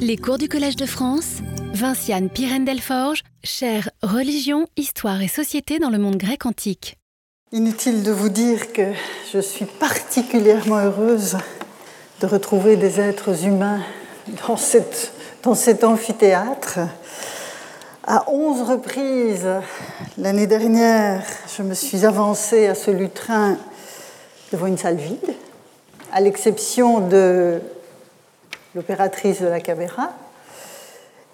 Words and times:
Les 0.00 0.16
cours 0.16 0.38
du 0.38 0.48
Collège 0.48 0.76
de 0.76 0.86
France, 0.86 1.38
Vinciane 1.72 2.30
Pirène-Delforge, 2.30 3.22
chère 3.44 3.90
Religion, 4.02 4.66
Histoire 4.76 5.20
et 5.20 5.28
Société 5.28 5.78
dans 5.78 5.90
le 5.90 5.98
monde 5.98 6.16
grec 6.16 6.46
antique. 6.46 6.96
Inutile 7.52 8.02
de 8.02 8.12
vous 8.12 8.28
dire 8.28 8.72
que 8.72 8.92
je 9.32 9.38
suis 9.38 9.64
particulièrement 9.64 10.78
heureuse 10.78 11.36
de 12.20 12.26
retrouver 12.26 12.76
des 12.76 13.00
êtres 13.00 13.44
humains 13.44 13.80
dans, 14.46 14.56
dans 15.42 15.54
cet 15.54 15.84
amphithéâtre. 15.84 16.80
À 18.06 18.30
onze 18.30 18.62
reprises, 18.62 19.48
l'année 20.16 20.46
dernière, 20.46 21.22
je 21.56 21.62
me 21.62 21.74
suis 21.74 22.06
avancée 22.06 22.66
à 22.66 22.74
ce 22.74 22.90
lutrin 22.90 23.58
devant 24.52 24.66
une 24.66 24.78
salle 24.78 24.96
vide, 24.96 25.34
à 26.12 26.20
l'exception 26.20 27.06
de 27.06 27.60
l'opératrice 28.74 29.40
de 29.40 29.46
la 29.46 29.60
caméra, 29.60 30.10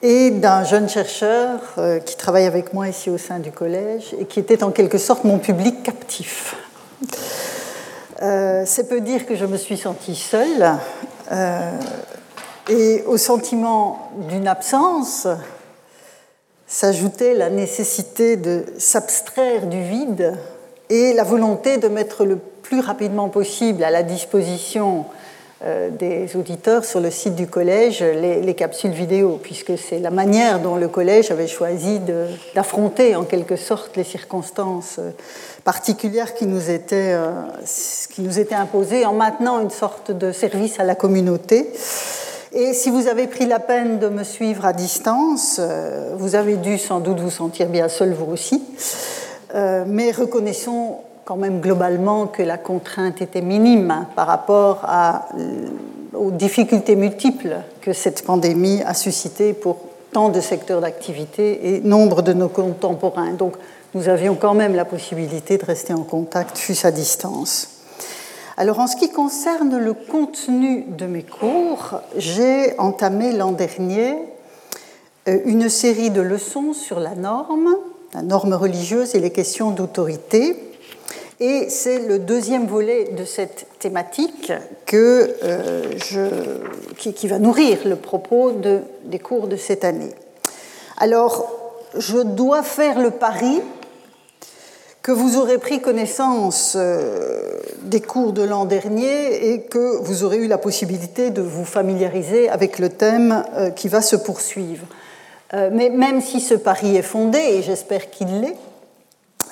et 0.02 0.30
d'un 0.30 0.64
jeune 0.64 0.88
chercheur 0.88 1.60
euh, 1.78 1.98
qui 1.98 2.16
travaille 2.16 2.44
avec 2.44 2.74
moi 2.74 2.88
ici 2.88 3.08
au 3.08 3.16
sein 3.16 3.38
du 3.38 3.50
collège 3.50 4.14
et 4.20 4.26
qui 4.26 4.38
était 4.38 4.62
en 4.62 4.70
quelque 4.70 4.98
sorte 4.98 5.24
mon 5.24 5.38
public 5.38 5.82
captif. 5.82 6.56
Euh, 8.22 8.64
c'est 8.66 8.88
peu 8.88 9.00
dire 9.00 9.26
que 9.26 9.34
je 9.34 9.46
me 9.46 9.56
suis 9.56 9.78
sentie 9.78 10.14
seule 10.14 10.72
euh, 11.32 11.70
et 12.68 13.02
au 13.06 13.16
sentiment 13.16 14.10
d'une 14.28 14.46
absence 14.46 15.26
s'ajoutait 16.66 17.34
la 17.34 17.48
nécessité 17.48 18.36
de 18.36 18.66
s'abstraire 18.78 19.66
du 19.66 19.82
vide 19.82 20.34
et 20.90 21.14
la 21.14 21.24
volonté 21.24 21.78
de 21.78 21.88
mettre 21.88 22.24
le 22.24 22.36
plus 22.36 22.80
rapidement 22.80 23.30
possible 23.30 23.82
à 23.84 23.90
la 23.90 24.02
disposition 24.02 25.00
euh, 25.00 25.23
des 25.98 26.36
auditeurs 26.36 26.84
sur 26.84 27.00
le 27.00 27.10
site 27.10 27.36
du 27.36 27.46
collège 27.46 28.02
les, 28.02 28.54
capsules 28.54 28.90
vidéo, 28.90 29.38
puisque 29.42 29.78
c'est 29.78 29.98
la 29.98 30.10
manière 30.10 30.60
dont 30.60 30.76
le 30.76 30.88
collège 30.88 31.30
avait 31.30 31.46
choisi 31.46 32.00
d'affronter 32.54 33.16
en 33.16 33.24
quelque 33.24 33.56
sorte 33.56 33.96
les 33.96 34.04
circonstances 34.04 34.96
euh, 34.98 35.10
particulières 35.64 36.34
qui 36.34 36.46
nous, 36.46 36.70
étaient, 36.70 37.14
euh, 37.14 37.30
qui 38.10 38.20
nous 38.20 38.38
étaient 38.38 38.54
imposées 38.54 39.06
en 39.06 39.14
maintenant 39.14 39.60
une 39.60 39.70
sorte 39.70 40.10
de 40.10 40.32
service 40.32 40.78
à 40.80 40.84
la 40.84 40.94
communauté. 40.94 41.70
Et 42.52 42.74
si 42.74 42.90
vous 42.90 43.08
avez 43.08 43.26
pris 43.26 43.46
la 43.46 43.58
peine 43.58 43.98
de 43.98 44.08
me 44.08 44.22
suivre 44.22 44.64
à 44.66 44.72
distance, 44.72 45.60
vous 46.16 46.36
avez 46.36 46.54
dû 46.54 46.78
sans 46.78 47.00
doute 47.00 47.18
vous 47.18 47.30
sentir 47.30 47.68
bien 47.68 47.88
seul 47.88 48.12
vous 48.12 48.30
aussi. 48.30 48.62
Mais 49.52 50.12
reconnaissons 50.12 50.98
quand 51.24 51.36
même 51.36 51.60
globalement 51.60 52.26
que 52.26 52.42
la 52.42 52.58
contrainte 52.58 53.22
était 53.22 53.40
minime 53.40 54.06
par 54.14 54.26
rapport 54.26 54.86
euh, 54.88 55.68
aux 56.14 56.30
difficultés 56.30 56.96
multiples 56.96 57.56
que 57.80 57.92
cette 57.92 58.24
pandémie 58.24 58.82
a 58.82 58.94
suscitées 58.94 59.52
pour 59.52 59.78
tant 60.12 60.28
de 60.28 60.40
secteurs 60.40 60.80
d'activité 60.80 61.74
et 61.74 61.80
nombre 61.80 62.22
de 62.22 62.32
nos 62.32 62.48
contemporains. 62.48 63.32
Donc 63.32 63.54
nous 63.94 64.08
avions 64.08 64.34
quand 64.34 64.54
même 64.54 64.74
la 64.74 64.84
possibilité 64.84 65.56
de 65.56 65.64
rester 65.64 65.92
en 65.92 66.02
contact, 66.02 66.58
fût 66.58 66.86
à 66.86 66.90
distance. 66.90 67.70
Alors 68.56 68.78
en 68.78 68.86
ce 68.86 68.96
qui 68.96 69.10
concerne 69.10 69.76
le 69.78 69.94
contenu 69.94 70.84
de 70.88 71.06
mes 71.06 71.24
cours, 71.24 72.00
j'ai 72.16 72.78
entamé 72.78 73.32
l'an 73.32 73.50
dernier 73.50 74.14
euh, 75.26 75.38
une 75.46 75.68
série 75.68 76.10
de 76.10 76.20
leçons 76.20 76.74
sur 76.74 77.00
la 77.00 77.14
norme, 77.14 77.74
la 78.12 78.22
norme 78.22 78.52
religieuse 78.52 79.14
et 79.14 79.20
les 79.20 79.30
questions 79.30 79.70
d'autorité 79.70 80.73
et 81.40 81.68
c'est 81.68 81.98
le 81.98 82.18
deuxième 82.20 82.66
volet 82.66 83.10
de 83.16 83.24
cette 83.24 83.66
thématique 83.80 84.52
que, 84.86 85.34
euh, 85.42 85.92
qui, 86.96 87.26
va 87.26 87.38
nourrir 87.38 87.78
le 87.86 87.96
propos 87.96 88.52
de, 88.52 88.80
des 89.04 89.18
cours 89.18 89.48
de 89.48 89.56
cette 89.56 89.84
année. 89.84 90.12
Alors, 90.96 91.50
je 91.96 92.18
dois 92.18 92.62
faire 92.62 93.00
le 93.00 93.10
pari 93.10 93.60
que 95.02 95.10
vous 95.10 95.36
aurez 95.36 95.58
pris 95.58 95.80
connaissance 95.80 96.76
euh, 96.76 97.58
des 97.82 98.00
cours 98.00 98.32
de 98.32 98.42
l'an 98.42 98.64
dernier 98.64 99.50
et 99.50 99.62
que 99.62 99.98
vous 100.02 100.22
aurez 100.22 100.38
eu 100.38 100.46
la 100.46 100.56
possibilité 100.56 101.30
de 101.30 101.42
vous 101.42 101.64
familiariser 101.64 102.48
avec 102.48 102.78
le 102.78 102.88
thème 102.88 103.44
euh, 103.56 103.70
qui 103.70 103.88
va 103.88 104.02
se 104.02 104.16
poursuivre. 104.16 104.86
Mais 105.70 105.88
même 105.88 106.20
si 106.20 106.40
ce 106.40 106.54
pari 106.54 106.96
est 106.96 107.02
fondé, 107.02 107.38
et 107.38 107.62
j'espère 107.62 108.10
qu'il 108.10 108.40
l'est, 108.40 108.56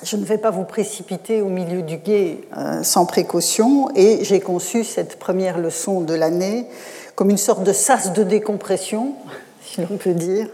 je 0.03 0.17
ne 0.17 0.25
vais 0.25 0.37
pas 0.37 0.51
vous 0.51 0.65
précipiter 0.65 1.41
au 1.41 1.47
milieu 1.47 1.81
du 1.81 1.97
guet 1.97 2.39
euh, 2.57 2.83
sans 2.83 3.05
précaution 3.05 3.89
et 3.95 4.23
j'ai 4.23 4.39
conçu 4.39 4.83
cette 4.83 5.17
première 5.17 5.57
leçon 5.57 6.01
de 6.01 6.13
l'année 6.13 6.67
comme 7.15 7.29
une 7.29 7.37
sorte 7.37 7.63
de 7.63 7.73
sas 7.73 8.11
de 8.11 8.23
décompression, 8.23 9.13
si 9.63 9.81
l'on 9.81 9.97
peut 9.97 10.13
dire, 10.13 10.47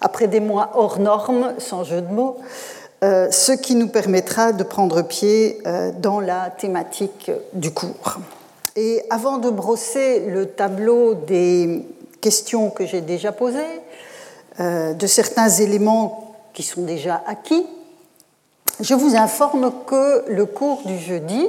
après 0.00 0.28
des 0.28 0.40
mois 0.40 0.70
hors 0.74 0.98
normes, 0.98 1.54
sans 1.58 1.84
jeu 1.84 2.00
de 2.00 2.12
mots, 2.12 2.38
euh, 3.04 3.30
ce 3.30 3.52
qui 3.52 3.74
nous 3.74 3.88
permettra 3.88 4.52
de 4.52 4.62
prendre 4.62 5.02
pied 5.02 5.58
euh, 5.66 5.92
dans 5.98 6.20
la 6.20 6.50
thématique 6.50 7.30
du 7.52 7.72
cours. 7.72 8.18
Et 8.76 9.02
avant 9.10 9.38
de 9.38 9.50
brosser 9.50 10.20
le 10.20 10.46
tableau 10.46 11.14
des 11.14 11.84
questions 12.20 12.70
que 12.70 12.86
j'ai 12.86 13.00
déjà 13.00 13.32
posées, 13.32 13.80
de 14.58 15.06
certains 15.06 15.50
éléments 15.50 16.34
qui 16.54 16.62
sont 16.62 16.82
déjà 16.82 17.22
acquis, 17.26 17.66
je 18.80 18.94
vous 18.94 19.16
informe 19.16 19.72
que 19.86 20.24
le 20.28 20.44
cours 20.44 20.82
du 20.84 20.98
jeudi 20.98 21.48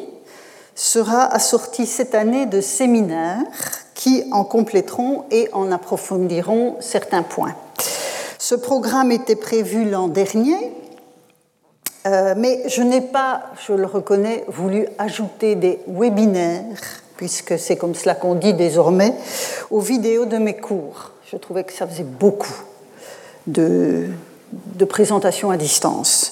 sera 0.75 1.23
assorti 1.25 1.85
cette 1.85 2.15
année 2.15 2.45
de 2.45 2.61
séminaires 2.61 3.43
qui 3.93 4.25
en 4.31 4.43
compléteront 4.43 5.25
et 5.31 5.49
en 5.51 5.71
approfondiront 5.71 6.77
certains 6.79 7.23
points. 7.23 7.55
Ce 8.38 8.55
programme 8.55 9.11
était 9.11 9.35
prévu 9.35 9.89
l'an 9.89 10.07
dernier, 10.07 10.71
euh, 12.05 12.35
mais 12.38 12.63
je 12.69 12.81
n'ai 12.83 13.01
pas, 13.01 13.44
je 13.67 13.73
le 13.73 13.85
reconnais, 13.85 14.45
voulu 14.47 14.88
ajouter 14.99 15.55
des 15.55 15.79
webinaires, 15.88 17.01
puisque 17.17 17.57
c'est 17.59 17.75
comme 17.75 17.95
cela 17.95 18.13
qu'on 18.15 18.35
dit 18.35 18.53
désormais, 18.53 19.13
aux 19.71 19.81
vidéos 19.81 20.25
de 20.25 20.38
mes 20.38 20.55
cours. 20.55 21.11
Je 21.29 21.35
trouvais 21.35 21.63
que 21.65 21.73
ça 21.73 21.88
faisait 21.88 22.03
beaucoup 22.03 22.55
de, 23.47 24.07
de 24.51 24.85
présentations 24.85 25.49
à 25.49 25.57
distance. 25.57 26.31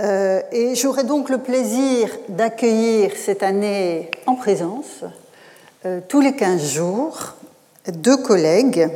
Euh, 0.00 0.40
et 0.52 0.74
j'aurai 0.74 1.04
donc 1.04 1.28
le 1.28 1.38
plaisir 1.38 2.08
d'accueillir 2.28 3.12
cette 3.16 3.42
année 3.42 4.10
en 4.26 4.34
présence, 4.34 5.04
euh, 5.84 6.00
tous 6.08 6.20
les 6.20 6.34
15 6.34 6.64
jours, 6.64 7.34
deux 7.88 8.16
collègues, 8.16 8.88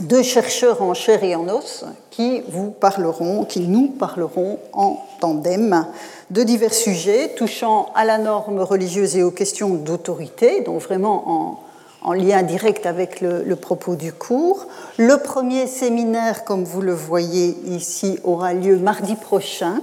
deux 0.00 0.22
chercheurs 0.22 0.82
en 0.82 0.94
chair 0.94 1.22
et 1.22 1.36
en 1.36 1.48
os, 1.48 1.84
qui 2.10 2.42
vous 2.48 2.70
parleront, 2.70 3.44
qui 3.44 3.60
nous 3.60 3.88
parleront 3.88 4.58
en 4.72 4.98
tandem 5.20 5.86
de 6.30 6.42
divers 6.42 6.74
sujets 6.74 7.34
touchant 7.36 7.90
à 7.94 8.04
la 8.04 8.18
norme 8.18 8.60
religieuse 8.60 9.16
et 9.16 9.22
aux 9.22 9.30
questions 9.30 9.70
d'autorité, 9.70 10.62
donc 10.62 10.80
vraiment 10.80 11.60
en, 12.02 12.08
en, 12.08 12.12
lien 12.14 12.42
direct 12.42 12.86
avec 12.86 13.20
le 13.20 13.54
propos 13.54 13.94
du 13.94 14.12
cours. 14.12 14.66
Le 14.96 15.18
premier 15.18 15.66
séminaire, 15.66 16.44
comme 16.44 16.64
vous 16.64 16.80
le 16.80 16.94
voyez 16.94 17.56
ici, 17.66 18.18
aura 18.24 18.54
lieu 18.54 18.78
mardi 18.78 19.14
prochain 19.14 19.82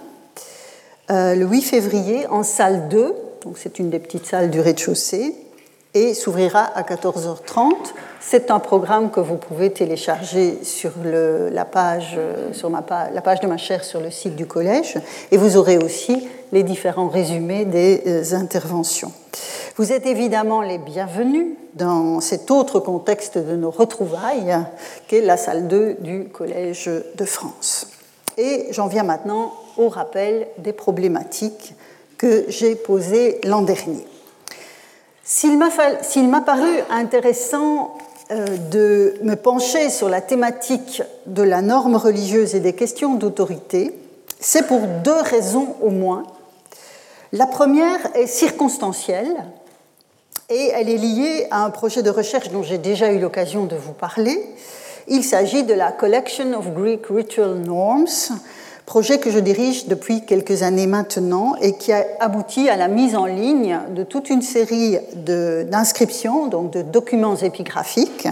euh, 1.12 1.34
le 1.34 1.46
8 1.46 1.62
février 1.62 2.28
en 2.28 2.44
salle 2.44 2.88
2, 2.90 3.16
donc 3.44 3.58
c'est 3.58 3.80
une 3.80 3.90
des 3.90 4.00
petites 4.00 4.25
salles 4.25 4.52
du 4.52 4.59
rez-de-chaussée, 4.59 5.34
et 5.96 6.14
s'ouvrira 6.14 6.62
à 6.75 6.84
14h30. 6.84 7.74
C'est 8.20 8.52
un 8.52 8.59
programme 8.59 9.09
que 9.09 9.20
vous 9.20 9.38
pouvez 9.38 9.72
télécharger 9.72 10.59
sur 10.62 10.92
la, 11.03 11.66
page, 11.66 12.16
euh, 12.16 12.53
sur 12.53 12.70
la 12.70 13.22
page 13.22 13.40
de 13.40 13.47
ma 13.47 13.58
chaire 13.58 13.84
sur 13.84 14.00
le 14.00 14.12
site 14.12 14.36
du 14.36 14.46
collège, 14.46 15.00
et 15.31 15.38
vous 15.38 15.58
aurez 15.58 15.80
aussi 15.80 16.28
les 16.52 16.62
différents 16.62 17.08
résumés 17.08 17.66
des 17.66 18.03
euh, 18.06 18.36
interventions. 18.36 19.12
Vous 19.78 19.91
êtes 19.91 20.06
évidemment 20.06 20.62
les 20.62 20.78
bienvenus 20.78 21.56
dans 21.74 22.20
cet 22.20 22.52
autre 22.52 22.80
contexte 22.80 23.38
de 23.38 23.56
nos 23.56 23.72
retrouvailles 23.72 24.58
qu'est 25.08 25.22
la 25.22 25.38
salle 25.38 25.67
2 25.67 25.97
du 26.02 26.26
Collège 26.26 26.90
de 27.16 27.26
France. 27.26 27.88
Et 28.38 28.67
j'en 28.72 28.88
viens 28.88 29.03
maintenant 29.03 29.53
au 29.77 29.89
rappel 29.89 30.47
des 30.57 30.73
problématiques 30.73 31.73
que 32.17 32.45
j'ai 32.49 32.75
posées 32.75 33.39
l'an 33.45 33.61
dernier. 33.61 34.05
S'il 35.23 35.57
m'a 35.57 36.41
paru 36.41 36.69
intéressant 36.89 37.97
euh, 38.31 38.45
de 38.71 39.16
me 39.23 39.35
pencher 39.35 39.89
sur 39.89 40.09
la 40.09 40.21
thématique 40.21 41.01
de 41.25 41.43
la 41.43 41.61
norme 41.61 41.95
religieuse 41.95 42.55
et 42.55 42.59
des 42.59 42.73
questions 42.73 43.16
d'autorité, 43.16 43.93
c'est 44.39 44.67
pour 44.67 44.81
deux 45.03 45.21
raisons 45.21 45.75
au 45.81 45.89
moins. 45.89 46.23
La 47.31 47.45
première 47.45 48.16
est 48.16 48.27
circonstancielle 48.27 49.35
et 50.49 50.71
elle 50.73 50.89
est 50.89 50.97
liée 50.97 51.47
à 51.51 51.63
un 51.63 51.69
projet 51.69 52.01
de 52.01 52.09
recherche 52.09 52.49
dont 52.49 52.63
j'ai 52.63 52.79
déjà 52.79 53.11
eu 53.11 53.19
l'occasion 53.19 53.66
de 53.66 53.75
vous 53.75 53.93
parler. 53.93 54.43
Il 55.07 55.23
s'agit 55.23 55.63
de 55.63 55.73
la 55.73 55.91
Collection 55.91 56.53
of 56.57 56.73
Greek 56.73 57.05
Ritual 57.07 57.55
Norms, 57.55 58.07
projet 58.90 59.20
que 59.20 59.30
je 59.30 59.38
dirige 59.38 59.86
depuis 59.86 60.26
quelques 60.26 60.64
années 60.64 60.88
maintenant 60.88 61.53
et 61.62 61.74
qui 61.74 61.94
a 61.94 62.03
abouti 62.20 62.70
à 62.70 62.76
la 62.76 62.88
mise 62.88 63.16
en 63.16 63.28
ligne 63.28 63.78
de 63.91 64.02
toute 64.02 64.32
une 64.32 64.41
série 64.41 64.97
d'inscriptions, 65.14 66.47
donc 66.47 66.72
de 66.72 66.82
documents 66.82 67.36
épigraphiques, 67.36 68.28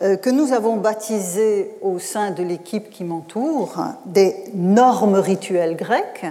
euh, 0.00 0.16
que 0.16 0.30
nous 0.30 0.52
avons 0.52 0.76
baptisé 0.76 1.72
au 1.82 1.98
sein 1.98 2.30
de 2.30 2.44
l'équipe 2.44 2.90
qui 2.90 3.02
m'entoure 3.02 3.74
des 4.06 4.36
normes 4.54 5.16
rituelles 5.16 5.74
grecques, 5.74 6.26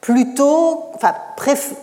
plutôt, 0.00 0.84
enfin, 0.94 1.12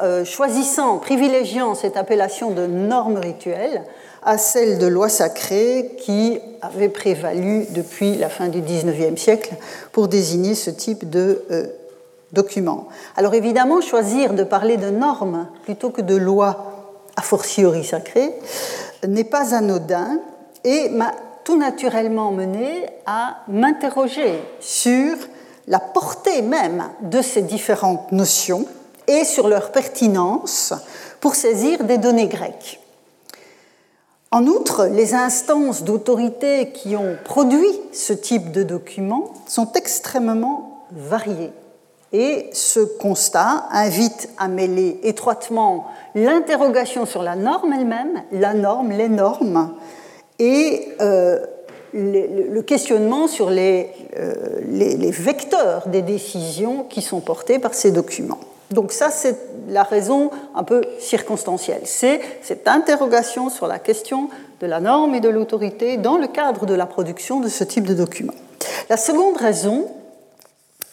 euh, 0.01 0.25
choisissant, 0.25 0.97
privilégiant 0.97 1.75
cette 1.75 1.97
appellation 1.97 2.49
de 2.49 2.65
normes 2.65 3.17
rituelles 3.17 3.83
à 4.23 4.37
celle 4.37 4.77
de 4.77 4.87
loi 4.87 5.09
sacrée 5.09 5.95
qui 5.97 6.39
avait 6.61 6.89
prévalu 6.89 7.65
depuis 7.71 8.15
la 8.15 8.29
fin 8.29 8.47
du 8.47 8.61
XIXe 8.61 9.19
siècle 9.19 9.55
pour 9.91 10.07
désigner 10.07 10.53
ce 10.55 10.69
type 10.69 11.09
de 11.09 11.43
euh, 11.51 11.67
document. 12.31 12.87
Alors 13.15 13.33
évidemment, 13.33 13.81
choisir 13.81 14.33
de 14.33 14.43
parler 14.43 14.77
de 14.77 14.89
normes 14.89 15.47
plutôt 15.63 15.89
que 15.89 16.01
de 16.01 16.15
loi 16.15 16.71
a 17.15 17.21
fortiori 17.21 17.83
sacrée 17.83 18.31
n'est 19.07 19.23
pas 19.23 19.55
anodin 19.55 20.19
et 20.63 20.89
m'a 20.89 21.11
tout 21.43 21.57
naturellement 21.57 22.31
mené 22.31 22.85
à 23.05 23.37
m'interroger 23.47 24.39
sur 24.59 25.15
la 25.67 25.79
portée 25.79 26.41
même 26.41 26.89
de 27.01 27.21
ces 27.21 27.41
différentes 27.41 28.11
notions 28.11 28.65
et 29.07 29.23
sur 29.23 29.47
leur 29.47 29.71
pertinence 29.71 30.73
pour 31.19 31.35
saisir 31.35 31.83
des 31.83 31.97
données 31.97 32.27
grecques. 32.27 32.80
En 34.33 34.47
outre, 34.47 34.85
les 34.85 35.13
instances 35.13 35.83
d'autorité 35.83 36.71
qui 36.71 36.95
ont 36.95 37.17
produit 37.25 37.67
ce 37.91 38.13
type 38.13 38.53
de 38.53 38.63
document 38.63 39.33
sont 39.45 39.73
extrêmement 39.73 40.85
variées. 40.91 41.51
Et 42.13 42.49
ce 42.53 42.79
constat 42.79 43.65
invite 43.71 44.29
à 44.37 44.47
mêler 44.47 45.01
étroitement 45.03 45.87
l'interrogation 46.15 47.05
sur 47.05 47.23
la 47.23 47.35
norme 47.35 47.73
elle-même, 47.73 48.23
la 48.31 48.53
norme, 48.53 48.91
les 48.91 49.09
normes, 49.09 49.73
et 50.39 50.87
euh, 51.01 51.45
le 51.93 52.61
questionnement 52.61 53.27
sur 53.27 53.49
euh, 53.49 53.83
les, 54.69 55.11
vecteurs 55.11 55.87
des 55.87 56.01
décisions 56.01 56.83
qui 56.83 57.01
sont 57.01 57.19
portés 57.19 57.59
par 57.59 57.73
ces 57.73 57.91
documents. 57.91 58.39
Donc 58.71 58.93
ça, 58.93 59.09
c'est 59.11 59.37
la 59.67 59.83
raison 59.83 60.31
un 60.55 60.63
peu 60.63 60.81
circonstancielle. 60.99 61.81
C'est 61.85 62.21
cette 62.41 62.67
interrogation 62.67 63.49
sur 63.49 63.67
la 63.67 63.79
question 63.79 64.29
de 64.61 64.67
la 64.67 64.79
norme 64.79 65.13
et 65.15 65.19
de 65.19 65.29
l'autorité 65.29 65.97
dans 65.97 66.17
le 66.17 66.27
cadre 66.27 66.65
de 66.65 66.73
la 66.73 66.85
production 66.85 67.39
de 67.39 67.49
ce 67.49 67.63
type 67.63 67.85
de 67.85 67.93
document. 67.93 68.33
La 68.89 68.97
seconde 68.97 69.37
raison 69.37 69.87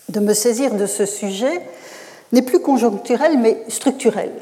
de 0.08 0.20
me 0.20 0.34
saisir 0.34 0.74
de 0.74 0.86
ce 0.86 1.06
sujet 1.06 1.60
n'est 2.32 2.42
plus 2.42 2.60
conjoncturelle, 2.60 3.38
mais 3.38 3.62
structurelle. 3.68 4.34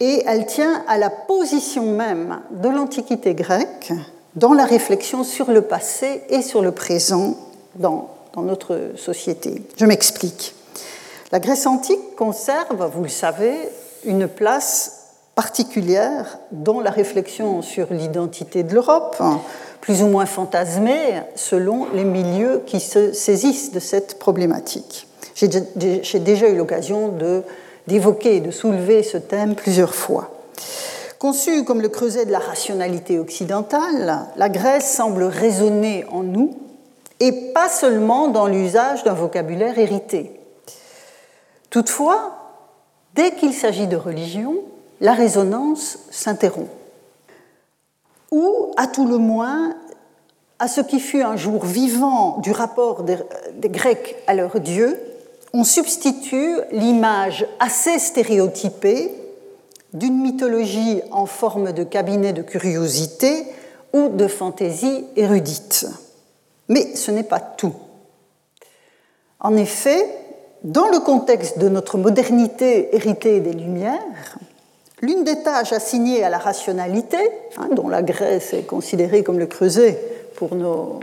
Et 0.00 0.22
elle 0.26 0.46
tient 0.46 0.84
à 0.86 0.98
la 0.98 1.10
position 1.10 1.84
même 1.84 2.40
de 2.50 2.68
l'Antiquité 2.68 3.34
grecque 3.34 3.92
dans 4.36 4.54
la 4.54 4.64
réflexion 4.64 5.24
sur 5.24 5.50
le 5.50 5.62
passé 5.62 6.22
et 6.30 6.42
sur 6.42 6.62
le 6.62 6.72
présent 6.72 7.36
dans, 7.74 8.10
dans 8.34 8.42
notre 8.42 8.92
société. 8.96 9.62
Je 9.76 9.84
m'explique. 9.84 10.54
La 11.30 11.40
Grèce 11.40 11.66
antique 11.66 12.16
conserve, 12.16 12.90
vous 12.94 13.02
le 13.02 13.10
savez, 13.10 13.54
une 14.04 14.28
place 14.28 15.08
particulière 15.34 16.38
dans 16.52 16.80
la 16.80 16.90
réflexion 16.90 17.60
sur 17.60 17.92
l'identité 17.92 18.62
de 18.62 18.72
l'Europe, 18.72 19.22
plus 19.82 20.02
ou 20.02 20.06
moins 20.06 20.24
fantasmée 20.24 21.20
selon 21.34 21.86
les 21.92 22.04
milieux 22.04 22.62
qui 22.64 22.80
se 22.80 23.12
saisissent 23.12 23.72
de 23.72 23.78
cette 23.78 24.18
problématique. 24.18 25.06
J'ai 25.34 26.18
déjà 26.18 26.48
eu 26.48 26.56
l'occasion 26.56 27.12
d'évoquer, 27.86 28.40
de 28.40 28.50
soulever 28.50 29.02
ce 29.02 29.18
thème 29.18 29.54
plusieurs 29.54 29.94
fois. 29.94 30.30
Conçue 31.18 31.64
comme 31.64 31.82
le 31.82 31.88
creuset 31.88 32.24
de 32.24 32.32
la 32.32 32.38
rationalité 32.38 33.18
occidentale, 33.18 34.26
la 34.34 34.48
Grèce 34.48 34.90
semble 34.94 35.24
résonner 35.24 36.06
en 36.10 36.22
nous 36.22 36.56
et 37.20 37.52
pas 37.52 37.68
seulement 37.68 38.28
dans 38.28 38.46
l'usage 38.46 39.04
d'un 39.04 39.14
vocabulaire 39.14 39.78
hérité. 39.78 40.37
Toutefois, 41.70 42.32
dès 43.14 43.32
qu'il 43.32 43.52
s'agit 43.52 43.86
de 43.86 43.96
religion, 43.96 44.56
la 45.00 45.12
résonance 45.12 45.98
s'interrompt. 46.10 46.70
Ou, 48.30 48.72
à 48.76 48.86
tout 48.86 49.06
le 49.06 49.18
moins, 49.18 49.74
à 50.58 50.68
ce 50.68 50.80
qui 50.80 51.00
fut 51.00 51.22
un 51.22 51.36
jour 51.36 51.64
vivant 51.64 52.38
du 52.38 52.52
rapport 52.52 53.04
des, 53.04 53.18
Grecs 53.68 54.16
à 54.26 54.34
leur 54.34 54.60
Dieu, 54.60 54.98
on 55.52 55.64
substitue 55.64 56.56
l'image 56.72 57.46
assez 57.58 57.98
stéréotypée 57.98 59.12
d'une 59.92 60.20
mythologie 60.20 61.00
en 61.10 61.26
forme 61.26 61.72
de 61.72 61.84
cabinet 61.84 62.32
de 62.32 62.42
curiosité 62.42 63.46
ou 63.92 64.08
de 64.08 64.26
fantaisie 64.26 65.06
érudite. 65.16 65.86
Mais 66.68 66.94
ce 66.94 67.10
n'est 67.10 67.22
pas 67.22 67.40
tout. 67.40 67.74
En 69.40 69.56
effet, 69.56 70.06
dans 70.64 70.88
le 70.88 70.98
contexte 71.00 71.58
de 71.58 71.68
notre 71.68 71.98
modernité 71.98 72.94
héritée 72.94 73.40
des 73.40 73.52
Lumières, 73.52 74.38
l'une 75.00 75.24
des 75.24 75.42
tâches 75.42 75.72
assignées 75.72 76.24
à 76.24 76.28
la 76.28 76.38
rationalité, 76.38 77.18
hein, 77.56 77.68
dont 77.72 77.88
la 77.88 78.02
Grèce 78.02 78.52
est 78.52 78.64
considérée 78.64 79.22
comme 79.22 79.38
le 79.38 79.46
creuset 79.46 79.98
pour 80.36 80.50
dans 80.54 81.00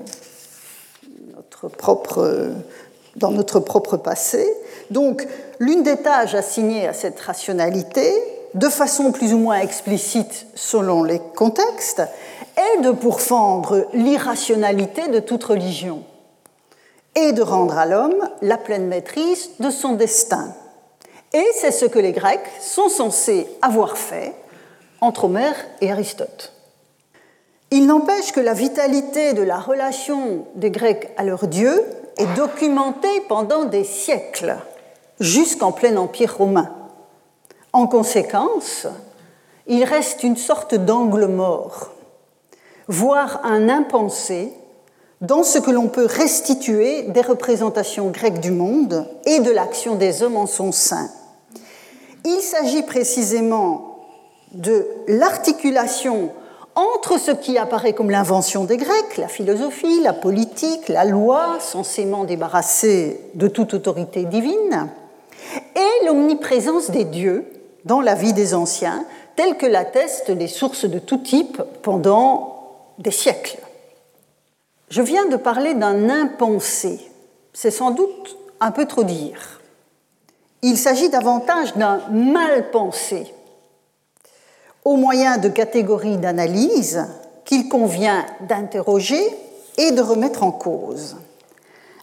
notre 3.31 3.59
propre 3.59 3.97
passé, 3.97 4.45
donc 4.91 5.25
l'une 5.59 5.83
des 5.83 5.97
tâches 5.97 6.35
assignées 6.35 6.87
à 6.87 6.93
cette 6.93 7.19
rationalité, 7.19 8.11
de 8.53 8.69
façon 8.69 9.11
plus 9.11 9.33
ou 9.33 9.37
moins 9.37 9.59
explicite 9.59 10.47
selon 10.55 11.03
les 11.03 11.19
contextes, 11.35 12.03
est 12.57 12.81
de 12.81 12.91
pourfendre 12.91 13.85
l'irrationalité 13.93 15.07
de 15.09 15.19
toute 15.19 15.43
religion 15.43 16.03
et 17.15 17.31
de 17.31 17.41
rendre 17.41 17.77
à 17.77 17.85
l'homme 17.85 18.29
la 18.41 18.57
pleine 18.57 18.87
maîtrise 18.87 19.51
de 19.59 19.69
son 19.69 19.93
destin. 19.93 20.53
Et 21.33 21.45
c'est 21.55 21.71
ce 21.71 21.85
que 21.85 21.99
les 21.99 22.11
Grecs 22.11 22.49
sont 22.61 22.89
censés 22.89 23.47
avoir 23.61 23.97
fait 23.97 24.33
entre 25.01 25.25
Homère 25.25 25.55
et 25.81 25.91
Aristote. 25.91 26.53
Il 27.71 27.87
n'empêche 27.87 28.31
que 28.31 28.39
la 28.39 28.53
vitalité 28.53 29.33
de 29.33 29.41
la 29.41 29.57
relation 29.57 30.45
des 30.55 30.71
Grecs 30.71 31.09
à 31.17 31.23
leur 31.23 31.47
Dieu 31.47 31.83
est 32.17 32.33
documentée 32.35 33.21
pendant 33.27 33.65
des 33.65 33.83
siècles, 33.83 34.55
jusqu'en 35.19 35.71
plein 35.71 35.97
Empire 35.97 36.37
romain. 36.37 36.71
En 37.73 37.87
conséquence, 37.87 38.87
il 39.67 39.83
reste 39.83 40.23
une 40.23 40.37
sorte 40.37 40.75
d'angle 40.75 41.25
mort, 41.25 41.91
voire 42.87 43.41
un 43.43 43.67
impensé 43.67 44.53
dans 45.21 45.43
ce 45.43 45.59
que 45.59 45.71
l'on 45.71 45.87
peut 45.87 46.05
restituer 46.05 47.03
des 47.03 47.21
représentations 47.21 48.09
grecques 48.09 48.41
du 48.41 48.51
monde 48.51 49.07
et 49.25 49.39
de 49.39 49.51
l'action 49.51 49.95
des 49.95 50.23
hommes 50.23 50.37
en 50.37 50.47
son 50.47 50.71
sein. 50.71 51.09
Il 52.25 52.41
s'agit 52.41 52.83
précisément 52.83 53.99
de 54.53 54.87
l'articulation 55.07 56.31
entre 56.75 57.17
ce 57.17 57.31
qui 57.31 57.57
apparaît 57.57 57.93
comme 57.93 58.09
l'invention 58.09 58.65
des 58.65 58.77
Grecs, 58.77 59.17
la 59.17 59.29
philosophie, 59.29 60.01
la 60.01 60.13
politique, 60.13 60.89
la 60.89 61.05
loi, 61.05 61.57
censément 61.61 62.25
débarrassée 62.25 63.21
de 63.35 63.47
toute 63.47 63.73
autorité 63.73 64.25
divine, 64.25 64.89
et 65.75 66.05
l'omniprésence 66.05 66.91
des 66.91 67.05
dieux 67.05 67.45
dans 67.85 68.01
la 68.01 68.15
vie 68.15 68.33
des 68.33 68.53
anciens, 68.53 69.05
telle 69.35 69.55
que 69.55 69.65
l'attestent 69.65 70.29
les 70.29 70.47
sources 70.47 70.85
de 70.85 70.99
tout 70.99 71.19
type 71.19 71.61
pendant 71.81 72.55
des 72.97 73.11
siècles. 73.11 73.59
Je 74.89 75.01
viens 75.01 75.25
de 75.25 75.35
parler 75.35 75.73
d'un 75.73 76.09
impensé. 76.09 76.99
C'est 77.53 77.71
sans 77.71 77.91
doute 77.91 78.37
un 78.59 78.71
peu 78.71 78.85
trop 78.85 79.03
dire. 79.03 79.61
Il 80.61 80.77
s'agit 80.77 81.09
davantage 81.09 81.75
d'un 81.75 82.01
mal 82.09 82.71
pensé, 82.71 83.33
au 84.83 84.95
moyen 84.95 85.37
de 85.37 85.49
catégories 85.49 86.17
d'analyse 86.17 87.05
qu'il 87.43 87.69
convient 87.69 88.25
d'interroger 88.41 89.23
et 89.77 89.91
de 89.91 90.01
remettre 90.01 90.43
en 90.43 90.51
cause. 90.51 91.17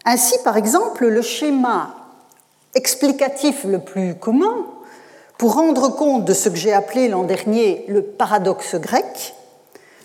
Ainsi, 0.04 0.36
par 0.44 0.56
exemple, 0.56 1.06
le 1.06 1.22
schéma 1.22 1.94
explicatif 2.74 3.64
le 3.64 3.78
plus 3.78 4.14
commun 4.14 4.66
pour 5.38 5.54
rendre 5.54 5.88
compte 5.88 6.24
de 6.24 6.34
ce 6.34 6.48
que 6.48 6.56
j'ai 6.56 6.72
appelé 6.72 7.08
l'an 7.08 7.24
dernier 7.24 7.84
le 7.88 8.02
paradoxe 8.02 8.76
grec, 8.76 9.34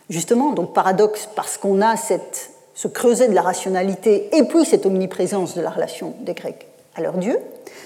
justement, 0.09 0.51
donc 0.51 0.73
paradoxe 0.73 1.29
parce 1.35 1.57
qu'on 1.57 1.81
a 1.81 1.95
cette, 1.95 2.51
ce 2.77 2.87
creuset 2.87 3.27
de 3.27 3.33
la 3.33 3.41
rationalité 3.41 4.29
et 4.37 4.43
puis 4.43 4.63
cette 4.63 4.85
omniprésence 4.85 5.55
de 5.55 5.61
la 5.61 5.71
relation 5.71 6.13
des 6.19 6.35
Grecs 6.35 6.67
à 6.95 7.01
leur 7.01 7.13
Dieu. 7.13 7.39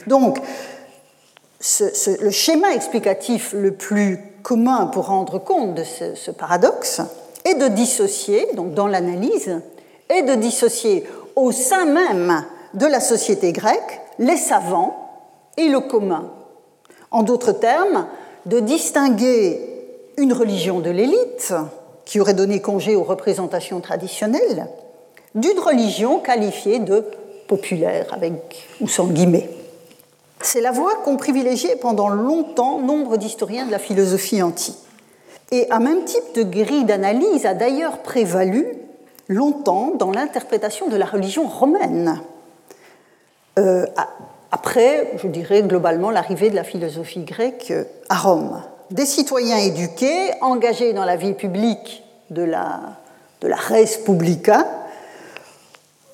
Donc, 0.06 0.38
le 2.20 2.30
schéma 2.30 2.74
explicatif 2.74 3.54
le 3.54 3.72
plus 3.72 4.20
commun 4.44 4.88
pour 4.88 5.08
rendre 5.08 5.40
compte 5.40 5.76
de 5.76 5.86
ce, 5.86 6.16
ce 6.16 6.30
paradoxe 6.30 7.00
est 7.46 7.56
de 7.56 7.70
dissocier, 7.70 8.50
donc 8.56 8.74
dans 8.74 8.88
l'analyse, 8.88 9.62
est 10.10 10.24
de 10.24 10.36
dissocier 10.36 11.08
au 11.38 11.54
sein 11.54 11.86
même 11.86 12.44
de 12.74 12.86
la 12.86 13.00
société 13.00 13.54
grecque 13.54 14.02
les 14.20 14.36
savants 14.36 15.10
et 15.56 15.70
le 15.70 15.80
commun, 15.80 16.34
en 17.12 17.24
d'autres 17.24 17.54
termes, 17.54 18.08
de 18.46 18.60
distinguer 18.60 19.62
une 20.18 20.34
religion 20.34 20.82
de 20.82 20.90
l'élite, 20.90 21.54
qui 22.12 22.20
aurait 22.20 22.34
donné 22.34 22.60
congé 22.60 22.94
aux 22.94 23.06
représentations 23.06 23.80
traditionnelles, 23.80 24.68
d'une 25.34 25.58
religion 25.58 26.20
qualifiée 26.20 26.80
de 26.80 27.06
populaire, 27.48 28.14
avec 28.14 28.68
ou 28.82 28.90
sans 28.90 29.08
guillemets. 29.08 29.50
C'est 30.42 30.60
la 30.60 30.74
voie 30.74 30.96
qu'ont 31.06 31.16
privilégiée 31.16 31.78
pendant 31.78 32.10
longtemps 32.10 32.80
nombre 32.80 33.16
d'historiens 33.16 33.66
de 33.66 33.72
la 33.72 33.80
philosophie 33.80 34.42
antique. 34.42 34.76
Et 35.52 35.72
un 35.72 35.80
même 35.80 36.04
type 36.04 36.36
de 36.36 36.44
grille 36.44 36.84
d'analyse 36.84 37.46
a 37.46 37.54
d'ailleurs 37.54 38.00
prévalu 38.00 38.68
longtemps 39.30 39.94
dans 39.98 40.12
l'interprétation 40.12 40.90
de 40.90 40.98
la 40.98 41.06
religion 41.06 41.48
romaine. 41.48 42.20
Euh, 43.58 43.86
après, 44.52 45.14
je 45.16 45.28
dirais 45.28 45.64
globalement, 45.64 46.12
l'arrivée 46.12 46.50
de 46.50 46.56
la 46.56 46.66
philosophie 46.66 47.24
grecque 47.24 47.72
à 48.10 48.18
Rome. 48.18 48.62
Des 48.92 49.06
citoyens 49.06 49.58
éduqués, 49.58 50.34
engagés 50.42 50.92
dans 50.92 51.06
la 51.06 51.16
vie 51.16 51.34
publique 51.34 52.04
de 52.30 52.44
la, 52.44 52.98
res 53.42 54.04
publica, 54.04 54.68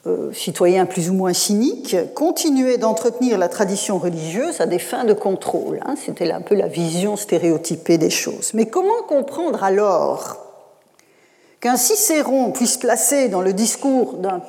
euh, 0.05 0.31
citoyens 0.31 0.85
plus 0.85 1.09
ou 1.09 1.15
moins 1.15 1.33
cyniques, 1.33 1.95
continuaient 2.13 2.77
d'entretenir 2.77 3.39
la 3.39 3.49
tradition 3.49 3.97
religieuse 3.97 4.61
à 4.61 4.67
des 4.67 4.77
fins 4.77 5.05
de 5.05 5.13
contrôle. 5.13 5.79
Hein. 5.87 5.95
C'était 5.97 6.31
un 6.31 6.41
peu 6.41 6.53
la 6.53 6.67
vision 6.67 7.15
stéréotypée 7.15 7.97
des 7.97 8.11
choses. 8.11 8.51
Mais 8.53 8.67
comment 8.67 9.01
comprendre 9.07 9.63
alors 9.63 10.37
qu'un 11.59 11.77
Cicéron 11.77 12.51
puisse 12.51 12.77
placer 12.77 13.27
dans 13.27 13.41
le 13.41 13.53
discours 13.53 14.13
d'un 14.13 14.43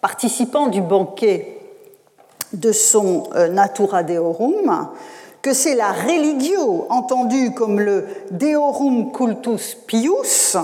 participant 0.00 0.68
du 0.68 0.80
banquet 0.80 1.58
de 2.52 2.70
son 2.70 3.24
euh, 3.34 3.48
Natura 3.48 4.04
Deorum 4.04 4.88
que 5.42 5.52
c'est 5.52 5.74
la 5.74 5.90
religio, 5.92 6.86
entendue 6.88 7.52
comme 7.52 7.80
le 7.80 8.06
Deorum 8.30 9.10
cultus 9.10 9.76
pius, 9.86 10.56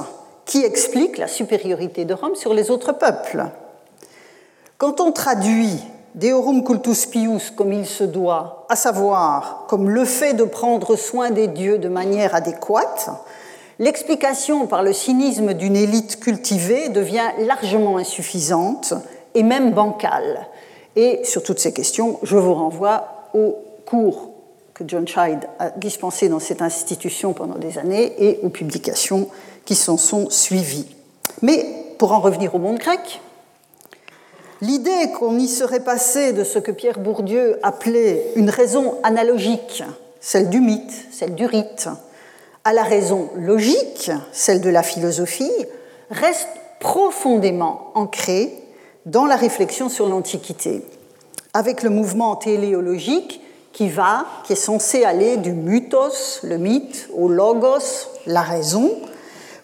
qui 0.45 0.65
explique 0.65 1.19
la 1.19 1.27
supériorité 1.27 2.05
de 2.05 2.15
Rome 2.15 2.37
sur 2.37 2.55
les 2.55 2.71
autres 2.71 2.93
peuples. 2.93 3.47
Quand 4.79 5.01
on 5.01 5.11
traduit 5.11 5.83
Deorum 6.15 6.63
cultus 6.63 7.07
pius 7.07 7.51
comme 7.51 7.73
il 7.73 7.87
se 7.87 8.05
doit, 8.05 8.67
à 8.69 8.77
savoir 8.77 9.65
comme 9.69 9.91
le 9.91 10.05
fait 10.05 10.33
de 10.33 10.45
prendre 10.45 10.95
soin 10.95 11.31
des 11.31 11.49
dieux 11.49 11.79
de 11.79 11.89
manière 11.89 12.37
adéquate, 12.37 13.11
l'explication 13.81 14.69
par 14.69 14.85
le 14.85 14.93
cynisme 14.93 15.55
d'une 15.55 15.77
élite 15.77 16.21
cultivée 16.21 16.89
devient 16.89 17.31
largement 17.41 17.99
insuffisante 17.99 18.95
et 19.35 19.43
même 19.43 19.73
bancale. 19.73 20.47
Et 20.95 21.21
sur 21.25 21.43
toutes 21.43 21.59
ces 21.59 21.73
questions, 21.73 22.21
je 22.23 22.37
vous 22.37 22.55
renvoie 22.55 23.09
au 23.35 23.57
cours 23.85 24.38
que 24.79 24.85
John 24.87 25.09
Child 25.09 25.41
a 25.59 25.71
dispensé 25.71 26.29
dans 26.29 26.39
cette 26.39 26.63
institution 26.63 27.33
pendant 27.33 27.59
des 27.59 27.79
années 27.79 28.13
et 28.19 28.39
aux 28.43 28.49
publications 28.49 29.29
qui 29.65 29.75
s'en 29.75 29.97
sont 29.97 30.31
suivies. 30.31 30.87
Mais 31.43 31.67
pour 31.99 32.13
en 32.13 32.21
revenir 32.21 32.55
au 32.55 32.59
monde 32.59 32.79
grec, 32.79 33.21
L'idée 34.61 35.13
qu'on 35.17 35.39
y 35.39 35.47
serait 35.47 35.85
passé 35.85 36.33
de 36.33 36.43
ce 36.43 36.59
que 36.59 36.73
Pierre 36.73 36.99
Bourdieu 36.99 37.61
appelait 37.63 38.33
une 38.35 38.51
raison 38.51 38.97
analogique, 39.05 39.85
celle 40.21 40.51
du 40.51 40.61
mythe, 40.61 41.07
celle 41.13 41.37
du 41.37 41.47
rite, 41.47 41.89
à 42.65 42.73
la 42.73 42.83
raison 42.83 43.31
logique, 43.37 44.11
celle 44.33 44.61
de 44.61 44.69
la 44.69 44.83
philosophie, 44.83 45.53
reste 46.11 46.49
profondément 46.81 47.93
ancrée 47.95 48.53
dans 49.07 49.27
la 49.27 49.37
réflexion 49.37 49.89
sur 49.89 50.09
l'Antiquité, 50.09 50.83
avec 51.55 51.85
le 51.85 51.91
mouvement 51.91 52.35
téléologique 52.35 53.41
qui 53.79 53.89
va, 53.89 54.27
qui 54.43 54.55
est 54.55 54.57
censé 54.57 55.05
aller 55.05 55.37
du 55.37 55.53
mythos, 55.53 56.41
le 56.43 56.59
mythe, 56.59 57.09
au 57.17 57.29
logos, 57.29 58.09
la 58.27 58.41
raison, 58.41 58.91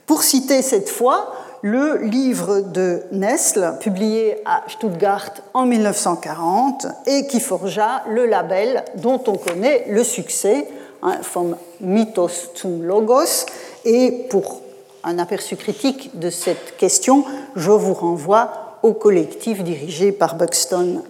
pour 0.07 0.23
citer 0.23 0.63
cette 0.63 0.89
fois 0.89 1.33
le 1.63 1.97
livre 1.97 2.61
de 2.61 3.03
Nestle, 3.11 3.75
publié 3.81 4.37
à 4.45 4.63
Stuttgart 4.69 5.33
en 5.53 5.67
1940 5.67 6.87
et 7.07 7.27
qui 7.27 7.41
forgea 7.41 8.05
le 8.09 8.27
label 8.27 8.85
dont 8.95 9.21
on 9.27 9.37
connaît 9.37 9.87
le 9.89 10.05
succès, 10.05 10.69
hein, 11.03 11.19
From 11.23 11.57
Mythos 11.81 12.53
to 12.55 12.69
Logos. 12.69 13.47
Et 13.85 14.29
pour 14.31 14.61
un 15.03 15.19
aperçu 15.19 15.57
critique 15.57 16.17
de 16.17 16.31
cette 16.31 16.77
question, 16.77 17.25
je 17.57 17.73
vous 17.73 17.95
renvoie 17.95 18.79
au 18.85 18.93
collectif 18.93 19.65
dirigé 19.65 20.13
par 20.13 20.37
Buxton 20.37 21.03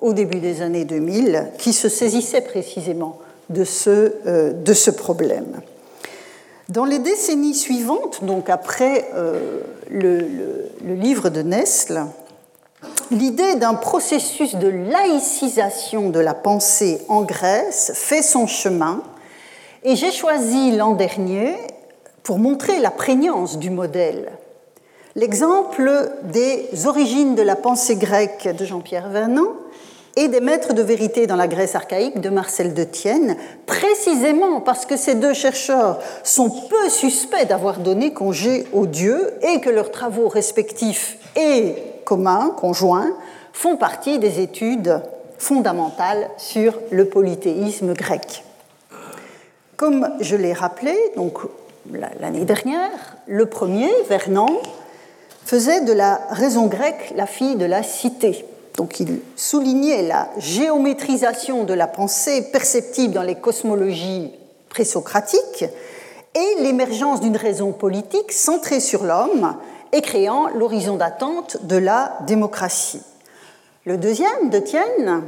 au 0.00 0.12
début 0.12 0.40
des 0.40 0.62
années 0.62 0.84
2000, 0.84 1.48
qui 1.58 1.72
se 1.72 1.88
saisissait 1.88 2.40
précisément 2.40 3.18
de 3.52 3.64
ce, 3.64 4.14
euh, 4.26 4.52
de 4.52 4.72
ce 4.72 4.90
problème. 4.90 5.60
Dans 6.68 6.84
les 6.84 6.98
décennies 6.98 7.54
suivantes, 7.54 8.24
donc 8.24 8.48
après 8.48 9.08
euh, 9.14 9.60
le, 9.90 10.26
livre 10.84 11.28
de 11.28 11.42
Nestle, 11.42 12.04
l'idée 13.10 13.56
d'un 13.56 13.74
processus 13.74 14.54
de 14.54 14.68
laïcisation 14.68 16.08
de 16.08 16.18
la 16.20 16.34
pensée 16.34 17.00
en 17.08 17.22
Grèce 17.22 17.92
fait 17.94 18.22
son 18.22 18.46
chemin, 18.46 19.02
et 19.84 19.96
j'ai 19.96 20.12
choisi 20.12 20.72
l'an 20.72 20.92
dernier, 20.92 21.56
pour 22.22 22.38
montrer 22.38 22.78
la 22.78 22.92
prégnance 22.92 23.58
du 23.58 23.68
modèle, 23.68 24.30
l'exemple 25.14 26.10
des 26.24 26.86
origines 26.86 27.34
de 27.34 27.42
la 27.42 27.56
pensée 27.56 27.96
grecque 27.96 28.48
de 28.56 28.64
Jean-Pierre 28.64 29.08
Vernant 29.08 29.52
et 30.16 30.28
des 30.28 30.40
maîtres 30.40 30.74
de 30.74 30.82
vérité 30.82 31.26
dans 31.26 31.36
la 31.36 31.48
Grèce 31.48 31.74
archaïque 31.74 32.20
de 32.20 32.28
Marcel 32.28 32.74
de 32.74 32.84
Tienne, 32.84 33.36
précisément 33.66 34.60
parce 34.60 34.84
que 34.84 34.96
ces 34.96 35.14
deux 35.14 35.32
chercheurs 35.32 35.98
sont 36.22 36.50
peu 36.50 36.88
suspects 36.90 37.46
d'avoir 37.48 37.78
donné 37.78 38.12
congé 38.12 38.66
aux 38.72 38.86
dieux 38.86 39.32
et 39.42 39.60
que 39.60 39.70
leurs 39.70 39.90
travaux 39.90 40.28
respectifs 40.28 41.16
et 41.36 41.74
communs, 42.04 42.54
conjoints, 42.56 43.10
font 43.52 43.76
partie 43.76 44.18
des 44.18 44.40
études 44.40 45.02
fondamentales 45.38 46.28
sur 46.36 46.78
le 46.90 47.06
polythéisme 47.06 47.94
grec. 47.94 48.44
Comme 49.76 50.08
je 50.20 50.36
l'ai 50.36 50.52
rappelé, 50.52 50.94
donc 51.16 51.38
l'année 52.20 52.44
dernière, 52.44 53.16
le 53.26 53.46
premier, 53.46 53.90
Vernon, 54.08 54.60
faisait 55.52 55.82
de 55.82 55.92
la 55.92 56.18
raison 56.30 56.66
grecque 56.66 57.12
la 57.14 57.26
fille 57.26 57.56
de 57.56 57.66
la 57.66 57.82
cité. 57.82 58.46
Donc 58.78 59.00
il 59.00 59.20
soulignait 59.36 60.00
la 60.00 60.30
géométrisation 60.38 61.64
de 61.64 61.74
la 61.74 61.86
pensée 61.86 62.50
perceptible 62.50 63.12
dans 63.12 63.22
les 63.22 63.34
cosmologies 63.34 64.32
présocratiques 64.70 65.66
et 66.34 66.62
l'émergence 66.62 67.20
d'une 67.20 67.36
raison 67.36 67.72
politique 67.72 68.32
centrée 68.32 68.80
sur 68.80 69.04
l'homme 69.04 69.54
et 69.92 70.00
créant 70.00 70.48
l'horizon 70.48 70.96
d'attente 70.96 71.58
de 71.64 71.76
la 71.76 72.16
démocratie. 72.26 73.02
Le 73.84 73.98
deuxième, 73.98 74.48
de 74.48 74.58
Tienne, 74.58 75.22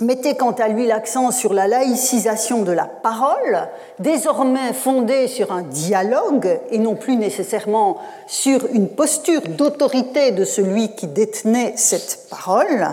mettait 0.00 0.36
quant 0.36 0.52
à 0.52 0.68
lui 0.68 0.86
l'accent 0.86 1.30
sur 1.30 1.52
la 1.52 1.68
laïcisation 1.68 2.62
de 2.62 2.72
la 2.72 2.84
parole, 2.84 3.68
désormais 3.98 4.72
fondée 4.72 5.28
sur 5.28 5.52
un 5.52 5.62
dialogue 5.62 6.60
et 6.70 6.78
non 6.78 6.94
plus 6.94 7.16
nécessairement 7.16 7.96
sur 8.26 8.66
une 8.72 8.88
posture 8.88 9.42
d'autorité 9.48 10.32
de 10.32 10.44
celui 10.44 10.94
qui 10.94 11.06
détenait 11.06 11.74
cette 11.76 12.28
parole, 12.30 12.88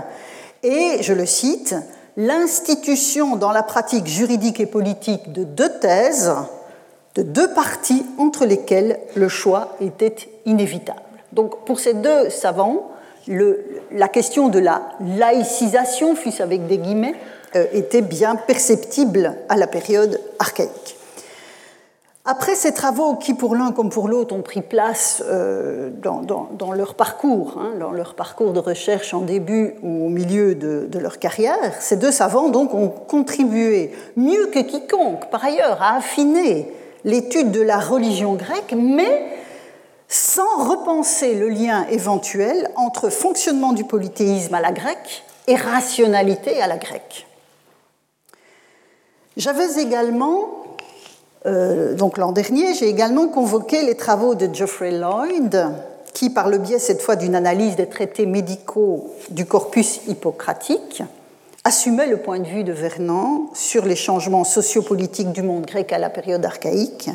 et, 0.64 1.02
je 1.02 1.14
le 1.14 1.26
cite, 1.26 1.76
l'institution 2.16 3.36
dans 3.36 3.52
la 3.52 3.64
pratique 3.64 4.08
juridique 4.08 4.60
et 4.60 4.66
politique 4.66 5.34
de 5.34 5.44
deux 5.44 5.80
thèses, 5.80 6.32
de 7.16 7.22
deux 7.22 7.50
parties 7.54 8.06
entre 8.18 8.46
lesquelles 8.46 9.00
le 9.16 9.28
choix 9.28 9.76
était 9.82 10.16
inévitable. 10.46 11.02
Donc 11.34 11.66
pour 11.66 11.80
ces 11.80 11.94
deux 11.94 12.30
savants, 12.30 12.93
la 13.28 14.08
question 14.08 14.50
de 14.50 14.60
la 14.60 14.82
laïcisation, 15.00 16.16
fût-ce 16.16 16.44
avec 16.44 16.68
des 16.68 16.78
guillemets, 16.78 17.16
euh, 17.56 17.66
était 17.72 18.02
bien 18.02 18.36
perceptible 18.36 19.36
à 19.50 19.58
la 19.58 19.68
période 19.68 20.20
archaïque. 20.40 20.98
Après 22.26 22.56
ces 22.56 22.74
travaux 22.74 23.16
qui, 23.16 23.34
pour 23.34 23.54
l'un 23.54 23.74
comme 23.74 23.90
pour 23.90 24.08
l'autre, 24.08 24.34
ont 24.34 24.42
pris 24.42 24.62
place 24.62 25.22
euh, 25.28 25.90
dans, 25.92 26.72
leur 26.72 26.96
parcours, 26.96 27.58
hein, 27.60 27.74
dans 27.80 27.92
leur 27.92 28.14
parcours 28.16 28.54
de 28.54 28.60
recherche 28.60 29.14
en 29.14 29.22
début 29.22 29.76
ou 29.84 30.06
au 30.06 30.10
milieu 30.10 30.56
de, 30.56 31.00
leur 31.00 31.20
carrière, 31.20 31.74
ces 31.82 31.98
deux 31.98 32.14
savants 32.14 32.50
ont 32.56 32.88
contribué 32.88 33.92
mieux 34.16 34.48
que 34.48 34.60
quiconque, 34.60 35.30
par 35.32 35.44
ailleurs, 35.44 35.82
à 35.82 35.98
affiner 35.98 36.72
l'étude 37.04 37.52
de 37.52 37.62
la 37.62 37.78
religion 37.78 38.36
grecque, 38.36 38.74
mais 38.74 39.26
sans 40.14 40.70
repenser 40.70 41.34
le 41.34 41.50
lien 41.50 41.88
éventuel 41.90 42.70
entre 42.76 43.10
fonctionnement 43.10 43.74
du 43.74 43.84
polythéisme 43.84 44.54
à 44.54 44.62
la 44.62 44.72
grecque 44.72 45.24
et 45.48 45.56
rationalité 45.56 46.62
à 46.62 46.68
la 46.68 46.78
grecque. 46.78 47.26
J'avais 49.38 49.82
également, 49.82 50.66
euh, 51.48 51.96
donc 51.96 52.20
l'an 52.20 52.32
dernier, 52.32 52.76
j'ai 52.76 52.88
également 52.88 53.28
convoqué 53.28 53.82
les 53.82 53.96
travaux 53.96 54.36
de 54.36 54.54
Geoffrey 54.54 54.92
Lloyd, 54.92 55.72
qui, 56.14 56.30
par 56.30 56.48
le 56.48 56.60
biais 56.60 56.78
cette 56.78 57.02
fois 57.02 57.16
d'une 57.16 57.34
analyse 57.34 57.76
des 57.76 57.90
traités 57.90 58.28
médicaux 58.28 59.10
du 59.32 59.48
corpus 59.48 60.02
hippocratique, 60.08 61.02
assumait 61.64 62.06
le 62.06 62.18
point 62.18 62.38
de 62.38 62.46
vue 62.46 62.64
de 62.64 62.72
Vernon 62.72 63.48
sur 63.56 63.84
les 63.86 63.96
changements 63.96 64.44
sociopolitiques 64.44 65.32
du 65.32 65.42
monde 65.42 65.66
grec 65.66 65.92
à 65.92 65.98
la 65.98 66.12
période 66.12 66.46
archaïque 66.46 67.10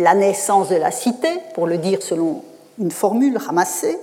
la 0.00 0.14
naissance 0.14 0.68
de 0.68 0.76
la 0.76 0.90
cité, 0.90 1.28
pour 1.54 1.66
le 1.66 1.78
dire 1.78 2.02
selon 2.02 2.42
une 2.78 2.90
formule 2.90 3.36
ramassée, 3.36 3.98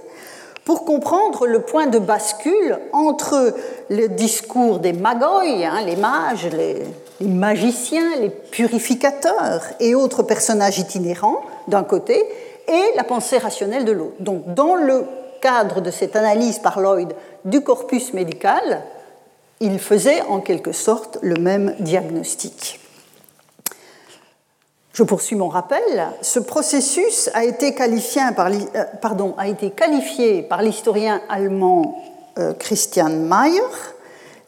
pour 0.65 0.83
comprendre 0.83 1.47
le 1.47 1.61
point 1.61 1.87
de 1.87 1.97
bascule 1.97 2.77
entre 2.91 3.55
le 3.89 4.07
discours 4.09 4.79
des 4.79 4.91
magoi, 4.91 5.65
hein, 5.65 5.81
les 5.85 5.95
mages, 5.95 6.49
les, 6.51 6.83
magiciens, 7.21 8.17
les 8.19 8.29
purificateurs 8.29 9.63
et 9.79 9.95
autres 9.95 10.23
personnages 10.23 10.77
itinérants 10.77 11.41
d'un 11.67 11.83
côté, 11.83 12.21
et 12.67 12.83
la 12.97 13.05
pensée 13.05 13.37
rationnelle 13.37 13.85
de 13.85 13.93
l'autre. 13.93 14.15
Donc 14.19 14.53
dans 14.53 14.75
le 14.75 15.05
cadre 15.41 15.79
de 15.79 15.89
cette 15.89 16.17
analyse 16.17 16.59
par 16.59 16.81
Lloyd 16.81 17.13
du 17.45 17.61
corpus 17.61 18.13
médical, 18.13 18.83
il 19.61 19.79
faisait 19.79 20.21
en 20.23 20.41
quelque 20.41 20.73
sorte 20.73 21.17
le 21.21 21.35
même 21.35 21.75
diagnostic. 21.79 22.81
Je 24.97 25.03
poursuis 25.03 25.35
mon 25.35 25.47
rappel. 25.47 26.07
Ce 26.23 26.39
processus 26.39 27.29
a 27.35 27.45
été 27.45 27.75
qualifié 27.75 28.23
par, 28.35 28.47
euh, 28.47 30.63
l'historien 30.63 31.21
allemand 31.29 32.03
euh, 32.39 32.53
Christian 32.53 33.09
Mayer 33.09 33.61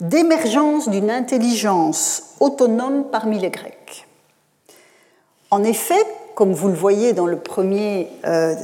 d'émergence 0.02 0.90
d'une 0.90 1.12
intelligence 1.12 2.24
autonome 2.40 3.04
parmi 3.12 3.38
les 3.38 3.52
Grecs. 3.52 4.08
En 5.52 5.64
effet, 5.64 6.04
comme 6.34 6.54
vous 6.54 6.70
le 6.70 6.74
voyez 6.74 7.14
dans 7.14 7.28
le 7.28 7.38
euh, 7.60 8.56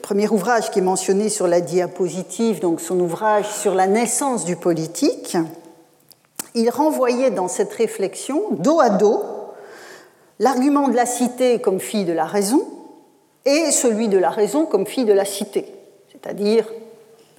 premier 0.00 0.28
ouvrage 0.30 0.70
qui 0.70 0.78
est 0.78 0.82
mentionné 0.82 1.28
sur 1.28 1.46
la 1.46 1.60
diapositive, 1.60 2.60
donc 2.60 2.80
son 2.80 2.98
ouvrage 2.98 3.50
sur 3.50 3.74
la 3.74 3.86
naissance 3.86 4.46
du 4.46 4.56
politique, 4.56 5.36
il 6.54 6.70
renvoyait 6.70 7.30
dans 7.30 7.48
cette 7.48 7.74
réflexion 7.74 8.44
dos 8.52 8.80
à 8.80 8.88
dos 8.88 9.22
l'argument 10.42 10.88
de 10.88 10.96
la 10.96 11.06
cité 11.06 11.60
comme 11.60 11.78
fille 11.78 12.04
de 12.04 12.12
la 12.12 12.24
raison 12.24 12.66
et 13.44 13.70
celui 13.70 14.08
de 14.08 14.18
la 14.18 14.30
raison 14.30 14.66
comme 14.66 14.86
fille 14.86 15.04
de 15.04 15.12
la 15.12 15.24
cité, 15.24 15.72
c'est-à-dire, 16.10 16.68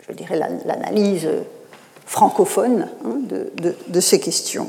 je 0.07 0.13
dirais, 0.13 0.37
l'analyse 0.37 1.27
francophone 2.05 2.87
hein, 3.05 3.17
de, 3.87 3.99
ces 3.99 4.21
questions. 4.21 4.67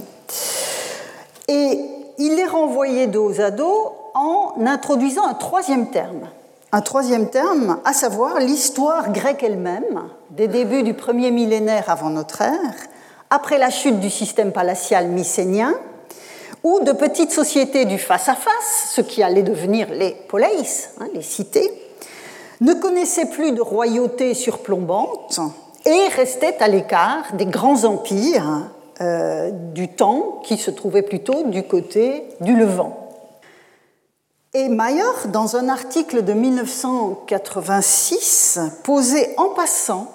Et 1.47 1.81
il 2.19 2.35
les 2.35 2.45
renvoyait 2.45 3.07
dos 3.07 3.41
à 3.41 3.53
dos 3.53 3.93
en 4.15 4.55
introduisant 4.67 5.27
un 5.27 5.35
troisième 5.35 5.91
terme. 5.91 6.29
Un 6.73 6.81
troisième 6.81 7.31
terme, 7.31 7.79
à 7.85 7.93
savoir 7.93 8.41
l'histoire 8.41 9.13
grecque 9.13 9.45
elle-même, 9.45 10.09
des 10.31 10.49
débuts 10.49 10.83
du 10.83 10.95
premier 10.95 11.31
millénaire 11.31 11.89
avant 11.89 12.11
notre 12.11 12.43
ère, 12.43 12.75
après 13.31 13.59
la 13.59 13.71
chute 13.71 14.01
du 14.01 14.11
système 14.11 14.51
palatial 14.51 15.07
mycénien, 15.07 15.75
ou 16.65 16.81
de 16.81 16.91
petites 16.93 17.31
sociétés 17.31 17.85
du 17.85 17.99
face-à-face, 17.99 18.91
ce 18.91 19.03
qui 19.03 19.23
allait 19.23 19.43
devenir 19.43 19.91
les 19.91 20.17
poleis, 20.29 20.49
hein, 20.99 21.09
les 21.13 21.23
cités, 21.23 21.71
ne 22.63 22.73
connaissaient 22.73 23.27
plus 23.27 23.53
de 23.53 23.61
royauté 23.61 24.33
surplombante 24.33 25.39
et 25.85 26.09
restaient 26.17 26.57
à 26.61 26.69
l'écart 26.69 27.35
des 27.35 27.45
grands 27.47 27.85
empires 27.85 28.71
euh, 29.03 29.51
du 29.51 29.89
temps 29.89 30.41
qui 30.45 30.57
se 30.57 30.71
trouvaient 30.71 31.03
plutôt 31.03 31.43
du 31.45 31.65
côté 31.65 32.25
du 32.41 32.57
Levant. 32.57 33.11
Et 34.55 34.69
Mayer, 34.69 35.29
dans 35.29 35.57
un 35.57 35.69
article 35.69 36.25
de 36.25 36.33
1986, 36.33 38.61
posait 38.85 39.35
en 39.37 39.49
passant 39.49 40.07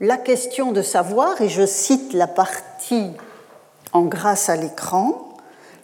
la 0.00 0.18
question 0.18 0.70
de 0.70 0.82
savoir, 0.82 1.40
et 1.40 1.48
je 1.48 1.66
cite 1.66 2.12
la 2.12 2.26
partie 2.26 3.10
en 3.92 4.02
grâce 4.02 4.50
à 4.50 4.56
l'écran, 4.56 5.33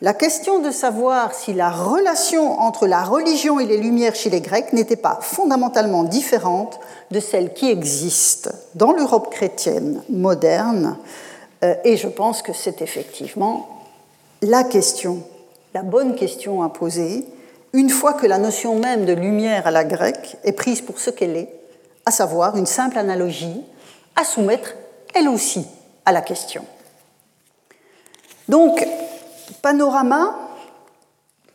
la 0.02 0.14
question 0.14 0.61
de 0.61 0.71
savoir 0.71 1.35
si 1.35 1.52
la 1.52 1.71
relation 1.71 2.59
entre 2.59 2.87
la 2.87 3.02
religion 3.02 3.61
et 3.61 3.66
les 3.66 3.76
Lumières 3.76 4.14
chez 4.14 4.30
les 4.30 4.40
Grecs 4.40 4.73
n'était 4.73 4.97
pas 4.97 5.19
fondamentalement 5.21 6.04
différente 6.04 6.80
de 7.11 7.21
celle 7.21 7.52
qui 7.52 7.71
existe 7.71 8.50
dans 8.75 8.92
l'Europe 8.92 9.30
chrétienne 9.30 10.02
moderne. 10.09 10.97
Euh, 11.65 11.75
et 11.84 11.99
je 11.99 12.08
pense 12.08 12.41
que 12.41 12.54
c'est 12.54 12.80
effectivement 12.80 13.69
la 14.41 14.65
question, 14.65 15.23
la 15.75 15.82
bonne 15.82 16.15
question 16.15 16.63
à 16.63 16.71
poser, 16.71 17.26
une 17.75 17.91
fois 17.91 18.15
que 18.15 18.26
la 18.26 18.39
notion 18.39 18.76
même 18.76 19.04
de 19.04 19.13
lumière 19.13 19.67
à 19.67 19.71
la 19.71 19.84
grecque 19.84 20.39
est 20.45 20.52
prise 20.52 20.80
pour 20.80 20.99
ce 20.99 21.10
qu'elle 21.10 21.36
est, 21.36 21.52
à 22.06 22.10
savoir 22.10 22.56
une 22.56 22.67
simple 22.67 22.99
analogie 22.99 23.60
à 24.17 24.25
soumettre 24.25 24.75
elle 25.15 25.28
aussi 25.28 25.67
à 26.06 26.13
la 26.13 26.23
question. 26.23 26.65
Donc, 28.49 28.84
panorama 29.63 30.36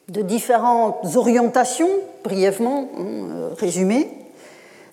de 0.09 0.21
différentes 0.21 1.15
orientations, 1.15 1.89
brièvement 2.23 2.89
hein, 2.97 3.03
euh, 3.03 3.49
résumées. 3.57 4.09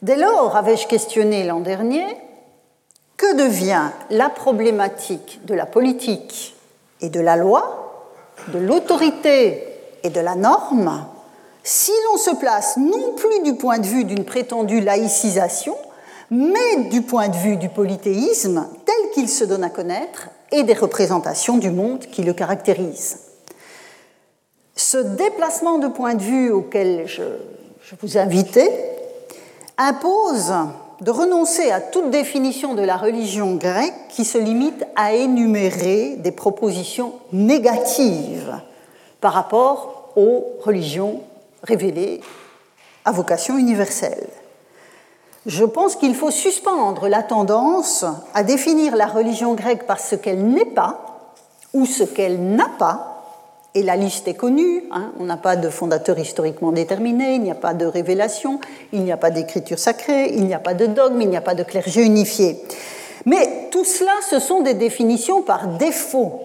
Dès 0.00 0.16
lors, 0.16 0.56
avais-je 0.56 0.86
questionné 0.86 1.44
l'an 1.44 1.60
dernier, 1.60 2.04
que 3.16 3.36
devient 3.36 3.90
la 4.10 4.30
problématique 4.30 5.40
de 5.44 5.54
la 5.54 5.66
politique 5.66 6.56
et 7.00 7.08
de 7.08 7.20
la 7.20 7.36
loi, 7.36 8.08
de 8.48 8.58
l'autorité 8.58 9.64
et 10.02 10.10
de 10.10 10.20
la 10.20 10.34
norme, 10.34 11.06
si 11.62 11.92
l'on 12.06 12.18
se 12.18 12.34
place 12.36 12.76
non 12.76 13.12
plus 13.16 13.40
du 13.42 13.54
point 13.54 13.78
de 13.78 13.86
vue 13.86 14.04
d'une 14.04 14.24
prétendue 14.24 14.80
laïcisation, 14.80 15.76
mais 16.30 16.88
du 16.90 17.02
point 17.02 17.28
de 17.28 17.36
vue 17.36 17.56
du 17.56 17.68
polythéisme 17.68 18.66
tel 18.84 19.10
qu'il 19.12 19.28
se 19.28 19.44
donne 19.44 19.62
à 19.62 19.70
connaître 19.70 20.28
et 20.52 20.62
des 20.62 20.74
représentations 20.74 21.56
du 21.56 21.70
monde 21.70 22.00
qui 22.00 22.22
le 22.22 22.32
caractérisent. 22.32 23.18
Ce 24.76 24.98
déplacement 24.98 25.78
de 25.78 25.88
point 25.88 26.14
de 26.14 26.22
vue 26.22 26.50
auquel 26.50 27.04
je, 27.06 27.22
je 27.82 27.94
vous 28.00 28.18
invitais 28.18 28.70
impose 29.78 30.52
de 31.00 31.10
renoncer 31.10 31.70
à 31.70 31.80
toute 31.80 32.10
définition 32.10 32.74
de 32.74 32.82
la 32.82 32.96
religion 32.96 33.56
grecque 33.56 33.94
qui 34.08 34.24
se 34.24 34.38
limite 34.38 34.84
à 34.94 35.14
énumérer 35.14 36.16
des 36.16 36.30
propositions 36.30 37.14
négatives 37.32 38.60
par 39.20 39.32
rapport 39.32 40.12
aux 40.16 40.44
religions 40.62 41.22
révélées 41.62 42.20
à 43.04 43.10
vocation 43.10 43.58
universelle. 43.58 44.28
Je 45.46 45.64
pense 45.64 45.96
qu'il 45.96 46.14
faut 46.14 46.30
suspendre 46.30 47.08
la 47.08 47.22
tendance 47.22 48.04
à 48.32 48.44
définir 48.44 48.94
la 48.94 49.06
religion 49.06 49.54
grecque 49.54 49.86
par 49.86 49.98
ce 49.98 50.14
qu'elle 50.14 50.46
n'est 50.46 50.64
pas 50.64 51.00
ou 51.74 51.84
ce 51.84 52.04
qu'elle 52.04 52.40
n'a 52.40 52.70
pas. 52.78 53.08
Et 53.74 53.82
la 53.82 53.96
liste 53.96 54.28
est 54.28 54.34
connue, 54.34 54.84
hein. 54.92 55.12
on 55.18 55.24
n'a 55.24 55.38
pas 55.38 55.56
de 55.56 55.70
fondateur 55.70 56.18
historiquement 56.18 56.72
déterminé, 56.72 57.36
il 57.36 57.42
n'y 57.42 57.50
a 57.50 57.56
pas 57.56 57.72
de 57.72 57.86
révélation, 57.86 58.60
il 58.92 59.02
n'y 59.02 59.10
a 59.10 59.16
pas 59.16 59.30
d'écriture 59.30 59.78
sacrée, 59.78 60.30
il 60.34 60.44
n'y 60.46 60.52
a 60.52 60.58
pas 60.58 60.74
de 60.74 60.86
dogme, 60.86 61.22
il 61.22 61.30
n'y 61.30 61.38
a 61.38 61.42
pas 61.42 61.54
de 61.54 61.62
clergé 61.62 62.02
unifié. 62.04 62.62
Mais 63.24 63.68
tout 63.70 63.84
cela, 63.84 64.12
ce 64.28 64.38
sont 64.38 64.60
des 64.60 64.74
définitions 64.74 65.42
par 65.42 65.66
défaut. 65.68 66.40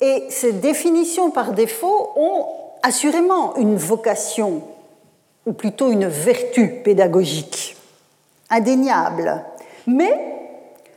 Et 0.00 0.24
ces 0.28 0.52
définitions 0.52 1.30
par 1.30 1.52
défaut 1.52 2.10
ont 2.16 2.46
assurément 2.82 3.56
une 3.56 3.76
vocation 3.76 4.62
ou 5.46 5.52
plutôt 5.52 5.90
une 5.90 6.06
vertu 6.06 6.68
pédagogique, 6.84 7.76
indéniable, 8.50 9.44
mais 9.86 10.12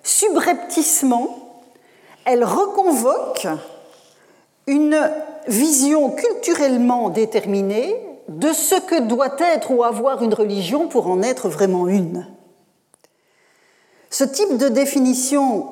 subrepticement, 0.04 1.30
elle 2.26 2.44
reconvoque 2.44 3.48
une 4.68 5.00
vision 5.48 6.12
culturellement 6.12 7.10
déterminée 7.10 7.96
de 8.28 8.52
ce 8.52 8.76
que 8.76 9.02
doit 9.02 9.36
être 9.40 9.72
ou 9.72 9.84
avoir 9.84 10.24
une 10.24 10.34
religion 10.34 10.88
pour 10.88 11.08
en 11.08 11.22
être 11.22 11.50
vraiment 11.50 11.88
une. 11.88 12.28
Ce 14.10 14.24
type 14.24 14.58
de 14.58 14.70
définition 14.70 15.68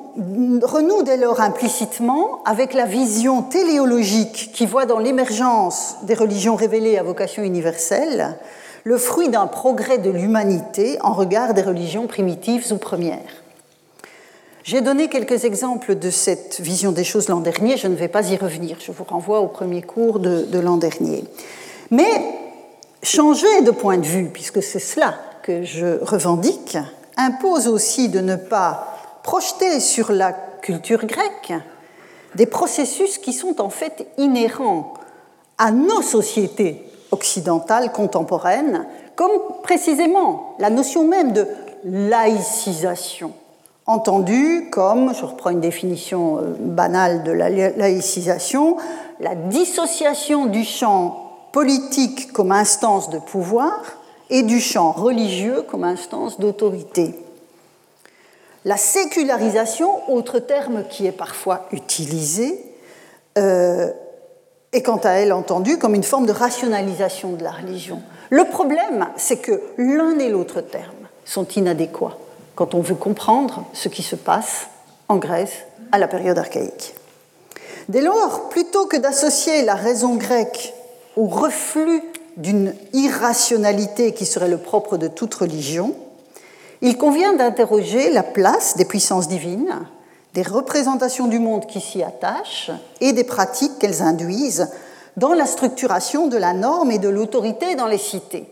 renoue 0.62 1.02
dès 1.02 1.16
lors 1.16 1.40
implicitement 1.40 2.42
avec 2.44 2.74
la 2.74 2.84
vision 2.84 3.42
téléologique 3.42 4.50
qui 4.52 4.66
voit 4.66 4.86
dans 4.86 4.98
l'émergence 4.98 5.96
des 6.02 6.14
religions 6.14 6.54
révélées 6.54 6.98
à 6.98 7.02
vocation 7.02 7.42
universelle 7.42 8.38
le 8.84 8.98
fruit 8.98 9.30
d'un 9.30 9.46
progrès 9.46 9.98
de 9.98 10.10
l'humanité 10.10 10.98
en 11.00 11.14
regard 11.14 11.54
des 11.54 11.62
religions 11.62 12.06
primitives 12.06 12.70
ou 12.70 12.76
premières. 12.76 13.42
J'ai 14.62 14.82
donné 14.82 15.08
quelques 15.08 15.44
exemples 15.44 15.94
de 15.94 16.10
cette 16.10 16.60
vision 16.60 16.92
des 16.92 17.04
choses 17.04 17.28
l'an 17.28 17.40
dernier, 17.40 17.76
je 17.76 17.88
ne 17.88 17.94
vais 17.94 18.08
pas 18.08 18.30
y 18.30 18.36
revenir, 18.36 18.78
je 18.80 18.92
vous 18.92 19.04
renvoie 19.04 19.40
au 19.40 19.48
premier 19.48 19.82
cours 19.82 20.20
de, 20.20 20.58
l'an 20.58 20.76
dernier. 20.76 21.24
Mais 21.90 22.22
changer 23.02 23.62
de 23.62 23.70
point 23.70 23.98
de 23.98 24.06
vue, 24.06 24.30
puisque 24.32 24.62
c'est 24.62 24.78
cela 24.78 25.16
que 25.42 25.64
je 25.64 26.02
revendique, 26.02 26.78
impose 27.16 27.68
aussi 27.68 28.08
de 28.08 28.20
ne 28.20 28.36
pas 28.36 28.88
projeter 29.22 29.80
sur 29.80 30.12
la 30.12 30.32
culture 30.32 31.04
grecque 31.04 31.52
des 32.34 32.46
processus 32.46 33.18
qui 33.18 33.32
sont 33.32 33.60
en 33.60 33.70
fait 33.70 34.06
inhérents 34.18 34.94
à 35.58 35.70
nos 35.70 36.02
sociétés 36.02 36.84
occidentale 37.14 37.92
contemporaine, 37.92 38.86
comme 39.16 39.30
précisément 39.62 40.56
la 40.58 40.68
notion 40.68 41.06
même 41.06 41.32
de 41.32 41.46
laïcisation, 41.84 43.32
entendue 43.86 44.68
comme, 44.70 45.14
je 45.14 45.24
reprends 45.24 45.50
une 45.50 45.60
définition 45.60 46.38
euh, 46.38 46.54
banale 46.58 47.22
de 47.22 47.32
la 47.32 47.48
laïcisation, 47.48 48.76
la 49.20 49.34
dissociation 49.34 50.46
du 50.46 50.64
champ 50.64 51.20
politique 51.52 52.32
comme 52.32 52.52
instance 52.52 53.10
de 53.10 53.18
pouvoir 53.18 53.80
et 54.28 54.42
du 54.42 54.60
champ 54.60 54.90
religieux 54.90 55.62
comme 55.70 55.84
instance 55.84 56.40
d'autorité. 56.40 57.14
La 58.64 58.76
sécularisation, 58.76 60.10
autre 60.10 60.38
terme 60.40 60.84
qui 60.88 61.06
est 61.06 61.12
parfois 61.12 61.66
utilisé, 61.70 62.58
euh, 63.36 63.92
est 64.74 64.82
quant 64.82 65.00
à 65.04 65.12
elle 65.12 65.32
entendue 65.32 65.78
comme 65.78 65.94
une 65.94 66.02
forme 66.02 66.26
de 66.26 66.32
rationalisation 66.32 67.32
de 67.32 67.44
la 67.44 67.52
religion. 67.52 68.02
Le 68.30 68.44
problème, 68.44 69.06
c'est 69.16 69.36
que 69.36 69.62
l'un 69.78 70.18
et 70.18 70.28
l'autre 70.28 70.60
terme 70.60 71.08
sont 71.24 71.46
inadéquats 71.46 72.18
quand 72.56 72.74
on 72.74 72.80
veut 72.80 72.94
comprendre 72.94 73.64
ce 73.72 73.88
qui 73.88 74.02
se 74.02 74.16
passe 74.16 74.66
en 75.08 75.16
Grèce 75.16 75.64
à 75.92 75.98
la 75.98 76.08
période 76.08 76.38
archaïque. 76.38 76.94
Dès 77.88 78.00
lors, 78.00 78.48
plutôt 78.48 78.86
que 78.86 78.96
d'associer 78.96 79.62
la 79.62 79.74
raison 79.74 80.16
grecque 80.16 80.74
au 81.16 81.26
reflux 81.26 82.02
d'une 82.36 82.74
irrationalité 82.92 84.12
qui 84.12 84.26
serait 84.26 84.48
le 84.48 84.58
propre 84.58 84.96
de 84.96 85.06
toute 85.06 85.34
religion, 85.34 85.94
il 86.80 86.98
convient 86.98 87.34
d'interroger 87.34 88.10
la 88.10 88.22
place 88.22 88.76
des 88.76 88.84
puissances 88.84 89.28
divines, 89.28 89.86
des 90.34 90.42
représentations 90.42 91.28
du 91.28 91.38
monde 91.38 91.66
qui 91.66 91.80
s'y 91.80 92.02
attachent 92.02 92.72
et 93.00 93.12
des 93.12 93.22
pratiques 93.22 93.78
qu'elles 93.78 94.02
induisent 94.02 94.68
dans 95.16 95.32
la 95.32 95.46
structuration 95.46 96.26
de 96.26 96.36
la 96.36 96.52
norme 96.52 96.90
et 96.90 96.98
de 96.98 97.08
l'autorité 97.08 97.76
dans 97.76 97.86
les 97.86 97.98
cités. 97.98 98.46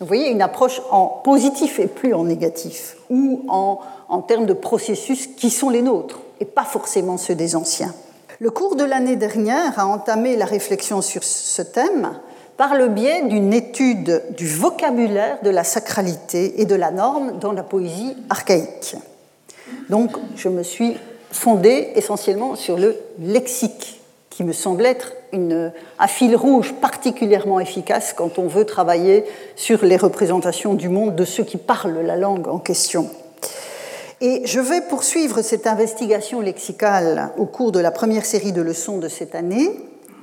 Vous 0.00 0.06
voyez 0.06 0.30
une 0.30 0.40
approche 0.40 0.80
en 0.90 1.06
positif 1.06 1.78
et 1.80 1.86
plus 1.86 2.14
en 2.14 2.24
négatif, 2.24 2.96
ou 3.10 3.44
en, 3.48 4.22
termes 4.22 4.46
de 4.46 4.54
processus 4.54 5.26
qui 5.26 5.50
sont 5.50 5.68
les 5.68 5.82
nôtres 5.82 6.20
et 6.40 6.44
pas 6.46 6.64
forcément 6.64 7.18
ceux 7.18 7.34
des 7.34 7.56
anciens. 7.56 7.94
Le 8.40 8.50
cours 8.50 8.76
de 8.76 8.84
l'année 8.84 9.16
dernière 9.16 9.78
a 9.78 9.86
entamé 9.86 10.36
la 10.36 10.46
réflexion 10.46 11.02
sur 11.02 11.24
ce 11.24 11.60
thème 11.60 12.10
par 12.56 12.74
le 12.74 12.88
biais 12.88 13.24
d'une 13.24 13.52
étude 13.52 14.22
du 14.36 14.46
vocabulaire 14.46 15.38
de 15.42 15.50
la 15.50 15.64
sacralité 15.64 16.60
et 16.60 16.64
de 16.64 16.74
la 16.74 16.90
norme 16.90 17.38
dans 17.38 17.52
la 17.52 17.64
poésie 17.64 18.16
archaïque. 18.30 18.96
Donc, 19.90 20.12
je 20.36 20.48
me 20.48 20.62
suis 20.62 20.96
fondée 21.30 21.88
essentiellement 21.94 22.56
sur 22.56 22.78
le 22.78 22.96
lexique, 23.20 24.00
qui 24.30 24.44
me 24.44 24.52
semble 24.52 24.86
être 24.86 25.12
une, 25.32 25.72
un 25.98 26.06
fil 26.06 26.36
rouge 26.36 26.74
particulièrement 26.80 27.60
efficace 27.60 28.14
quand 28.16 28.38
on 28.38 28.46
veut 28.46 28.64
travailler 28.64 29.24
sur 29.56 29.84
les 29.84 29.96
représentations 29.96 30.74
du 30.74 30.88
monde 30.88 31.16
de 31.16 31.24
ceux 31.24 31.44
qui 31.44 31.56
parlent 31.56 32.00
la 32.00 32.16
langue 32.16 32.48
en 32.48 32.58
question. 32.58 33.10
Et 34.20 34.42
je 34.46 34.58
vais 34.58 34.80
poursuivre 34.80 35.42
cette 35.42 35.66
investigation 35.66 36.40
lexicale 36.40 37.30
au 37.36 37.46
cours 37.46 37.70
de 37.70 37.78
la 37.78 37.92
première 37.92 38.24
série 38.24 38.52
de 38.52 38.62
leçons 38.62 38.98
de 38.98 39.08
cette 39.08 39.36
année 39.36 39.70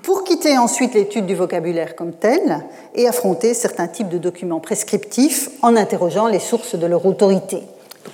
pour 0.03 0.23
quitter 0.23 0.57
ensuite 0.57 0.93
l'étude 0.93 1.25
du 1.25 1.33
vocabulaire 1.33 1.95
comme 1.95 2.11
tel 2.11 2.65
et 2.93 3.07
affronter 3.07 3.53
certains 3.53 3.87
types 3.87 4.09
de 4.09 4.17
documents 4.17 4.59
prescriptifs 4.59 5.49
en 5.61 5.75
interrogeant 5.75 6.27
les 6.27 6.39
sources 6.39 6.75
de 6.75 6.85
leur 6.85 7.05
autorité. 7.05 7.63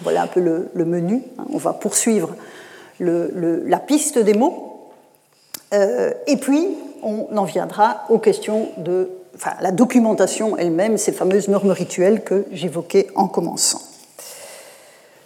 voilà 0.03 0.21
un 0.23 0.27
peu 0.27 0.39
le, 0.39 0.85
menu. 0.85 1.23
Hein. 1.37 1.45
On 1.51 1.57
va 1.57 1.73
poursuivre 1.73 2.29
la 3.01 3.79
piste 3.79 4.17
des 4.17 4.33
mots 4.33 4.71
euh, 5.73 6.11
et 6.27 6.37
puis 6.37 6.67
on 7.03 7.35
en 7.35 7.43
viendra 7.43 8.03
aux 8.09 8.19
questions 8.19 8.69
de 8.77 9.09
la 9.61 9.71
documentation 9.71 10.57
elle-même, 10.57 10.97
ces 10.97 11.11
fameuses 11.11 11.47
normes 11.47 11.71
rituelles 11.71 12.23
que 12.23 12.45
j'évoquais 12.51 13.07
en 13.15 13.27
commençant. 13.27 13.81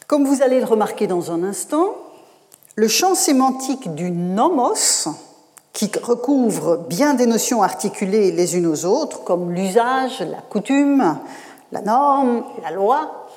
Comme 0.07 0.25
vous 0.25 0.43
allez 0.43 0.59
le 0.59 0.65
remarquer 0.65 1.07
dans 1.07 1.31
un 1.31 1.43
instant, 1.43 1.95
le 2.75 2.87
champ 2.87 3.15
sémantique 3.15 3.93
du 3.95 4.11
nomos 4.11 5.07
qui 5.73 5.89
recouvre 6.01 6.77
bien 6.77 7.15
des 7.15 7.25
notions 7.25 7.63
articulées 7.63 8.31
les 8.31 8.55
unes 8.55 8.67
aux 8.67 8.85
autres, 8.85 9.23
comme 9.23 9.51
l'usage, 9.51 10.21
la 10.21 10.37
coutume, 10.37 11.17
la 11.71 11.81
norme, 11.81 12.43
la 12.63 12.71
loi. 12.71 13.27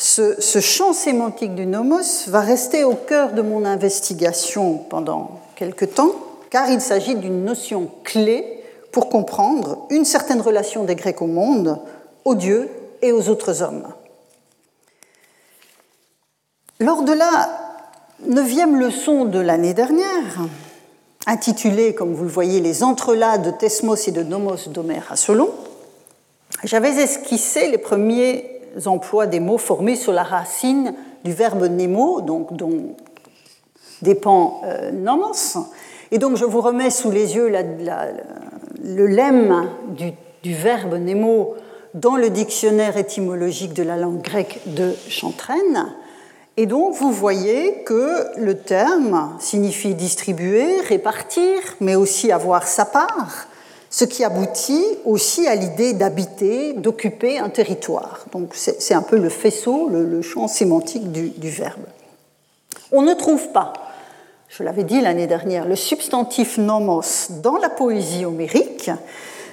Ce, 0.00 0.60
champ 0.60 0.92
sémantique 0.92 1.56
du 1.56 1.66
nomos 1.66 2.28
va 2.28 2.38
rester 2.38 2.84
au 2.84 2.94
cœur 2.94 3.32
de 3.32 3.42
mon 3.42 3.64
investigation 3.64 4.74
pendant 4.74 5.40
quelque 5.56 5.84
temps, 5.84 6.12
car 6.50 6.70
il 6.70 6.80
s'agit 6.80 7.16
d'une 7.16 7.44
notion 7.44 7.90
clé 8.04 8.62
pour 8.92 9.08
comprendre 9.08 9.88
une 9.90 10.04
certaine 10.04 10.40
relation 10.40 10.84
des 10.84 10.94
Grecs 10.94 11.20
au 11.20 11.26
monde, 11.26 11.80
aux 12.24 12.36
dieux 12.36 12.68
et 13.02 13.10
aux 13.10 13.28
autres 13.28 13.60
hommes. 13.60 13.88
Lors 16.78 17.02
de 17.02 17.12
la 17.12 17.50
neuvième 18.24 18.78
leçon 18.78 19.24
de 19.24 19.40
l'année 19.40 19.74
dernière, 19.74 20.46
intitulé, 21.26 21.96
comme 21.96 22.14
vous 22.14 22.22
le 22.22 22.30
voyez, 22.30 22.60
Les 22.60 22.84
entrelacs 22.84 23.42
de 23.42 23.50
Thesmos 23.50 24.06
et 24.06 24.12
de 24.12 24.22
Nomos 24.22 24.68
d'Homère 24.68 25.08
à 25.10 25.16
Solon, 25.16 25.50
j'avais 26.62 27.02
esquissé 27.02 27.68
les 27.68 27.78
premiers 27.78 28.57
emplois 28.86 29.26
des 29.26 29.40
mots 29.40 29.58
formés 29.58 29.96
sur 29.96 30.12
la 30.12 30.22
racine 30.22 30.94
du 31.24 31.32
verbe 31.32 31.64
nemo, 31.64 32.20
donc 32.20 32.54
dont 32.54 32.96
dépend 34.02 34.60
euh. 34.64 34.90
Et 36.10 36.18
donc 36.18 36.36
je 36.36 36.44
vous 36.44 36.60
remets 36.60 36.90
sous 36.90 37.10
les 37.10 37.34
yeux 37.34 37.52
le 38.82 39.06
lemme 39.06 39.68
du, 39.88 40.12
du, 40.42 40.54
verbe 40.54 40.94
nemo 40.94 41.54
dans 41.94 42.16
le 42.16 42.30
dictionnaire 42.30 42.96
étymologique 42.96 43.74
de 43.74 43.82
la 43.82 43.96
langue 43.96 44.22
grecque 44.22 44.60
de 44.66 44.94
Chantraine. 45.08 45.86
Et 46.56 46.66
donc, 46.66 46.94
vous 46.96 47.12
voyez 47.12 47.84
que 47.84 48.36
le 48.36 48.58
terme 48.58 49.36
signifie 49.38 49.94
distribuer, 49.94 50.80
répartir, 50.80 51.60
mais 51.80 51.94
aussi 51.94 52.32
avoir 52.32 52.66
sa 52.66 52.84
part, 52.84 53.46
ce 53.90 54.04
qui 54.04 54.24
aboutit 54.24 54.84
aussi 55.04 55.46
à 55.46 55.54
l'idée 55.54 55.94
d'habiter, 55.94 56.74
d'occuper 56.74 57.38
un 57.38 57.48
territoire. 57.48 58.24
Donc, 58.32 58.54
c'est 58.54 58.94
un 58.94 59.02
peu 59.02 59.16
le 59.16 59.28
faisceau, 59.28 59.88
le, 59.88 60.22
champ 60.22 60.48
sémantique 60.48 61.10
du, 61.10 61.30
du 61.30 61.50
verbe. 61.50 61.84
On 62.92 63.02
ne 63.02 63.14
trouve 63.14 63.48
pas, 63.48 63.72
je 64.48 64.62
l'avais 64.62 64.84
dit 64.84 65.00
l'année 65.00 65.26
dernière, 65.26 65.66
le 65.66 65.76
substantif 65.76 66.58
nomos 66.58 67.30
dans 67.42 67.56
la 67.56 67.68
poésie 67.68 68.24
homérique, 68.24 68.90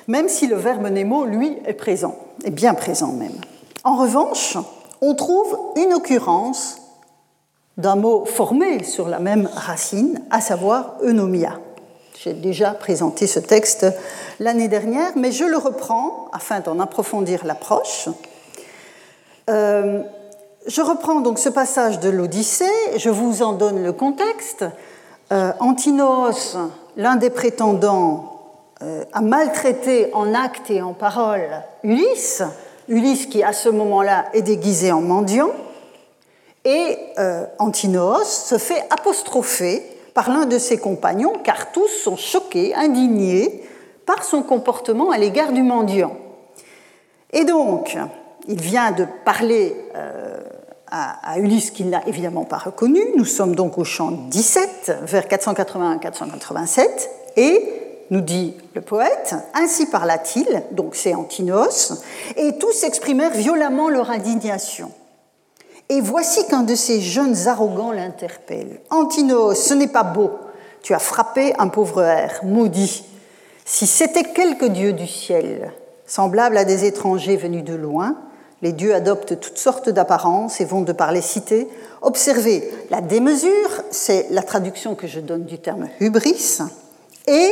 même 0.07 0.29
si 0.29 0.47
le 0.47 0.55
verbe 0.55 0.87
nemo, 0.87 1.25
lui, 1.25 1.57
est 1.65 1.73
présent, 1.73 2.15
est 2.43 2.51
bien 2.51 2.73
présent 2.73 3.11
même. 3.11 3.35
En 3.83 3.97
revanche, 3.97 4.57
on 5.01 5.15
trouve 5.15 5.57
une 5.75 5.93
occurrence 5.93 6.77
d'un 7.77 7.95
mot 7.95 8.25
formé 8.25 8.83
sur 8.83 9.09
la 9.09 9.19
même 9.19 9.49
racine, 9.53 10.21
à 10.29 10.39
savoir 10.39 10.95
eunomia. 11.01 11.59
J'ai 12.17 12.33
déjà 12.33 12.71
présenté 12.71 13.27
ce 13.27 13.39
texte 13.39 13.85
l'année 14.39 14.67
dernière, 14.67 15.11
mais 15.15 15.31
je 15.31 15.43
le 15.43 15.57
reprends 15.57 16.29
afin 16.31 16.61
d'en 16.61 16.79
approfondir 16.79 17.45
l'approche. 17.45 18.09
Euh, 19.49 20.01
je 20.65 20.81
reprends 20.81 21.19
donc 21.19 21.39
ce 21.39 21.49
passage 21.49 21.99
de 21.99 22.09
l'Odyssée, 22.09 22.97
je 22.97 23.09
vous 23.09 23.43
en 23.43 23.53
donne 23.53 23.83
le 23.83 23.91
contexte. 23.91 24.65
Euh, 25.31 25.51
l'un 26.97 27.15
des 27.17 27.29
prétendants, 27.29 28.35
euh, 28.81 29.03
a 29.13 29.21
maltraité 29.21 30.09
en 30.13 30.33
acte 30.33 30.69
et 30.69 30.81
en 30.81 30.93
parole 30.93 31.63
Ulysse, 31.83 32.43
Ulysse 32.89 33.25
qui 33.25 33.41
à 33.41 33.53
ce 33.53 33.69
moment-là 33.69 34.25
est 34.33 34.41
déguisé 34.41 34.91
en 34.91 35.01
mendiant, 35.01 35.51
et 36.65 36.97
euh, 37.17 37.45
Antinoos 37.59 38.23
se 38.23 38.57
fait 38.57 38.83
apostropher 38.89 39.81
par 40.15 40.31
l'un 40.31 40.45
de 40.45 40.57
ses 40.57 40.77
compagnons, 40.77 41.33
car 41.43 41.71
tous 41.71 41.89
sont 41.89 42.15
choqués, 42.15 42.73
indignés 42.73 43.61
par 44.07 44.23
son 44.23 44.41
comportement 44.41 45.11
à 45.11 45.17
l'égard 45.17 45.51
du 45.51 45.61
mendiant. 45.61 46.15
Et 47.33 47.43
donc, 47.43 47.97
il 48.47 48.59
vient 48.59 48.91
de 48.91 49.05
parler 49.25 49.75
euh, 49.93 50.39
à, 50.89 51.37
Ulysse 51.37 51.69
qu'il 51.71 51.89
n'a 51.89 52.07
évidemment 52.07 52.45
pas 52.45 52.57
reconnu. 52.57 53.01
Nous 53.17 53.25
sommes 53.25 53.55
donc 53.55 53.77
au 53.77 53.83
champ 53.83 54.11
17, 54.11 54.99
vers 55.01 55.27
481-487, 55.27 56.87
et 57.35 57.61
nous 58.09 58.21
dit 58.21 58.55
le 58.73 58.79
poète, 58.79 59.35
ainsi 59.53 59.87
parla-t-il, 59.87 60.63
donc 60.71 60.95
c'est 60.95 61.13
Antinoos, 61.13 61.93
et 62.37 62.57
tous 62.57 62.83
exprimèrent 62.83 63.33
violemment 63.33 63.89
leur 63.89 64.11
indignation. 64.11 64.91
Et 65.89 66.01
voici 66.01 66.47
qu'un 66.47 66.63
de 66.63 66.75
ces 66.75 66.99
jeunes 66.99 67.47
arrogants 67.47 67.91
l'interpelle. 67.91 68.79
Antinoos, 68.89 69.53
ce 69.53 69.73
n'est 69.73 69.87
pas 69.87 70.03
beau. 70.03 70.31
Tu 70.81 70.93
as 70.93 70.99
frappé 70.99 71.53
un 71.57 71.67
pauvre 71.67 72.01
air, 72.01 72.39
maudit. 72.43 73.05
Si 73.65 73.87
c'était 73.87 74.23
quelque 74.23 74.65
dieu 74.65 74.93
du 74.93 75.07
ciel, 75.07 75.71
semblable 76.05 76.57
à 76.57 76.65
des 76.65 76.85
étrangers 76.85 77.37
venus 77.37 77.63
de 77.63 77.75
loin, 77.75 78.15
les 78.61 78.71
dieux 78.71 78.95
adoptent 78.95 79.39
toutes 79.39 79.57
sortes 79.57 79.89
d'apparences 79.89 80.61
et 80.61 80.65
vont 80.65 80.81
de 80.81 80.91
par 80.91 81.11
les 81.11 81.21
cités. 81.21 81.67
Observez, 82.01 82.67
la 82.89 83.01
démesure, 83.01 83.83
c'est 83.91 84.27
la 84.31 84.41
traduction 84.41 84.95
que 84.95 85.07
je 85.07 85.19
donne 85.19 85.45
du 85.45 85.59
terme 85.59 85.87
hubris, 85.99 86.59
et 87.27 87.51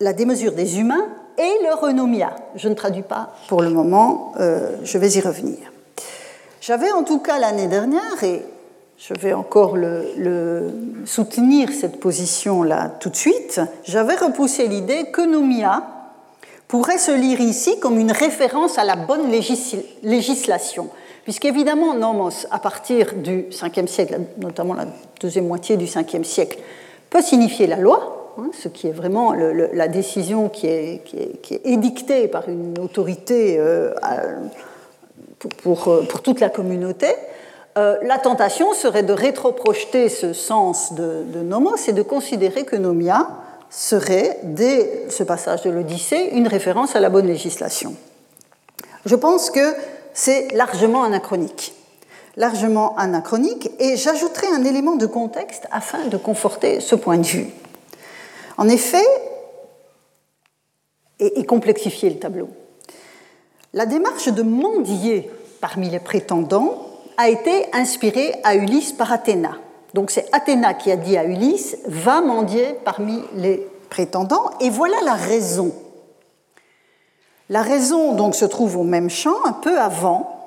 la 0.00 0.12
démesure 0.12 0.52
des 0.52 0.78
humains 0.78 1.06
et 1.38 1.62
leur 1.64 1.80
renomia. 1.80 2.34
Je 2.54 2.68
ne 2.68 2.74
traduis 2.74 3.02
pas 3.02 3.34
pour 3.48 3.62
le 3.62 3.70
moment, 3.70 4.32
euh, 4.40 4.76
je 4.82 4.98
vais 4.98 5.10
y 5.10 5.20
revenir. 5.20 5.69
J'avais 6.60 6.92
en 6.92 7.04
tout 7.04 7.20
cas 7.20 7.38
l'année 7.38 7.68
dernière, 7.68 8.22
et 8.22 8.42
je 8.98 9.14
vais 9.14 9.32
encore 9.32 9.78
le, 9.78 10.70
soutenir 11.06 11.70
cette 11.72 11.98
position-là 11.98 12.92
tout 13.00 13.08
de 13.08 13.16
suite, 13.16 13.62
j'avais 13.84 14.14
repoussé 14.14 14.68
l'idée 14.68 15.06
que 15.10 15.22
Nomia 15.22 15.82
pourrait 16.68 16.98
se 16.98 17.12
lire 17.12 17.40
ici 17.40 17.80
comme 17.80 17.98
une 17.98 18.12
référence 18.12 18.76
à 18.76 18.84
la 18.84 18.94
bonne 18.94 19.30
législation, 20.02 20.90
puisqu'évidemment 21.24 21.94
nomos, 21.94 22.46
à 22.50 22.58
partir 22.58 23.14
du 23.14 23.44
5e 23.50 23.86
siècle, 23.86 24.20
notamment 24.36 24.74
la 24.74 24.84
deuxième 25.18 25.48
moitié 25.48 25.78
du 25.78 25.86
5e 25.86 26.24
siècle, 26.24 26.58
peut 27.08 27.22
signifier 27.22 27.66
la 27.66 27.76
loi, 27.76 28.34
hein, 28.38 28.50
ce 28.52 28.68
qui 28.68 28.86
est 28.86 28.92
vraiment 28.92 29.32
la 29.32 29.88
décision 29.88 30.50
qui 30.50 30.66
est, 30.66 31.02
édictée 31.64 32.28
par 32.28 32.50
une 32.50 32.78
autorité 32.78 33.56
euh, 33.58 33.94
pour, 35.62 36.02
toute 36.22 36.40
la 36.40 36.50
communauté. 36.50 37.08
Euh, 37.78 37.96
la 38.02 38.18
tentation 38.18 38.72
serait 38.74 39.02
de 39.02 39.12
rétroprojeter 39.12 40.08
ce 40.08 40.32
sens 40.32 40.92
de, 40.94 41.22
de 41.24 41.40
nomos 41.40 41.76
et 41.88 41.92
de 41.92 42.02
considérer 42.02 42.64
que 42.64 42.76
nomia 42.76 43.28
serait, 43.70 44.38
dès 44.42 45.06
ce 45.08 45.22
passage 45.22 45.62
de 45.62 45.70
l'Odyssée, 45.70 46.30
une 46.32 46.48
référence 46.48 46.96
à 46.96 47.00
la 47.00 47.08
bonne 47.08 47.26
législation. 47.26 47.94
Je 49.06 49.14
pense 49.14 49.50
que 49.50 49.74
c'est 50.12 50.52
largement 50.52 51.04
anachronique. 51.04 51.74
Largement 52.36 52.96
anachronique, 52.96 53.70
et 53.78 53.96
j'ajouterai 53.96 54.48
un 54.48 54.64
élément 54.64 54.96
de 54.96 55.06
contexte 55.06 55.66
afin 55.70 56.06
de 56.06 56.16
conforter 56.16 56.80
ce 56.80 56.94
point 56.94 57.18
de 57.18 57.26
vue. 57.26 57.46
En 58.56 58.68
effet, 58.68 59.04
et, 61.18 61.44
complexifier 61.44 62.10
le 62.10 62.18
tableau, 62.18 62.48
la 63.72 63.86
démarche 63.86 64.28
de 64.28 64.42
mendier 64.42 65.30
parmi 65.60 65.90
les 65.90 66.00
prétendants 66.00 66.86
a 67.16 67.28
été 67.28 67.66
inspirée 67.72 68.34
à 68.44 68.54
Ulysse 68.54 68.92
par 68.92 69.12
Athéna. 69.12 69.52
Donc 69.94 70.10
c'est 70.10 70.26
Athéna 70.32 70.74
qui 70.74 70.90
a 70.90 70.96
dit 70.96 71.16
à 71.16 71.24
Ulysse, 71.24 71.78
va 71.86 72.20
mendier 72.20 72.76
parmi 72.84 73.20
les 73.34 73.66
prétendants, 73.90 74.50
et 74.60 74.70
voilà 74.70 74.96
la 75.04 75.14
raison. 75.14 75.72
La 77.48 77.62
raison 77.62 78.14
donc 78.14 78.34
se 78.34 78.44
trouve 78.44 78.76
au 78.76 78.84
même 78.84 79.10
champ, 79.10 79.44
un 79.44 79.52
peu 79.52 79.78
avant. 79.78 80.39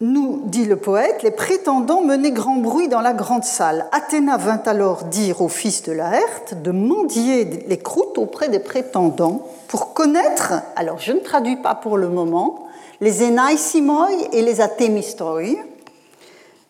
Nous, 0.00 0.42
dit 0.44 0.64
le 0.64 0.76
poète, 0.76 1.24
les 1.24 1.32
prétendants 1.32 2.02
menaient 2.02 2.30
grand 2.30 2.54
bruit 2.54 2.86
dans 2.86 3.00
la 3.00 3.14
grande 3.14 3.42
salle. 3.42 3.86
Athéna 3.90 4.36
vint 4.36 4.62
alors 4.64 5.02
dire 5.04 5.42
au 5.42 5.48
fils 5.48 5.82
de 5.82 5.90
Laerte 5.90 6.54
de 6.62 6.70
mendier 6.70 7.44
les 7.66 7.78
croûtes 7.78 8.16
auprès 8.16 8.48
des 8.48 8.60
prétendants 8.60 9.48
pour 9.66 9.94
connaître, 9.94 10.54
alors 10.76 11.00
je 11.00 11.10
ne 11.10 11.18
traduis 11.18 11.56
pas 11.56 11.74
pour 11.74 11.96
le 11.96 12.08
moment, 12.08 12.68
les 13.00 13.24
Enaïsimoi 13.24 14.08
et 14.32 14.42
les 14.42 14.60
Athémistoi, 14.60 15.42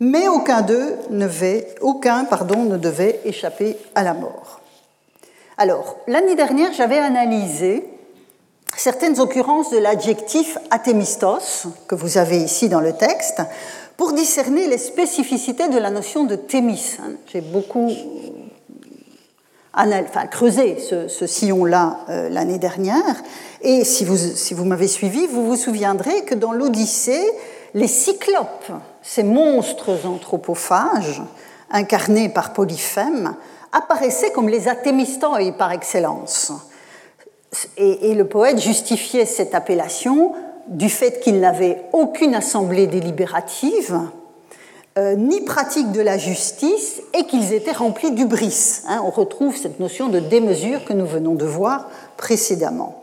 mais 0.01 0.27
aucun 0.29 0.63
d'eux 0.63 0.97
ne 1.11 1.27
devait 2.79 3.21
échapper 3.27 3.77
à 3.95 4.05
la 4.05 4.15
mort. 4.15 4.61
Alors, 5.59 5.97
l'année 6.07 6.35
dernière, 6.35 6.73
j'avais 6.73 6.99
analysé 6.99 7.87
certaines 8.77 9.19
occurrences 9.21 9.71
de 9.71 9.79
l'adjectif 9.79 10.59
athémistos, 10.71 11.67
que 11.87 11.95
vous 11.95 12.19
avez 12.19 12.39
ici 12.39 12.69
dans 12.69 12.81
le 12.81 12.93
texte, 12.93 13.43
pour 13.97 14.13
discerner 14.13 14.69
les 14.69 14.79
spécificités 14.79 15.69
de 15.69 15.79
la 15.79 15.91
notion 15.91 16.25
de 16.25 16.37
thémis. 16.37 16.97
J'ai 17.33 17.41
beaucoup 17.41 17.91
creusé 20.31 20.79
ce, 20.79 21.27
sillon-là 21.27 21.99
euh, 22.09 22.29
l'année 22.29 22.59
dernière, 22.59 23.23
et 23.63 23.85
si 23.85 24.05
vous, 24.05 24.17
si 24.17 24.55
vous 24.55 24.65
m'avez 24.65 24.89
suivi, 24.89 25.27
vous 25.27 25.47
vous 25.47 25.57
souviendrez 25.57 26.25
que 26.25 26.35
dans 26.35 26.53
l'Odyssée, 26.53 27.31
les 27.75 27.89
cyclopes, 27.89 28.73
ces 29.03 29.23
monstres 29.23 30.07
anthropophages, 30.07 31.23
incarnés 31.71 32.29
par 32.29 32.53
Polyphème, 32.53 33.35
apparaissaient 33.73 34.33
comme 34.33 34.49
les 34.49 34.69
athémistoi 34.69 35.39
par 35.57 35.73
excellence. 35.73 36.53
Et, 37.77 38.15
le 38.15 38.27
poète 38.27 38.61
justifiait 38.61 39.25
cette 39.25 39.55
appellation 39.55 40.33
du 40.67 40.91
fait 40.91 41.21
qu'ils 41.21 41.41
n'avaient 41.41 41.83
aucune 41.93 42.35
assemblée 42.35 42.87
délibérative, 42.87 43.99
euh, 44.99 45.15
ni 45.15 45.41
pratique 45.41 45.93
de 45.93 46.03
la 46.03 46.19
justice, 46.19 47.01
et 47.15 47.25
qu'ils 47.25 47.55
étaient 47.55 47.73
remplis 47.73 48.11
d'ubris. 48.11 48.83
Hein, 48.87 49.01
on 49.05 49.11
retrouve 49.11 49.57
cette 49.57 49.81
notion 49.81 50.09
de 50.09 50.21
démesure 50.21 50.85
que 50.85 50.93
nous 50.93 51.07
venons 51.07 51.35
de 51.35 51.47
voir 51.47 51.89
précédemment. 52.17 53.03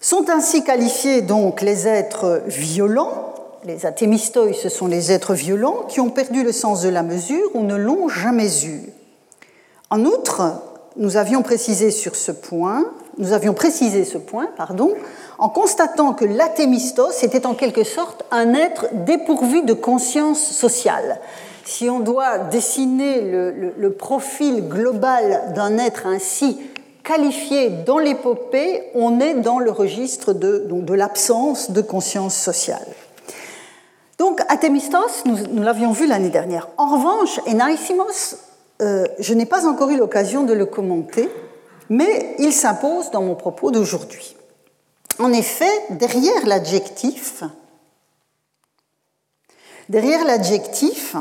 Sont 0.00 0.28
ainsi 0.28 0.62
qualifiés 0.64 1.22
donc 1.22 1.62
les 1.62 1.88
êtres 1.88 2.42
violents, 2.46 3.32
les 3.64 3.86
athémistoi, 3.86 4.52
ce 4.52 4.68
sont 4.68 4.88
les 4.88 5.12
êtres 5.12 5.34
violents 5.34 5.84
qui 5.88 6.00
ont 6.00 6.10
perdu 6.10 6.42
le 6.42 6.52
sens 6.52 6.82
de 6.82 6.88
la 6.88 7.02
mesure 7.02 7.48
ou 7.54 7.62
ne 7.62 7.76
l'ont 7.76 8.08
jamais 8.08 8.64
eu. 8.64 8.82
En 9.90 10.04
outre, 10.04 10.60
nous 10.96 11.16
avions 11.16 11.42
précisé 11.42 11.90
sur 11.90 12.16
ce 12.16 12.32
point, 12.32 12.84
nous 13.18 13.32
avions 13.32 13.54
précisé 13.54 14.04
ce 14.04 14.18
point, 14.18 14.48
pardon, 14.56 14.94
en 15.38 15.48
constatant 15.48 16.14
que 16.14 16.24
l'athémistos 16.24 17.22
était 17.22 17.46
en 17.46 17.54
quelque 17.54 17.84
sorte 17.84 18.24
un 18.30 18.54
être 18.54 18.86
dépourvu 18.92 19.62
de 19.62 19.74
conscience 19.74 20.40
sociale. 20.40 21.20
Si 21.64 21.88
on 21.88 22.00
doit 22.00 22.38
dessiner 22.38 23.20
le 23.20 23.92
profil 23.92 24.68
global 24.68 25.52
d'un 25.54 25.78
être 25.78 26.06
ainsi 26.06 26.58
qualifié 27.02 27.70
dans 27.70 27.98
l'épopée, 27.98 28.82
on 28.94 29.20
est 29.20 29.34
dans 29.34 29.58
le 29.58 29.70
registre 29.70 30.32
de, 30.32 30.94
l'absence 30.94 31.70
de 31.70 31.80
conscience 31.80 32.34
sociale. 32.34 32.86
Donc, 34.18 34.40
Athémistos, 34.48 35.24
nous, 35.24 35.62
l'avions 35.62 35.92
vu 35.92 36.06
l'année 36.06 36.28
dernière. 36.28 36.68
En 36.76 36.96
revanche, 36.96 37.40
Enaisimos, 37.46 38.36
euh, 38.80 39.04
je 39.18 39.34
n'ai 39.34 39.46
pas 39.46 39.66
encore 39.66 39.90
eu 39.90 39.96
l'occasion 39.96 40.44
de 40.44 40.52
le 40.52 40.66
commenter, 40.66 41.28
mais 41.92 42.34
il 42.38 42.52
s'impose 42.52 43.10
dans 43.10 43.22
mon 43.22 43.34
propos 43.34 43.70
d'aujourd'hui. 43.70 44.34
En 45.18 45.32
effet, 45.32 45.70
derrière 45.90 46.46
l'adjectif, 46.46 47.44
derrière 49.88 50.24
l'adjectif, 50.24 51.16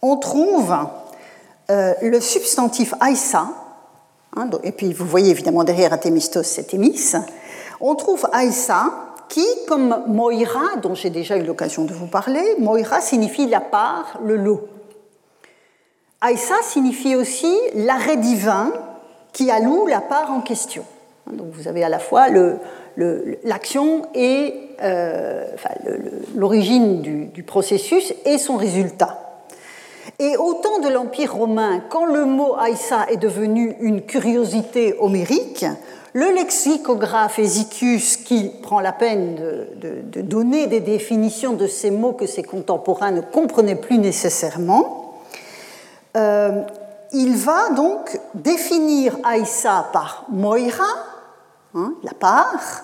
on 0.00 0.16
trouve 0.16 0.74
euh, 1.70 1.92
le 2.00 2.20
substantif 2.20 2.94
aïssa, 3.00 3.50
Hein, 4.36 4.50
et 4.62 4.72
puis 4.72 4.92
vous 4.92 5.06
voyez 5.06 5.30
évidemment 5.30 5.64
derrière 5.64 5.94
Athémistos, 5.94 6.42
c'est 6.42 6.64
Thémis, 6.64 7.14
on 7.80 7.94
trouve 7.94 8.28
Aïssa 8.32 9.14
qui, 9.30 9.46
comme 9.66 10.04
Moira, 10.08 10.76
dont 10.82 10.94
j'ai 10.94 11.08
déjà 11.08 11.38
eu 11.38 11.42
l'occasion 11.42 11.84
de 11.84 11.94
vous 11.94 12.06
parler, 12.06 12.42
Moira 12.58 13.00
signifie 13.00 13.46
la 13.46 13.60
part, 13.60 14.20
le 14.22 14.36
lot. 14.36 14.68
Aïssa 16.20 16.56
signifie 16.62 17.16
aussi 17.16 17.52
l'arrêt 17.74 18.18
divin 18.18 18.72
qui 19.36 19.50
alloue 19.50 19.86
la 19.86 20.00
part 20.00 20.30
en 20.30 20.40
question. 20.40 20.82
Donc 21.30 21.48
vous 21.52 21.68
avez 21.68 21.84
à 21.84 21.90
la 21.90 21.98
fois 21.98 22.28
l'action 23.44 24.06
et 24.14 24.54
euh, 24.82 25.44
l'origine 26.34 27.02
du 27.02 27.42
processus 27.42 28.14
et 28.24 28.38
son 28.38 28.56
résultat. 28.56 29.26
Et 30.18 30.38
au 30.38 30.54
temps 30.54 30.78
de 30.78 30.88
l'Empire 30.88 31.34
romain, 31.34 31.82
quand 31.90 32.06
le 32.06 32.24
mot 32.24 32.54
Aïssa 32.58 33.04
est 33.10 33.18
devenu 33.18 33.76
une 33.80 34.00
curiosité 34.00 34.94
homérique, 34.98 35.66
le 36.14 36.30
lexicographe 36.32 37.38
Hésicus, 37.38 38.16
qui 38.16 38.50
prend 38.62 38.80
la 38.80 38.92
peine 38.92 39.34
de, 39.34 40.22
donner 40.22 40.66
des 40.66 40.80
définitions 40.80 41.52
de 41.52 41.66
ces 41.66 41.90
mots 41.90 42.14
que 42.14 42.26
ses 42.26 42.42
contemporains 42.42 43.10
ne 43.10 43.20
comprenaient 43.20 43.76
plus 43.76 43.98
nécessairement, 43.98 45.12
euh, 46.16 46.62
il 47.16 47.36
va 47.36 47.70
donc 47.70 48.20
définir 48.34 49.16
Aïssa 49.24 49.88
par 49.92 50.26
Moira, 50.28 50.84
hein, 51.74 51.94
la 52.02 52.12
part, 52.12 52.82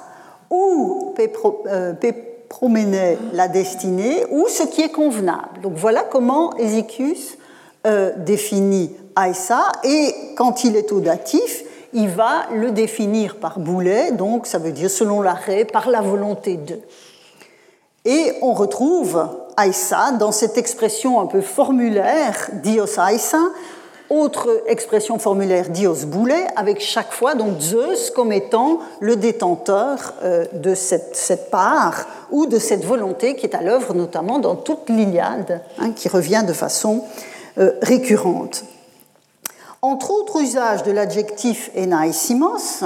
ou 0.50 1.14
euh, 1.66 1.94
proméner 2.48 3.18
la 3.32 3.48
destinée 3.48 4.24
ou 4.30 4.46
ce 4.48 4.62
qui 4.62 4.80
est 4.80 4.90
convenable. 4.90 5.60
Donc 5.62 5.74
voilà 5.76 6.02
comment 6.02 6.56
Ézéchius 6.56 7.36
euh, 7.86 8.12
définit 8.16 8.94
Aïssa 9.16 9.70
et 9.84 10.14
quand 10.36 10.64
il 10.64 10.76
est 10.76 10.92
au 10.92 11.00
datif, 11.00 11.64
il 11.92 12.08
va 12.08 12.46
le 12.54 12.70
définir 12.70 13.36
par 13.36 13.58
boulet, 13.58 14.12
donc 14.12 14.46
ça 14.46 14.58
veut 14.58 14.72
dire 14.72 14.90
selon 14.90 15.20
l'arrêt, 15.20 15.66
par 15.66 15.90
la 15.90 16.00
volonté 16.00 16.56
de. 16.56 16.78
Et 18.06 18.32
on 18.40 18.54
retrouve 18.54 19.28
Aïssa 19.58 20.12
dans 20.12 20.32
cette 20.32 20.56
expression 20.56 21.20
un 21.20 21.26
peu 21.26 21.42
formulaire, 21.42 22.48
Dios 22.62 22.98
Aïssa, 22.98 23.42
autre 24.12 24.62
expression 24.66 25.18
formulaire 25.18 25.70
Dios 25.70 26.04
boulet, 26.06 26.46
avec 26.56 26.80
chaque 26.80 27.12
fois 27.12 27.34
donc 27.34 27.60
Zeus 27.60 28.10
comme 28.10 28.32
étant 28.32 28.78
le 29.00 29.16
détenteur 29.16 30.14
euh, 30.22 30.44
de 30.52 30.74
cette, 30.74 31.50
part 31.50 32.06
ou 32.30 32.46
de 32.46 32.58
cette 32.58 32.84
volonté 32.84 33.34
qui 33.34 33.46
est 33.46 33.54
à 33.54 33.62
l'œuvre 33.62 33.94
notamment 33.94 34.38
dans 34.38 34.54
toute 34.54 34.88
l'Iliade, 34.88 35.62
hein, 35.78 35.92
qui 35.92 36.08
revient 36.08 36.44
de 36.46 36.52
façon 36.52 37.04
euh, 37.58 37.72
récurrente. 37.80 38.64
Entre 39.80 40.10
autres 40.10 40.40
usages 40.40 40.82
de 40.82 40.92
l'adjectif 40.92 41.70
enaïsimos, 41.76 42.84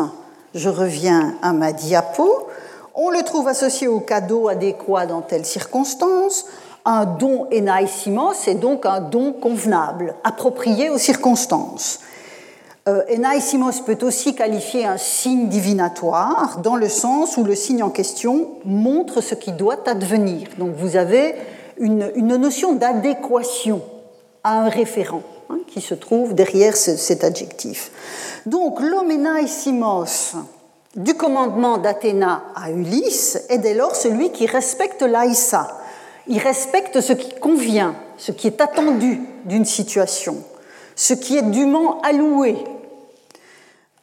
je 0.55 0.69
reviens 0.69 1.35
à 1.43 1.53
ma 1.53 1.73
diapo, 1.73 2.49
on 2.95 3.11
le 3.11 3.23
trouve 3.23 3.49
associé 3.49 3.89
au 3.89 4.01
cadeau 4.01 4.49
adéquat 4.49 5.07
dans 5.07 5.21
telle 5.21 5.45
circonstance, 5.45 6.47
un 6.87 7.05
don 7.05 7.49
enaïsimos 7.53 8.47
est 8.47 8.55
donc 8.55 8.87
un 8.87 9.01
don 9.01 9.33
convenable, 9.33 10.15
approprié 10.25 10.89
aux 10.89 10.99
circonstances. 10.99 11.99
Euh, 12.89 13.03
peut 13.85 13.99
aussi 14.03 14.37
qualifier 14.37 14.87
un 14.87 14.97
signe 14.97 15.49
divinatoire 15.49 16.61
dans 16.63 16.77
le 16.77 16.89
sens 16.89 17.37
où 17.37 17.43
le 17.43 17.57
signe 17.57 17.83
en 17.83 17.91
question 17.91 18.51
montre 18.65 19.21
ce 19.21 19.35
qui 19.35 19.51
doit 19.51 19.89
advenir. 19.89 20.49
Donc 20.59 20.77
vous 20.77 20.97
avez 20.97 21.35
une, 21.79 22.13
notion 22.17 22.75
d'adéquation 22.75 23.83
à 24.45 24.61
un 24.61 24.69
référent 24.69 25.23
hein, 25.51 25.59
qui 25.67 25.81
se 25.81 25.95
trouve 25.95 26.35
derrière 26.35 26.77
cet 26.77 27.25
adjectif. 27.25 27.91
Donc 28.47 28.81
l'homme 28.81 29.11
enaïsimos 29.11 30.37
du 30.95 31.15
commandement 31.15 31.79
d'Athéna 31.79 32.43
à 32.55 32.71
Ulysse 32.71 33.43
est 33.49 33.59
dès 33.59 33.75
lors 33.75 33.97
celui 33.97 34.31
qui 34.31 34.47
respecte 34.47 35.03
l'Aïssa. 35.03 35.77
Il 36.29 36.39
respecte 36.39 37.01
ce 37.01 37.13
qui 37.13 37.35
convient, 37.39 37.95
ce 38.19 38.33
qui 38.33 38.47
est 38.47 38.61
attendu 38.61 39.21
d'une 39.45 39.65
situation, 39.65 40.43
ce 40.97 41.15
qui 41.15 41.37
est 41.37 41.43
dûment 41.43 42.01
alloué, 42.03 42.57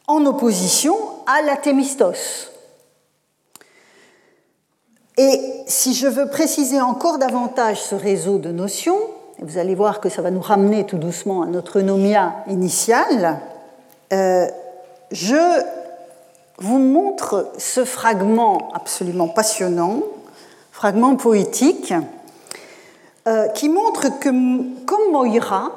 en 0.08 0.26
opposition 0.26 0.96
à 1.26 1.42
l'athémistos. 1.42 2.52
Et 5.18 5.40
si 5.68 5.94
je 5.94 6.08
veux 6.08 6.30
préciser 6.30 6.82
encore 6.82 7.20
davantage 7.20 7.82
ce 7.82 7.96
réseau 7.96 8.38
de 8.38 8.50
notions, 8.50 8.98
vous 9.40 9.58
allez 9.58 9.76
voir 9.76 10.00
que 10.00 10.10
ça 10.10 10.22
va 10.22 10.32
nous 10.32 10.42
ramener 10.42 10.86
tout 10.86 10.98
doucement 10.98 11.44
à 11.44 11.46
notre 11.46 11.82
nomia 11.82 12.34
initiale, 12.48 13.40
euh, 14.12 14.48
je 15.12 15.62
vous 16.60 16.80
montre 16.80 17.52
ce 17.58 17.84
fragment 17.86 18.72
absolument 18.74 19.28
passionnant, 19.28 20.02
fragment 20.84 21.16
poétique, 21.16 21.94
euh, 23.26 23.48
qui 23.48 23.70
montre 23.70 24.20
que, 24.20 24.28
comme 24.86 25.12
Moira, 25.14 25.72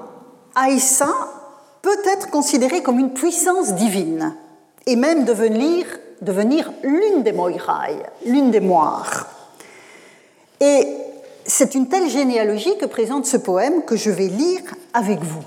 Aïssa 0.56 1.14
peut 1.80 2.02
être 2.12 2.28
considérée 2.30 2.82
comme 2.82 2.98
une 2.98 3.12
puissance 3.12 3.74
divine 3.74 4.34
et 4.84 4.96
même 4.96 5.24
devenir, 5.24 5.86
devenir 6.22 6.72
l'une 6.82 7.22
des 7.22 7.30
Moirailles, 7.30 8.02
l'une 8.24 8.50
des 8.50 8.58
moires. 8.58 9.28
Et 10.60 10.88
c'est 11.44 11.76
une 11.76 11.86
telle 11.86 12.10
généalogie 12.10 12.76
que 12.76 12.86
présente 12.86 13.26
ce 13.26 13.36
poème 13.36 13.84
que 13.84 13.94
je 13.94 14.10
vais 14.10 14.26
lire 14.26 14.62
avec 14.92 15.20
vous. 15.20 15.44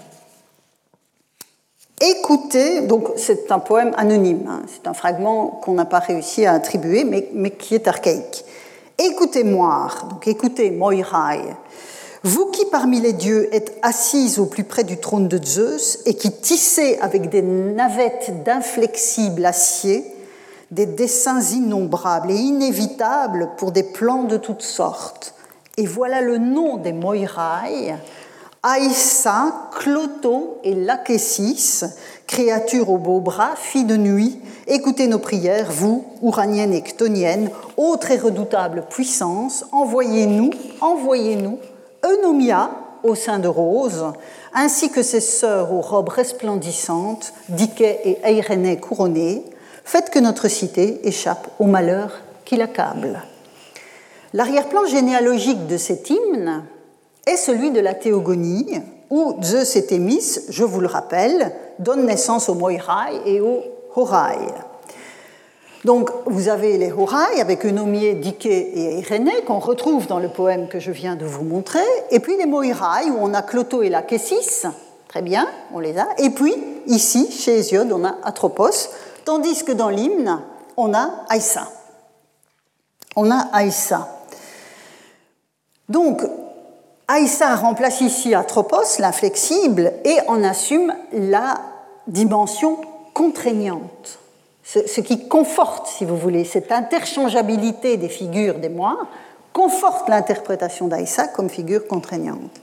Écoutez, 2.00 2.80
donc 2.80 3.10
c'est 3.18 3.52
un 3.52 3.60
poème 3.60 3.92
anonyme, 3.98 4.48
hein, 4.48 4.62
c'est 4.68 4.88
un 4.88 4.94
fragment 4.94 5.48
qu'on 5.48 5.74
n'a 5.74 5.84
pas 5.84 6.00
réussi 6.00 6.46
à 6.46 6.54
attribuer, 6.54 7.04
mais, 7.04 7.52
qui 7.52 7.76
est 7.76 7.90
archaïque. 7.90 8.46
Écoutez 9.02 9.46
Moir, 9.46 10.08
donc 10.10 10.28
écoutez 10.28 10.72
Moirai, 10.72 11.56
vous 12.24 12.48
qui 12.48 12.66
parmi 12.66 13.00
les 13.00 13.14
dieux 13.14 13.48
êtes 13.56 13.78
assises 13.82 14.40
au 14.40 14.46
plus 14.46 14.66
près 14.66 14.84
du 14.84 14.98
trône 14.98 15.30
de 15.30 15.42
Zeus 15.42 16.00
et 16.06 16.16
qui 16.16 16.34
tissez 16.34 16.98
avec 17.00 17.30
des 17.30 17.42
navettes 17.42 18.44
d'inflexible 18.44 19.46
acier 19.46 20.04
des 20.72 20.86
dessins 20.86 21.40
innombrables 21.40 22.30
et 22.30 22.36
inévitables 22.36 23.52
pour 23.56 23.72
des 23.72 23.84
plans 23.84 24.24
de 24.24 24.36
toutes 24.36 24.64
sortes. 24.64 25.34
Et 25.78 25.86
voilà 25.86 26.20
le 26.20 26.38
nom 26.38 26.76
des 26.76 26.92
Moirai, 26.92 27.96
Aïssa, 28.62 29.70
Cloto 29.80 30.60
et 30.66 30.76
Lachesis, 30.76 31.86
créatures 32.28 32.90
aux 32.90 32.98
beaux 32.98 33.22
bras, 33.22 33.56
filles 33.56 33.86
de 33.86 33.96
nuit, 33.96 34.38
écoutez 34.68 35.08
nos 35.08 35.20
prières, 35.20 35.72
vous, 35.72 36.04
Ouraniennes 36.22 36.74
et 36.74 36.84
Chtoniennes, 36.84 37.52
autres 37.78 38.12
et 38.12 38.18
redoutables 38.18 38.84
puissances, 38.90 39.66
envoyez-nous, 39.72 40.50
envoyez-nous, 40.82 41.58
Eunomia 42.04 42.72
au 43.04 43.16
sein 43.16 43.40
de 43.40 43.48
Rose, 43.48 44.12
ainsi 44.54 44.90
que 44.90 45.04
ses 45.04 45.22
sœurs 45.22 45.72
aux 45.72 45.80
robes 45.80 46.10
resplendissantes, 46.10 47.32
Diké 47.48 47.98
et 48.04 48.18
Eirené 48.26 48.78
couronnées, 48.78 49.46
faites 49.86 50.10
que 50.10 50.20
notre 50.20 50.50
cité 50.50 51.08
échappe 51.08 51.48
au 51.60 51.66
malheur 51.66 52.12
qui 52.44 52.58
l'accable. 52.58 53.22
L'arrière-plan 54.34 54.86
généalogique 54.86 55.66
de 55.68 55.78
cet 55.78 56.10
hymne, 56.10 56.66
est 57.30 57.38
celui 57.38 57.72
de 57.72 57.80
la 57.80 57.94
théogonie, 57.94 58.82
où 59.10 59.36
Zeus 59.42 59.76
et 59.76 59.86
Thémis, 59.86 60.40
je 60.50 60.64
vous 60.64 60.82
le 60.82 60.88
rappelle, 60.88 61.54
donnent 61.80 62.06
naissance 62.06 62.50
aux 62.50 62.56
Moirai 62.56 63.22
et 63.26 63.42
aux 63.42 63.64
Horai. 63.96 64.38
Donc 65.86 66.12
vous 66.26 66.50
avez 66.50 66.78
les 66.78 66.92
Horai 66.92 67.40
avec 67.40 67.66
Eunomie, 67.66 68.16
Diké 68.16 68.52
et 68.52 69.00
Irénée 69.00 69.44
qu'on 69.48 69.60
retrouve 69.60 70.08
dans 70.08 70.20
le 70.20 70.28
poème 70.28 70.68
que 70.68 70.80
je 70.80 70.92
viens 70.92 71.16
de 71.16 71.26
vous 71.26 71.44
montrer, 71.44 71.86
et 72.12 72.20
puis 72.20 72.36
les 72.38 72.46
Moirai 72.46 73.10
où 73.10 73.18
on 73.20 73.34
a 73.34 73.42
Cloto 73.42 73.82
et 73.82 73.90
Lachesis, 73.90 74.66
très 75.08 75.22
bien, 75.22 75.48
on 75.74 75.80
les 75.80 75.98
a, 75.98 76.08
et 76.18 76.32
puis 76.32 76.54
ici, 76.88 77.32
chez 77.32 77.60
Hésiode, 77.60 77.92
on 77.92 78.04
a 78.04 78.16
Atropos, 78.24 78.90
tandis 79.24 79.64
que 79.64 79.72
dans 79.72 79.90
l'hymne, 79.90 80.42
on 80.78 80.94
a 80.94 81.26
Aïssa. 81.30 81.68
On 83.16 83.32
a 83.32 83.48
Aïssa. 83.54 84.08
Donc, 85.88 86.22
Aïssa 87.12 87.56
remplace 87.56 88.02
ici 88.02 88.36
Atropos, 88.36 89.00
l'inflexible, 89.00 89.94
et 90.06 90.18
en 90.28 90.44
assume 90.44 90.94
la 91.12 91.56
dimension 92.06 92.78
contraignante, 93.16 94.20
ce, 94.64 95.02
qui 95.02 95.28
conforte, 95.28 95.88
si 95.88 96.06
vous 96.06 96.16
voulez, 96.16 96.46
cette 96.46 96.72
interchangeabilité 96.72 97.98
des 97.98 98.10
figures 98.10 98.60
des 98.60 98.70
mois, 98.70 99.08
conforte 99.54 100.08
l'interprétation 100.08 100.88
d'Aïssa 100.88 101.28
comme 101.30 101.50
figure 101.50 101.88
contraignante. 101.88 102.62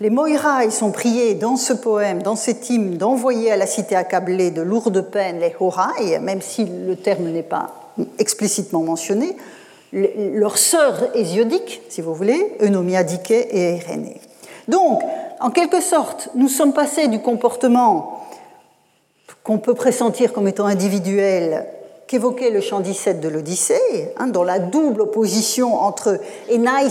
Les 0.00 0.10
Moiraï 0.10 0.72
sont 0.72 0.90
priés 0.90 1.34
dans 1.34 1.56
ce 1.56 1.72
poème, 1.72 2.20
dans 2.20 2.34
cet 2.34 2.68
hymne, 2.70 2.96
d'envoyer 2.96 3.52
à 3.52 3.56
la 3.56 3.68
cité 3.68 3.94
accablée 3.94 4.50
de 4.50 4.60
lourdes 4.60 5.02
peines 5.02 5.38
les 5.38 5.54
Horaï, 5.60 6.18
même 6.18 6.42
si 6.42 6.64
le 6.64 6.96
terme 6.96 7.30
n'est 7.30 7.44
pas 7.44 7.70
explicitement 8.18 8.82
mentionné, 8.82 9.36
leurs 9.94 10.58
sœurs 10.58 11.10
hésiodiques, 11.14 11.82
si 11.88 12.00
vous 12.00 12.14
voulez, 12.14 12.56
Eunomia, 12.60 13.04
Diké 13.04 13.46
et 13.50 13.76
Irénée. 13.76 14.20
Donc, 14.68 15.02
en 15.40 15.50
quelque 15.50 15.80
sorte, 15.80 16.30
nous 16.34 16.48
sommes 16.48 16.72
passés 16.72 17.08
du 17.08 17.20
comportement 17.20 18.26
qu'on 19.42 19.58
peut 19.58 19.74
pressentir 19.74 20.32
comme 20.32 20.48
étant 20.48 20.66
individuel 20.66 21.66
qu'évoquait 22.06 22.50
le 22.50 22.60
chant 22.60 22.80
17 22.80 23.20
de 23.20 23.28
l'Odyssée, 23.28 24.12
hein, 24.18 24.26
dans 24.26 24.44
la 24.44 24.58
double 24.58 25.02
opposition 25.02 25.74
entre 25.74 26.20
Enai 26.50 26.88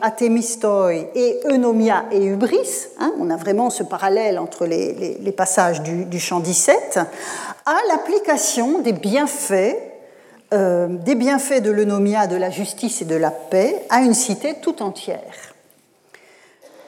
Athémistoi 0.00 0.94
et 0.94 1.40
Eunomia 1.44 2.06
et 2.10 2.24
Hubris. 2.24 2.88
Hein, 2.98 3.12
on 3.20 3.30
a 3.30 3.36
vraiment 3.36 3.70
ce 3.70 3.82
parallèle 3.82 4.38
entre 4.38 4.66
les, 4.66 5.34
passages 5.36 5.82
du, 5.82 6.04
du 6.04 6.18
chant 6.18 6.40
17, 6.40 6.98
à 7.66 7.76
l'application 7.88 8.80
des 8.80 8.92
bienfaits 8.92 9.91
euh, 10.52 10.86
des 10.88 11.14
bienfaits 11.14 11.62
de 11.62 11.70
l'eunomia, 11.70 12.26
de 12.26 12.36
la 12.36 12.50
justice 12.50 13.02
et 13.02 13.06
de 13.06 13.16
la 13.16 13.30
paix 13.30 13.84
à 13.90 14.00
une 14.00 14.14
cité 14.14 14.56
tout 14.60 14.82
entière. 14.82 15.52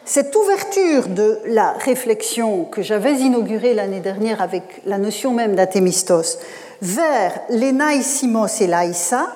Cette 0.05 0.37
ouverture 0.37 1.09
de 1.09 1.41
la 1.47 1.73
réflexion 1.73 2.67
que 2.67 2.83
j'avais 2.83 3.15
inaugurée 3.15 3.73
l'année 3.73 4.01
dernière 4.01 4.43
avec 4.43 4.83
la 4.85 4.99
notion 4.99 5.33
même 5.33 5.55
d'Athémistos 5.55 6.39
vers 6.83 7.41
l'Enaïsimos 7.49 8.61
et 8.61 8.67
l'Aïssa 8.67 9.35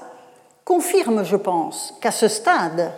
confirme, 0.66 1.24
je 1.24 1.36
pense, 1.36 1.94
qu'à 2.02 2.10
ce 2.10 2.28
stade, 2.28 2.92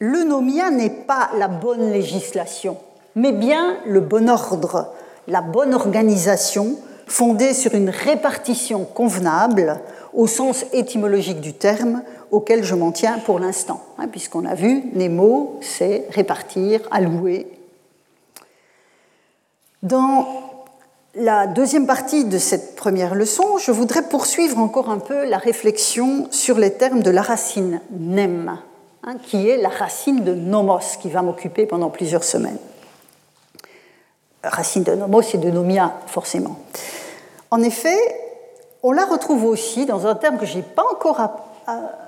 l'eunomia 0.00 0.70
n'est 0.70 0.88
pas 0.88 1.28
la 1.36 1.48
bonne 1.48 1.92
législation, 1.92 2.78
mais 3.14 3.32
bien 3.32 3.76
le 3.84 4.00
bon 4.00 4.30
ordre, 4.30 4.94
la 5.26 5.42
bonne 5.42 5.74
organisation 5.74 6.76
fondée 7.06 7.52
sur 7.52 7.74
une 7.74 7.90
répartition 7.90 8.84
convenable 8.84 9.80
au 10.18 10.26
sens 10.26 10.66
étymologique 10.72 11.40
du 11.40 11.54
terme 11.54 12.02
auquel 12.32 12.64
je 12.64 12.74
m'en 12.74 12.90
tiens 12.90 13.20
pour 13.24 13.38
l'instant, 13.38 13.80
hein, 13.98 14.08
puisqu'on 14.08 14.44
a 14.44 14.54
vu, 14.54 14.82
Nemo, 14.92 15.60
c'est 15.62 16.06
répartir, 16.10 16.80
allouer. 16.90 17.46
Dans 19.84 20.26
la 21.14 21.46
deuxième 21.46 21.86
partie 21.86 22.24
de 22.24 22.36
cette 22.36 22.74
première 22.74 23.14
leçon, 23.14 23.58
je 23.58 23.70
voudrais 23.70 24.02
poursuivre 24.02 24.58
encore 24.58 24.90
un 24.90 24.98
peu 24.98 25.24
la 25.24 25.38
réflexion 25.38 26.26
sur 26.32 26.58
les 26.58 26.72
termes 26.72 27.04
de 27.04 27.10
la 27.10 27.22
racine 27.22 27.80
nem, 27.92 28.58
hein, 29.04 29.16
qui 29.22 29.48
est 29.48 29.56
la 29.56 29.68
racine 29.68 30.24
de 30.24 30.34
nomos, 30.34 30.98
qui 31.00 31.10
va 31.10 31.22
m'occuper 31.22 31.64
pendant 31.64 31.90
plusieurs 31.90 32.24
semaines. 32.24 32.58
Racine 34.42 34.82
de 34.82 34.96
nomos 34.96 35.22
et 35.32 35.38
de 35.38 35.50
nomia, 35.50 35.94
forcément. 36.08 36.58
En 37.52 37.62
effet, 37.62 37.96
on 38.82 38.92
la 38.92 39.04
retrouve 39.04 39.44
aussi 39.44 39.86
dans 39.86 40.06
un 40.06 40.14
terme 40.14 40.38
que 40.38 40.46
je 40.46 40.56
n'ai 40.56 40.62
pas 40.62 40.84
encore 40.92 41.20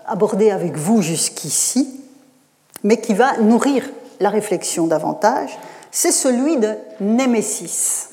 abordé 0.06 0.50
avec 0.50 0.76
vous 0.76 1.02
jusqu'ici, 1.02 2.00
mais 2.82 3.00
qui 3.00 3.14
va 3.14 3.36
nourrir 3.38 3.88
la 4.20 4.30
réflexion 4.30 4.86
davantage, 4.86 5.58
c'est 5.90 6.12
celui 6.12 6.56
de 6.56 6.74
némésis. 7.00 8.10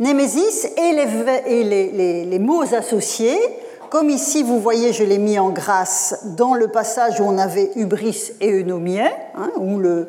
Némésis 0.00 0.68
et, 0.76 0.92
les, 0.92 2.38
mots 2.38 2.62
associés 2.74 3.38
comme 3.90 4.10
ici, 4.10 4.42
vous 4.42 4.60
voyez, 4.60 4.92
je 4.92 5.02
l'ai 5.02 5.16
mis 5.16 5.38
en 5.38 5.48
grâce 5.48 6.26
dans 6.36 6.52
le 6.52 6.68
passage 6.68 7.20
où 7.20 7.24
on 7.24 7.38
avait 7.38 7.70
Hubris 7.74 8.32
et 8.38 8.52
Eunomié, 8.52 9.06
hein, 9.34 9.50
où 9.56 9.78
le, 9.78 10.08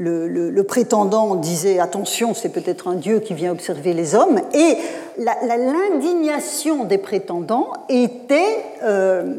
le, 0.00 0.62
prétendant 0.62 1.34
disait 1.34 1.78
attention, 1.78 2.34
c'est 2.34 2.48
peut-être 2.48 2.88
un 2.88 2.94
dieu 2.94 3.20
qui 3.20 3.34
vient 3.34 3.52
observer 3.52 3.92
les 3.92 4.14
hommes, 4.14 4.40
et 4.54 4.76
l'indignation 5.18 6.84
des 6.84 6.98
prétendants 6.98 7.72
était 7.88 8.64
euh, 8.82 9.34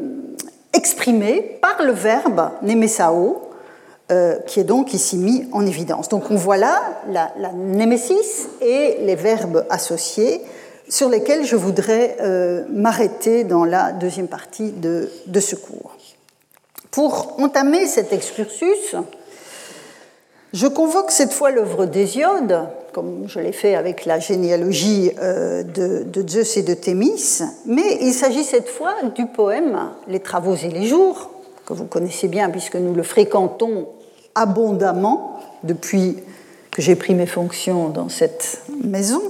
exprimée 0.72 1.58
par 1.60 1.82
le 1.82 1.92
verbe 1.92 2.50
nemesao, 2.62 3.42
euh, 4.10 4.38
qui 4.46 4.60
est 4.60 4.64
donc 4.64 4.94
ici 4.94 5.16
mis 5.16 5.48
en 5.52 5.66
évidence. 5.66 6.08
Donc 6.08 6.30
on 6.30 6.36
voit 6.36 6.56
là 6.56 6.80
la, 7.08 7.52
némésis 7.52 8.48
et 8.60 8.98
les 9.00 9.16
verbes 9.16 9.64
associés 9.70 10.42
sur 10.88 11.08
lesquels 11.08 11.44
je 11.44 11.56
voudrais 11.56 12.16
euh, 12.20 12.64
m'arrêter 12.68 13.44
dans 13.44 13.64
la 13.64 13.92
deuxième 13.92 14.28
partie 14.28 14.70
de 14.70 15.40
ce 15.40 15.56
cours. 15.56 15.96
Pour 16.90 17.40
entamer 17.40 17.86
cet 17.86 18.12
excursus, 18.12 18.96
je 20.52 20.66
convoque 20.66 21.10
cette 21.10 21.32
fois 21.32 21.50
l'œuvre 21.50 21.86
d'Hésiode, 21.86 22.68
comme 22.92 23.24
je 23.26 23.40
l'ai 23.40 23.52
fait 23.52 23.74
avec 23.74 24.04
la 24.04 24.18
généalogie 24.18 25.10
euh, 25.20 25.62
de, 25.62 26.28
Zeus 26.28 26.58
et 26.58 26.62
de 26.62 26.74
Thémis, 26.74 27.40
mais 27.64 27.98
il 28.02 28.12
s'agit 28.12 28.44
cette 28.44 28.68
fois 28.68 28.94
du 29.14 29.26
poème 29.26 29.78
Les 30.08 30.20
Travaux 30.20 30.54
et 30.54 30.68
les 30.68 30.86
Jours, 30.86 31.30
que 31.64 31.72
vous 31.72 31.86
connaissez 31.86 32.28
bien 32.28 32.50
puisque 32.50 32.76
nous 32.76 32.94
le 32.94 33.02
fréquentons 33.02 33.88
abondamment 34.34 35.40
depuis 35.64 36.16
que 36.70 36.82
j'ai 36.82 36.96
pris 36.96 37.14
mes 37.14 37.26
fonctions 37.26 37.88
dans 37.88 38.08
cette 38.10 38.62
maison, 38.84 39.22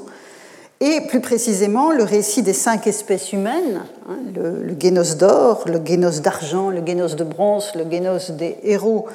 et 0.81 1.03
plus 1.03 1.21
précisément 1.21 1.93
le 1.93 2.03
récit 2.03 2.43
des 2.43 2.53
cinq 2.53 2.89
espèces 2.89 3.33
humaines, 3.33 3.83
hein, 4.09 4.17
le, 4.35 4.63
le 4.65 4.77
génos 4.77 5.17
d'or, 5.17 5.65
le 5.67 5.81
génos 5.85 6.21
d'argent, 6.21 6.71
le 6.71 6.85
génos 6.85 7.15
de 7.15 7.23
bronze, 7.23 7.71
le 7.77 7.89
génos 7.89 8.33
des 8.33 8.57
héros 8.65 9.07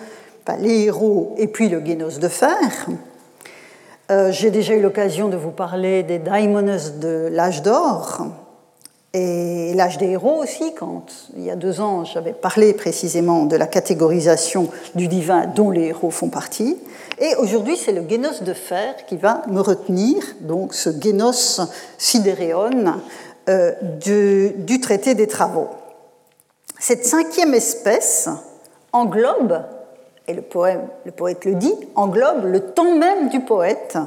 les 0.55 0.85
héros 0.85 1.35
et 1.37 1.47
puis 1.47 1.67
le 1.67 1.85
Génos 1.85 2.19
de 2.19 2.27
fer. 2.27 2.87
Euh, 4.09 4.31
j'ai 4.31 4.51
déjà 4.51 4.73
eu 4.73 4.81
l'occasion 4.81 5.27
de 5.27 5.35
vous 5.35 5.51
parler 5.51 6.03
des 6.03 6.19
Daimones 6.19 6.79
de 7.01 7.27
l'âge 7.29 7.61
d'or 7.61 8.25
et 9.13 9.73
l'âge 9.73 9.97
des 9.97 10.07
héros 10.07 10.41
aussi, 10.41 10.73
quand 10.75 11.05
il 11.35 11.43
y 11.43 11.49
a 11.49 11.55
deux 11.55 11.81
ans 11.81 12.05
j'avais 12.05 12.33
parlé 12.33 12.73
précisément 12.73 13.45
de 13.45 13.55
la 13.55 13.67
catégorisation 13.67 14.69
du 14.95 15.07
divin 15.07 15.47
dont 15.47 15.71
les 15.71 15.87
héros 15.87 16.11
font 16.11 16.29
partie. 16.29 16.77
Et 17.19 17.35
aujourd'hui 17.35 17.75
c'est 17.75 17.91
le 17.91 18.07
Génos 18.07 18.43
de 18.43 18.53
fer 18.53 19.05
qui 19.07 19.17
va 19.17 19.41
me 19.47 19.59
retenir, 19.59 20.23
donc 20.41 20.73
ce 20.73 20.89
Génos 21.01 21.59
sidéréon 21.97 22.93
euh, 23.49 23.73
du 23.99 24.79
traité 24.79 25.15
des 25.15 25.27
travaux. 25.27 25.69
Cette 26.79 27.05
cinquième 27.05 27.53
espèce 27.53 28.29
englobe 28.93 29.63
et 30.27 30.33
le, 30.33 30.41
poème, 30.41 30.87
le 31.05 31.11
poète 31.11 31.45
le 31.45 31.55
dit, 31.55 31.73
englobe 31.95 32.45
le 32.45 32.59
temps 32.59 32.95
même 32.95 33.29
du 33.29 33.39
poète. 33.39 33.97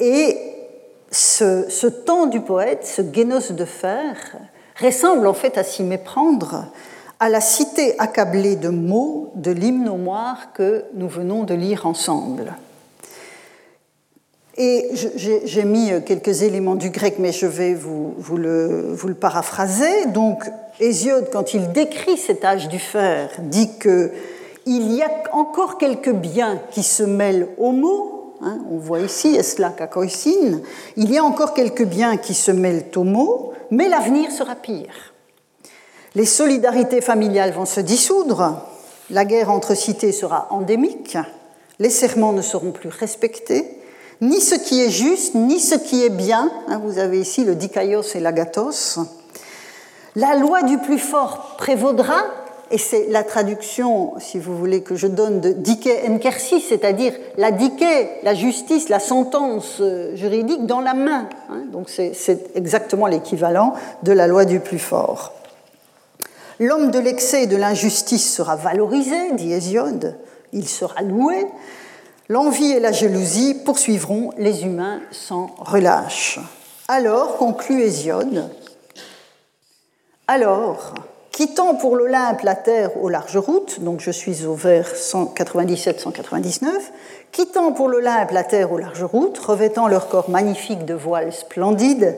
Et 0.00 0.36
ce, 1.10 1.66
ce 1.68 1.86
temps 1.86 2.26
du 2.26 2.40
poète, 2.40 2.84
ce 2.84 3.02
génos 3.12 3.52
de 3.52 3.64
fer, 3.64 4.36
ressemble 4.80 5.26
en 5.26 5.34
fait 5.34 5.56
à 5.58 5.64
s'y 5.64 5.82
méprendre 5.82 6.66
à 7.18 7.28
la 7.28 7.40
cité 7.40 7.98
accablée 7.98 8.56
de 8.56 8.68
mots 8.68 9.32
de 9.36 9.50
l'hymne 9.50 9.88
au 9.88 9.96
moire 9.96 10.52
que 10.52 10.84
nous 10.94 11.08
venons 11.08 11.44
de 11.44 11.54
lire 11.54 11.86
ensemble. 11.86 12.54
Et 14.58 14.90
j'ai 14.94 15.64
mis 15.64 15.92
quelques 16.06 16.42
éléments 16.42 16.76
du 16.76 16.88
grec, 16.88 17.16
mais 17.18 17.30
je 17.30 17.46
vais 17.46 17.74
vous, 17.74 18.14
vous, 18.16 18.38
le, 18.38 18.92
vous 18.92 19.08
le, 19.08 19.14
paraphraser. 19.14 20.06
Donc, 20.06 20.44
Hésiode, 20.80 21.28
quand 21.30 21.52
il 21.52 21.72
décrit 21.72 22.16
cet 22.16 22.42
âge 22.42 22.68
du 22.68 22.78
fer, 22.78 23.30
dit 23.38 23.76
que 23.78 24.10
il 24.66 24.92
y 24.92 25.02
a 25.02 25.10
encore 25.32 25.78
quelques 25.78 26.12
biens 26.12 26.60
qui 26.70 26.82
se 26.82 27.04
mêlent 27.04 27.48
aux 27.56 27.72
mots. 27.72 28.34
Hein, 28.42 28.58
on 28.70 28.76
voit 28.76 29.00
ici 29.00 29.34
Esla 29.34 29.70
Kakoisin. 29.70 30.60
Il 30.96 31.10
y 31.10 31.18
a 31.18 31.24
encore 31.24 31.54
quelques 31.54 31.84
biens 31.84 32.16
qui 32.16 32.34
se 32.34 32.50
mêlent 32.50 32.86
aux 32.96 33.04
mots, 33.04 33.52
mais 33.70 33.88
l'avenir 33.88 34.30
sera 34.30 34.56
pire. 34.56 35.14
Les 36.14 36.26
solidarités 36.26 37.00
familiales 37.00 37.52
vont 37.52 37.64
se 37.64 37.80
dissoudre, 37.80 38.62
la 39.10 39.24
guerre 39.24 39.50
entre 39.50 39.74
cités 39.74 40.12
sera 40.12 40.48
endémique, 40.50 41.16
les 41.78 41.90
serments 41.90 42.32
ne 42.32 42.42
seront 42.42 42.72
plus 42.72 42.88
respectés, 42.88 43.78
ni 44.20 44.40
ce 44.40 44.54
qui 44.54 44.82
est 44.82 44.90
juste, 44.90 45.34
ni 45.34 45.60
ce 45.60 45.74
qui 45.74 46.04
est 46.04 46.10
bien. 46.10 46.50
Hein, 46.68 46.80
vous 46.82 46.98
avez 46.98 47.20
ici 47.20 47.44
le 47.44 47.54
dikaios 47.54 48.14
et 48.14 48.20
l'agathos. 48.20 48.98
La 50.14 50.34
loi 50.36 50.62
du 50.62 50.78
plus 50.78 50.98
fort 50.98 51.56
prévaudra, 51.58 52.16
et 52.70 52.78
c'est 52.78 53.06
la 53.08 53.22
traduction, 53.22 54.14
si 54.18 54.38
vous 54.38 54.56
voulez, 54.56 54.82
que 54.82 54.96
je 54.96 55.06
donne 55.06 55.40
de 55.40 55.52
dike 55.52 55.88
enkersis, 56.08 56.64
c'est-à-dire 56.68 57.12
la 57.36 57.52
dike, 57.52 57.84
la 58.24 58.34
justice, 58.34 58.88
la 58.88 58.98
sentence 58.98 59.78
euh, 59.80 60.16
juridique 60.16 60.66
dans 60.66 60.80
la 60.80 60.94
main. 60.94 61.28
Hein. 61.48 61.62
Donc 61.70 61.88
c'est 61.88 62.56
exactement 62.56 63.06
l'équivalent 63.06 63.74
de 64.02 64.12
la 64.12 64.26
loi 64.26 64.44
du 64.44 64.58
plus 64.58 64.80
fort. 64.80 65.32
L'homme 66.58 66.90
de 66.90 66.98
l'excès 66.98 67.44
et 67.44 67.46
de 67.46 67.56
l'injustice 67.56 68.34
sera 68.34 68.56
valorisé, 68.56 69.32
dit 69.34 69.52
Hésiode, 69.52 70.16
il 70.52 70.66
sera 70.68 71.02
loué. 71.02 71.46
L'envie 72.28 72.72
et 72.72 72.80
la 72.80 72.92
jalousie 72.92 73.54
poursuivront 73.64 74.32
les 74.38 74.64
humains 74.64 75.00
sans 75.12 75.54
relâche. 75.58 76.40
Alors, 76.88 77.36
conclut 77.36 77.82
Hésiode, 77.82 78.50
alors, 80.28 80.94
Quittant 81.36 81.74
pour 81.74 81.96
l'Olympe 81.96 82.40
la 82.44 82.54
terre 82.54 82.92
aux 83.02 83.10
larges 83.10 83.36
routes, 83.36 83.80
donc 83.80 84.00
je 84.00 84.10
suis 84.10 84.46
au 84.46 84.54
vers 84.54 84.94
197-199, 84.94 86.62
quittant 87.30 87.72
pour 87.72 87.90
l'Olympe 87.90 88.30
la 88.30 88.42
terre 88.42 88.72
aux 88.72 88.78
larges 88.78 89.04
routes, 89.04 89.36
revêtant 89.36 89.86
leur 89.86 90.08
corps 90.08 90.30
magnifique 90.30 90.86
de 90.86 90.94
voiles 90.94 91.34
splendides, 91.34 92.16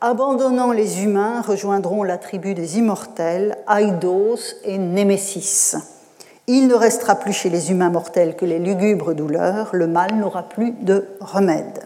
abandonnant 0.00 0.72
les 0.72 1.04
humains, 1.04 1.42
rejoindront 1.42 2.02
la 2.02 2.18
tribu 2.18 2.54
des 2.54 2.78
immortels, 2.78 3.56
Aïdos 3.68 4.56
et 4.64 4.78
Némésis. 4.78 5.76
Il 6.48 6.66
ne 6.66 6.74
restera 6.74 7.14
plus 7.14 7.32
chez 7.32 7.50
les 7.50 7.70
humains 7.70 7.90
mortels 7.90 8.34
que 8.34 8.46
les 8.46 8.58
lugubres 8.58 9.14
douleurs, 9.14 9.70
le 9.74 9.86
mal 9.86 10.12
n'aura 10.16 10.42
plus 10.42 10.72
de 10.72 11.06
remède. 11.20 11.84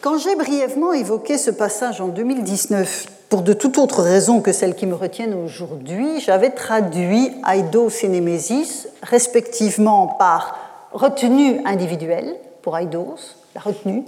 Quand 0.00 0.16
j'ai 0.16 0.34
brièvement 0.34 0.94
évoqué 0.94 1.36
ce 1.36 1.50
passage 1.50 2.00
en 2.00 2.08
2019 2.08 3.06
pour 3.32 3.40
de 3.40 3.54
toute 3.54 3.78
autre 3.78 4.02
raison 4.02 4.42
que 4.42 4.52
celles 4.52 4.74
qui 4.74 4.84
me 4.84 4.94
retiennent 4.94 5.32
aujourd'hui, 5.32 6.20
j'avais 6.20 6.50
traduit 6.50 7.30
Aidos 7.50 7.88
et 8.02 8.08
Némésis 8.08 8.88
respectivement 9.02 10.06
par 10.06 10.58
retenue 10.92 11.62
individuelle 11.64 12.36
pour 12.60 12.76
Aidos, 12.76 13.16
la 13.54 13.62
retenue. 13.62 14.04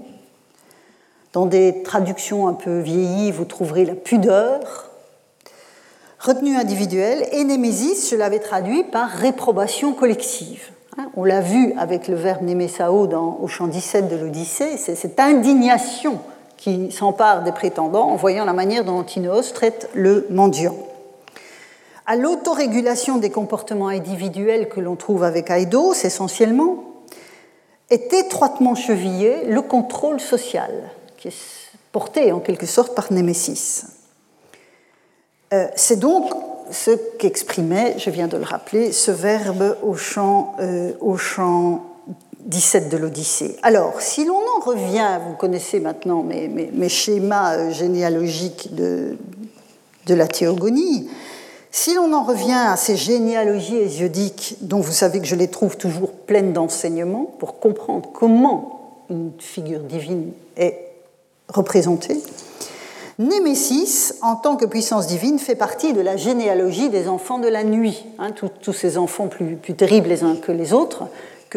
Dans 1.32 1.46
des 1.46 1.82
traductions 1.84 2.48
un 2.48 2.52
peu 2.52 2.80
vieillies, 2.80 3.30
vous 3.30 3.46
trouverez 3.46 3.86
la 3.86 3.94
pudeur. 3.94 4.90
Retenue 6.20 6.56
individuelle 6.56 7.26
et 7.32 7.44
Némésis, 7.44 8.10
je 8.10 8.16
l'avais 8.16 8.40
traduit 8.40 8.84
par 8.84 9.08
réprobation 9.08 9.94
collective. 9.94 10.70
Hein, 10.98 11.06
on 11.16 11.24
l'a 11.24 11.40
vu 11.40 11.72
avec 11.78 12.08
le 12.08 12.14
verbe 12.14 12.42
némésao 12.42 13.06
dans, 13.06 13.38
au 13.40 13.48
chant 13.48 13.68
17 13.68 14.06
de 14.06 14.16
l'Odyssée, 14.16 14.76
c'est 14.76 14.94
cette 14.94 15.18
indignation 15.18 16.20
qui 16.56 16.90
s'empare 16.92 17.42
des 17.42 17.52
prétendants 17.52 18.10
en 18.10 18.16
voyant 18.16 18.44
la 18.44 18.52
manière 18.52 18.84
dont 18.84 18.98
Antinos 18.98 19.52
traite 19.52 19.90
le 19.94 20.26
mendiant. 20.30 20.76
À 22.06 22.16
l'autorégulation 22.16 23.18
des 23.18 23.30
comportements 23.30 23.88
individuels 23.88 24.68
que 24.68 24.80
l'on 24.80 24.96
trouve 24.96 25.24
avec 25.24 25.50
Aidos, 25.50 25.94
essentiellement, 26.04 26.84
est 27.90 28.12
étroitement 28.12 28.74
chevillé 28.74 29.44
le 29.46 29.62
contrôle 29.62 30.20
social, 30.20 30.90
qui 31.16 31.28
est 31.28 31.34
porté 31.92 32.32
en 32.32 32.40
quelque 32.40 32.66
sorte 32.66 32.94
par 32.94 33.12
Némésis. 33.12 33.86
Euh, 35.52 35.66
c'est 35.76 35.98
donc 35.98 36.32
ce 36.70 36.90
qu'exprimait, 37.18 37.94
je 37.98 38.10
viens 38.10 38.26
de 38.26 38.36
le 38.36 38.44
rappeler, 38.44 38.92
ce 38.92 39.10
verbe 39.10 39.76
au 39.82 39.94
chant, 39.94 40.54
euh, 40.60 40.92
17 42.44 42.90
de 42.90 42.96
l'Odyssée. 42.96 43.56
Alors, 43.62 44.00
si 44.00 44.24
l'on 44.24 44.40
en 44.56 44.60
revient, 44.64 45.18
vous 45.26 45.34
connaissez 45.34 45.80
maintenant 45.80 46.22
mes, 46.22 46.88
schémas 46.88 47.56
euh, 47.56 47.70
généalogiques 47.70 48.74
de, 48.74 49.16
la 50.08 50.26
théogonie, 50.26 51.08
si 51.70 51.94
l'on 51.94 52.12
en 52.12 52.22
revient 52.22 52.52
à 52.52 52.76
ces 52.76 52.96
généalogies 52.96 53.76
hésiodiques, 53.76 54.56
dont 54.60 54.80
vous 54.80 54.92
savez 54.92 55.20
que 55.20 55.26
je 55.26 55.34
les 55.34 55.48
trouve 55.48 55.76
toujours 55.76 56.12
pleines 56.12 56.52
d'enseignements 56.52 57.34
pour 57.38 57.58
comprendre 57.58 58.10
comment 58.12 59.04
une 59.10 59.32
figure 59.38 59.80
divine 59.80 60.32
est 60.56 60.78
représentée, 61.48 62.20
Némésis, 63.16 64.16
en 64.22 64.34
tant 64.34 64.56
que 64.56 64.66
puissance 64.66 65.06
divine, 65.06 65.38
fait 65.38 65.54
partie 65.54 65.92
de 65.92 66.00
la 66.00 66.16
généalogie 66.16 66.88
des 66.88 67.06
enfants 67.06 67.38
de 67.38 67.46
la 67.46 67.62
nuit, 67.62 68.04
hein, 68.18 68.30
tous 68.60 68.72
ces 68.72 68.98
enfants 68.98 69.28
plus 69.28 69.56
terribles 69.74 70.08
les 70.08 70.24
uns 70.24 70.34
que 70.34 70.50
les 70.50 70.72
autres, 70.72 71.04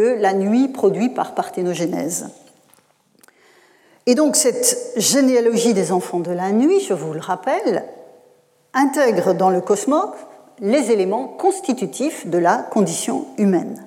la 0.01 0.33
nuit 0.33 0.67
produit 0.67 1.09
par 1.09 1.35
parthénogénèse. 1.35 2.29
Et 4.05 4.15
donc 4.15 4.35
cette 4.35 4.93
généalogie 4.95 5.73
des 5.73 5.91
enfants 5.91 6.19
de 6.19 6.31
la 6.31 6.51
nuit, 6.51 6.79
je 6.79 6.93
vous 6.93 7.13
le 7.13 7.19
rappelle, 7.19 7.83
intègre 8.73 9.33
dans 9.33 9.49
le 9.49 9.61
cosmos 9.61 10.09
les 10.59 10.91
éléments 10.91 11.27
constitutifs 11.27 12.25
de 12.25 12.37
la 12.37 12.57
condition 12.57 13.25
humaine. 13.37 13.85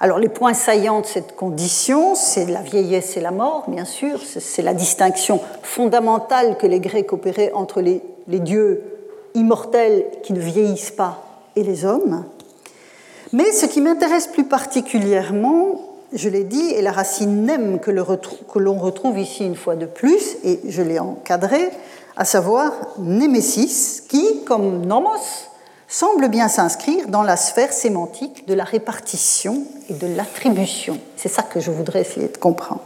Alors 0.00 0.18
les 0.18 0.28
points 0.28 0.54
saillants 0.54 1.02
de 1.02 1.06
cette 1.06 1.36
condition, 1.36 2.14
c'est 2.14 2.46
la 2.46 2.62
vieillesse 2.62 3.16
et 3.16 3.20
la 3.20 3.30
mort, 3.30 3.64
bien 3.68 3.84
sûr, 3.84 4.18
c'est 4.20 4.62
la 4.62 4.74
distinction 4.74 5.40
fondamentale 5.62 6.56
que 6.56 6.66
les 6.66 6.80
Grecs 6.80 7.12
opéraient 7.12 7.52
entre 7.52 7.80
les 7.80 8.00
dieux 8.26 8.82
immortels 9.34 10.06
qui 10.22 10.32
ne 10.32 10.40
vieillissent 10.40 10.90
pas 10.90 11.22
et 11.54 11.62
les 11.62 11.84
hommes. 11.84 12.24
Mais 13.32 13.50
ce 13.52 13.64
qui 13.64 13.80
m'intéresse 13.80 14.26
plus 14.26 14.44
particulièrement, 14.44 15.80
je 16.12 16.28
l'ai 16.28 16.44
dit, 16.44 16.70
est 16.72 16.82
la 16.82 16.92
racine 16.92 17.46
nem 17.46 17.78
que 17.80 17.90
l'on 17.90 18.78
retrouve 18.78 19.18
ici 19.18 19.44
une 19.44 19.56
fois 19.56 19.74
de 19.74 19.86
plus, 19.86 20.36
et 20.44 20.60
je 20.68 20.82
l'ai 20.82 20.98
encadré, 20.98 21.70
à 22.16 22.26
savoir 22.26 22.72
némésis, 22.98 24.02
qui, 24.06 24.44
comme 24.44 24.84
nomos, 24.84 25.48
semble 25.88 26.28
bien 26.28 26.48
s'inscrire 26.48 27.08
dans 27.08 27.22
la 27.22 27.36
sphère 27.36 27.72
sémantique 27.72 28.46
de 28.46 28.54
la 28.54 28.64
répartition 28.64 29.64
et 29.88 29.94
de 29.94 30.06
l'attribution. 30.14 30.98
C'est 31.16 31.28
ça 31.28 31.42
que 31.42 31.60
je 31.60 31.70
voudrais 31.70 32.02
essayer 32.02 32.28
de 32.28 32.36
comprendre. 32.36 32.82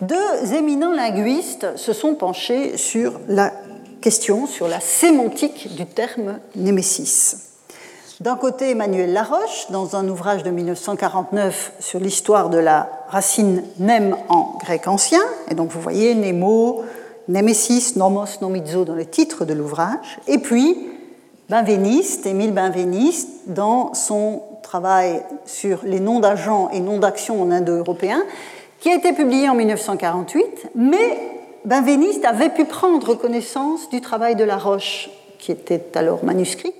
Deux 0.00 0.54
éminents 0.54 0.92
linguistes 0.92 1.76
se 1.76 1.92
sont 1.92 2.14
penchés 2.14 2.78
sur 2.78 3.20
la 3.28 3.52
question, 4.00 4.46
sur 4.46 4.68
la 4.68 4.80
sémantique 4.80 5.74
du 5.76 5.86
terme 5.86 6.40
némésis. 6.56 7.51
D'un 8.22 8.36
côté, 8.36 8.70
Emmanuel 8.70 9.12
Laroche, 9.12 9.66
dans 9.70 9.96
un 9.96 10.06
ouvrage 10.06 10.44
de 10.44 10.50
1949 10.50 11.72
sur 11.80 11.98
l'histoire 11.98 12.50
de 12.50 12.58
la 12.58 12.88
racine 13.08 13.64
nem 13.80 14.16
en 14.28 14.58
grec 14.60 14.86
ancien, 14.86 15.22
et 15.50 15.56
donc 15.56 15.72
vous 15.72 15.80
voyez 15.80 16.14
Nemo, 16.14 16.84
Nemesis, 17.26 17.96
Nomos, 17.96 18.40
Nomizo 18.40 18.84
dans 18.84 18.94
le 18.94 19.06
titre 19.06 19.44
de 19.44 19.52
l'ouvrage, 19.54 20.20
et 20.28 20.38
puis 20.38 20.78
Benveniste, 21.48 22.24
Émile 22.24 22.52
Benveniste, 22.52 23.28
dans 23.48 23.92
son 23.92 24.42
travail 24.62 25.24
sur 25.44 25.80
les 25.82 25.98
noms 25.98 26.20
d'agents 26.20 26.70
et 26.72 26.78
noms 26.78 26.98
d'actions 26.98 27.42
en 27.42 27.50
indo-européen, 27.50 28.22
qui 28.78 28.90
a 28.90 28.94
été 28.94 29.14
publié 29.14 29.48
en 29.48 29.56
1948, 29.56 30.70
mais 30.76 31.18
Benveniste 31.64 32.24
avait 32.24 32.50
pu 32.50 32.66
prendre 32.66 33.14
connaissance 33.16 33.90
du 33.90 34.00
travail 34.00 34.36
de 34.36 34.44
Laroche, 34.44 35.10
qui 35.40 35.50
était 35.50 35.82
alors 35.96 36.22
manuscrit, 36.24 36.72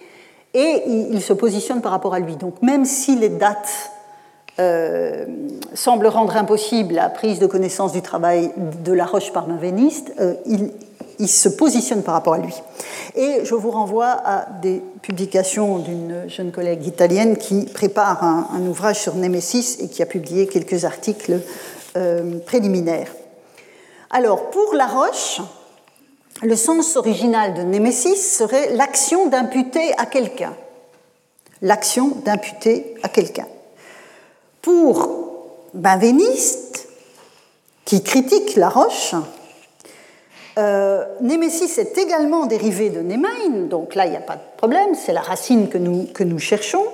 et 0.55 0.82
il 0.86 1.22
se 1.22 1.32
positionne 1.32 1.80
par 1.80 1.92
rapport 1.92 2.14
à 2.14 2.20
lui. 2.20 2.36
Donc 2.36 2.61
même 2.62 2.84
si 2.84 3.16
les 3.16 3.28
dates 3.28 3.92
euh, 4.61 5.24
semblent 5.72 6.07
rendre 6.07 6.36
impossible 6.36 6.94
la 6.94 7.09
prise 7.09 7.38
de 7.38 7.46
connaissance 7.46 7.92
du 7.92 8.03
travail 8.03 8.50
de 8.84 8.92
La 8.92 9.07
Roche 9.07 9.32
par 9.32 9.46
euh, 9.48 10.34
il, 11.18 11.28
se 11.28 11.48
positionne 11.48 12.03
par 12.03 12.12
rapport 12.12 12.34
à 12.34 12.38
lui. 12.38 12.55
Et 13.14 13.44
je 13.44 13.55
vous 13.55 13.70
renvoie 13.70 14.11
à 14.11 14.46
des 14.61 14.82
publications 15.00 15.78
d'une 15.78 16.28
jeune 16.28 16.53
collègue 16.53 16.86
italienne 16.86 17.38
qui 17.38 17.64
prépare 17.64 18.22
un, 18.22 18.66
ouvrage 18.66 19.00
sur 19.00 19.14
Némésis 19.14 19.78
et 19.80 19.88
qui 19.88 20.03
a 20.03 20.07
publié 20.07 20.46
quelques 20.46 20.84
articles 20.84 21.40
euh, 21.96 22.38
préliminaires. 22.44 23.12
Alors, 24.11 24.50
pour 24.50 24.74
La 24.74 24.86
Roche, 24.86 25.40
le 26.43 26.57
sens 26.57 26.97
original 26.97 27.55
de 27.55 27.62
némésis 27.62 28.36
serait 28.36 28.74
l'action 28.74 29.26
d'imputer 29.26 29.93
à 29.97 30.07
quelqu'un. 30.07 30.55
L'action 31.62 32.09
d'imputer 32.24 32.95
à 33.03 33.09
quelqu'un. 33.09 33.47
Pour 34.61 35.09
Benveniste, 35.74 36.88
qui 37.84 38.03
critique 38.03 38.57
la 38.57 38.68
roche, 38.68 39.14
euh, 40.59 41.05
némésis 41.20 41.78
est 41.78 41.97
également 41.97 42.47
dérivé 42.47 42.90
de 42.90 43.01
némain, 43.01 43.49
donc 43.68 43.95
là 43.95 44.07
il 44.07 44.11
n'y 44.11 44.16
a 44.16 44.20
pas 44.20 44.36
de 44.36 44.57
problème, 44.57 44.95
c'est 44.95 45.12
la 45.12 45.22
racine 45.22 45.68
que 45.68 45.78
nous, 45.78 46.07
que 46.12 46.24
nous 46.24 46.38
cherchons, 46.38 46.84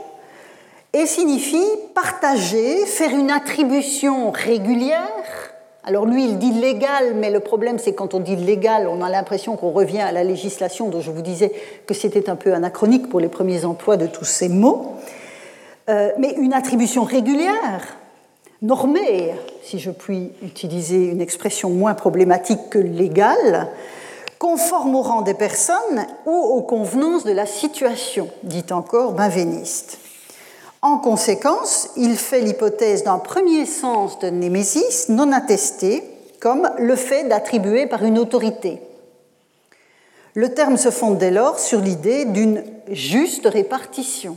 et 0.93 1.07
signifie 1.07 1.67
partager, 1.95 2.87
faire 2.87 3.11
une 3.11 3.31
attribution 3.31 4.31
régulière 4.31 5.48
alors 5.85 6.05
lui, 6.05 6.25
il 6.25 6.39
dit 6.39 6.53
légal, 6.53 7.15
mais 7.15 7.31
le 7.31 7.41
problème, 7.41 7.79
c'est 7.79 7.95
quand 7.95 8.13
on 8.13 8.21
dit 8.21 8.37
légal, 8.37 8.89
on 8.89 9.01
a 9.01 9.09
l'impression 9.09 9.57
qu'on 9.57 9.71
revient 9.71 10.01
à 10.01 10.13
la 10.13 10.25
législation 10.25 10.89
dont 10.89 11.01
je 11.01 11.11
vous 11.11 11.23
disais 11.23 11.53
que 11.87 11.95
c'était 11.95 12.29
un 12.29 12.37
peu 12.37 12.53
anachronique 12.53 13.09
pour 13.09 13.21
les 13.21 13.29
premiers 13.29 13.65
emplois 13.65 13.97
de 13.97 14.07
tous 14.07 14.25
ces 14.25 14.49
mots. 14.49 14.97
Euh, 15.89 16.11
mais 16.19 16.35
une 16.37 16.53
attribution 16.53 17.05
régulière, 17.05 17.97
normée, 18.61 19.33
si 19.63 19.79
je 19.79 19.91
puis 19.91 20.33
utiliser 20.43 21.07
une 21.07 21.21
expression 21.21 21.71
moins 21.71 21.95
problématique 21.95 22.69
que 22.71 22.79
légale, 22.79 23.69
conforme 24.39 24.95
au 24.95 25.03
rang 25.03 25.23
des 25.23 25.35
personnes 25.35 26.07
ou 26.27 26.33
aux 26.33 26.63
convenances 26.63 27.25
de 27.25 27.33
la 27.33 27.47
situation, 27.47 28.29
dit 28.43 28.67
encore 28.71 29.13
Benveniste. 29.13 29.99
En 30.81 30.99
conséquence, 30.99 31.89
il 31.97 32.17
fait 32.17 32.41
l'hypothèse 32.41 33.03
d'un 33.03 33.19
premier 33.19 33.67
sens 33.67 34.19
de 34.21 34.29
némésis 34.29 35.09
non 35.09 35.33
attesté, 35.33 36.05
comme 36.41 36.71
le 36.79 36.95
fait 36.95 37.25
d'attribuer 37.25 37.87
par 37.87 38.05
une 38.05 38.19
autorité. 38.19 38.81
Le 40.35 40.55
terme 40.55 40.77
se 40.77 40.91
fonde 40.91 41.19
dès 41.19 41.33
lors 41.33 41.59
sur 41.59 41.81
l'idée 41.81 42.25
d'une 42.27 42.63
juste 42.91 43.47
répartition. 43.47 44.37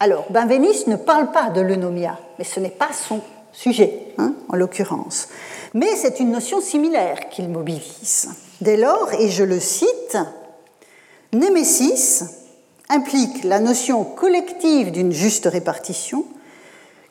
Alors, 0.00 0.24
Benveniste 0.30 0.86
ne 0.86 0.96
parle 0.96 1.30
pas 1.30 1.50
de 1.50 1.60
l'eunomia, 1.60 2.18
mais 2.38 2.44
ce 2.44 2.58
n'est 2.58 2.70
pas 2.70 2.90
son 2.92 3.20
sujet, 3.52 4.14
hein, 4.16 4.32
en 4.48 4.56
l'occurrence. 4.56 5.28
Mais 5.74 5.94
c'est 5.96 6.20
une 6.20 6.30
notion 6.30 6.62
similaire 6.62 7.28
qu'il 7.28 7.50
mobilise. 7.50 8.30
Dès 8.62 8.78
lors, 8.78 9.12
et 9.12 9.28
je 9.28 9.44
le 9.44 9.60
cite, 9.60 10.16
Némésis 11.34 12.24
implique 12.88 13.44
la 13.44 13.60
notion 13.60 14.04
collective 14.04 14.90
d'une 14.90 15.12
juste 15.12 15.46
répartition, 15.46 16.24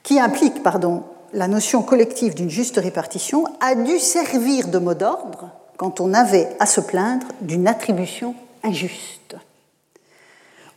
qui 0.04 0.20
implique, 0.20 0.64
pardon, 0.64 1.04
la 1.34 1.48
notion 1.48 1.82
collective 1.82 2.34
d'une 2.34 2.50
juste 2.50 2.78
répartition, 2.78 3.46
a 3.60 3.76
dû 3.76 4.00
servir 4.00 4.68
de 4.68 4.80
mot 4.80 4.94
d'ordre 4.94 5.50
quand 5.78 6.02
on 6.02 6.14
avait 6.14 6.50
à 6.60 6.66
se 6.66 6.82
plaindre 6.82 7.28
d'une 7.42 7.68
attribution 7.68 8.36
injuste. 8.64 9.36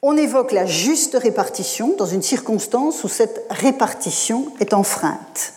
On 0.03 0.17
évoque 0.17 0.53
la 0.53 0.67
juste 0.67 1.17
répartition 1.21 1.95
dans 1.97 2.07
une 2.07 2.23
circonstance 2.23 3.05
où 3.05 3.09
cette 3.09 3.47
répartition 3.51 4.53
est 4.61 4.75
enfreinte. 4.75 5.55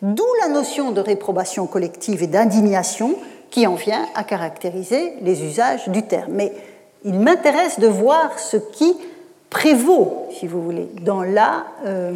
D'où 0.00 0.26
la 0.40 0.48
notion 0.48 0.92
de 0.92 1.00
réprobation 1.00 1.66
collective 1.66 2.22
et 2.22 2.26
d'indignation 2.26 3.16
qui 3.50 3.66
en 3.66 3.74
vient 3.74 4.08
à 4.14 4.24
caractériser 4.24 5.12
les 5.20 5.44
usages 5.44 5.88
du 5.90 6.02
terme. 6.02 6.40
Il 7.04 7.18
m'intéresse 7.18 7.78
de 7.78 7.86
voir 7.86 8.38
ce 8.38 8.56
qui 8.56 8.96
prévaut, 9.52 10.28
si 10.38 10.46
vous 10.46 10.62
voulez, 10.62 10.88
dans 11.02 11.22
euh, 11.22 12.12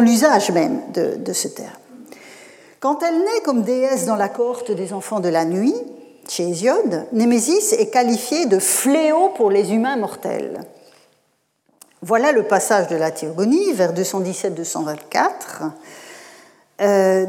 l'usage 0.00 0.50
même 0.50 0.80
de, 0.92 1.32
ce 1.32 1.48
terme. 1.48 1.70
Quand 2.80 3.02
elle 3.02 3.18
naît 3.18 3.42
comme 3.44 3.62
déesse 3.62 4.06
dans 4.06 4.16
la 4.16 4.28
cohorte 4.28 4.72
des 4.72 4.92
enfants 4.92 5.20
de 5.20 5.28
la 5.28 5.44
nuit, 5.44 5.74
chez 6.28 6.48
Hésiode, 6.48 7.06
Némésis 7.12 7.72
est 7.74 7.90
qualifiée 7.90 8.46
de 8.46 8.58
fléau 8.58 9.30
pour 9.36 9.50
les 9.50 9.72
humains 9.72 9.96
mortels. 9.96 10.60
Voilà 12.02 12.32
le 12.32 12.44
passage 12.44 12.88
de 12.88 12.96
la 12.96 13.10
Théogonie 13.10 13.72
vers 13.72 13.92
217-224, 13.92 14.94
euh, 16.80 17.26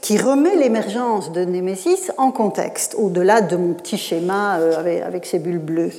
qui 0.00 0.18
remet 0.18 0.56
l'émergence 0.56 1.30
de 1.30 1.44
Némésis 1.44 2.10
en 2.16 2.32
contexte, 2.32 2.94
au-delà 2.96 3.42
de 3.42 3.56
mon 3.56 3.74
petit 3.74 3.98
schéma 3.98 4.58
euh, 4.58 4.78
avec, 4.78 5.02
avec 5.02 5.26
ces 5.26 5.38
bulles 5.38 5.58
bleues. 5.58 5.92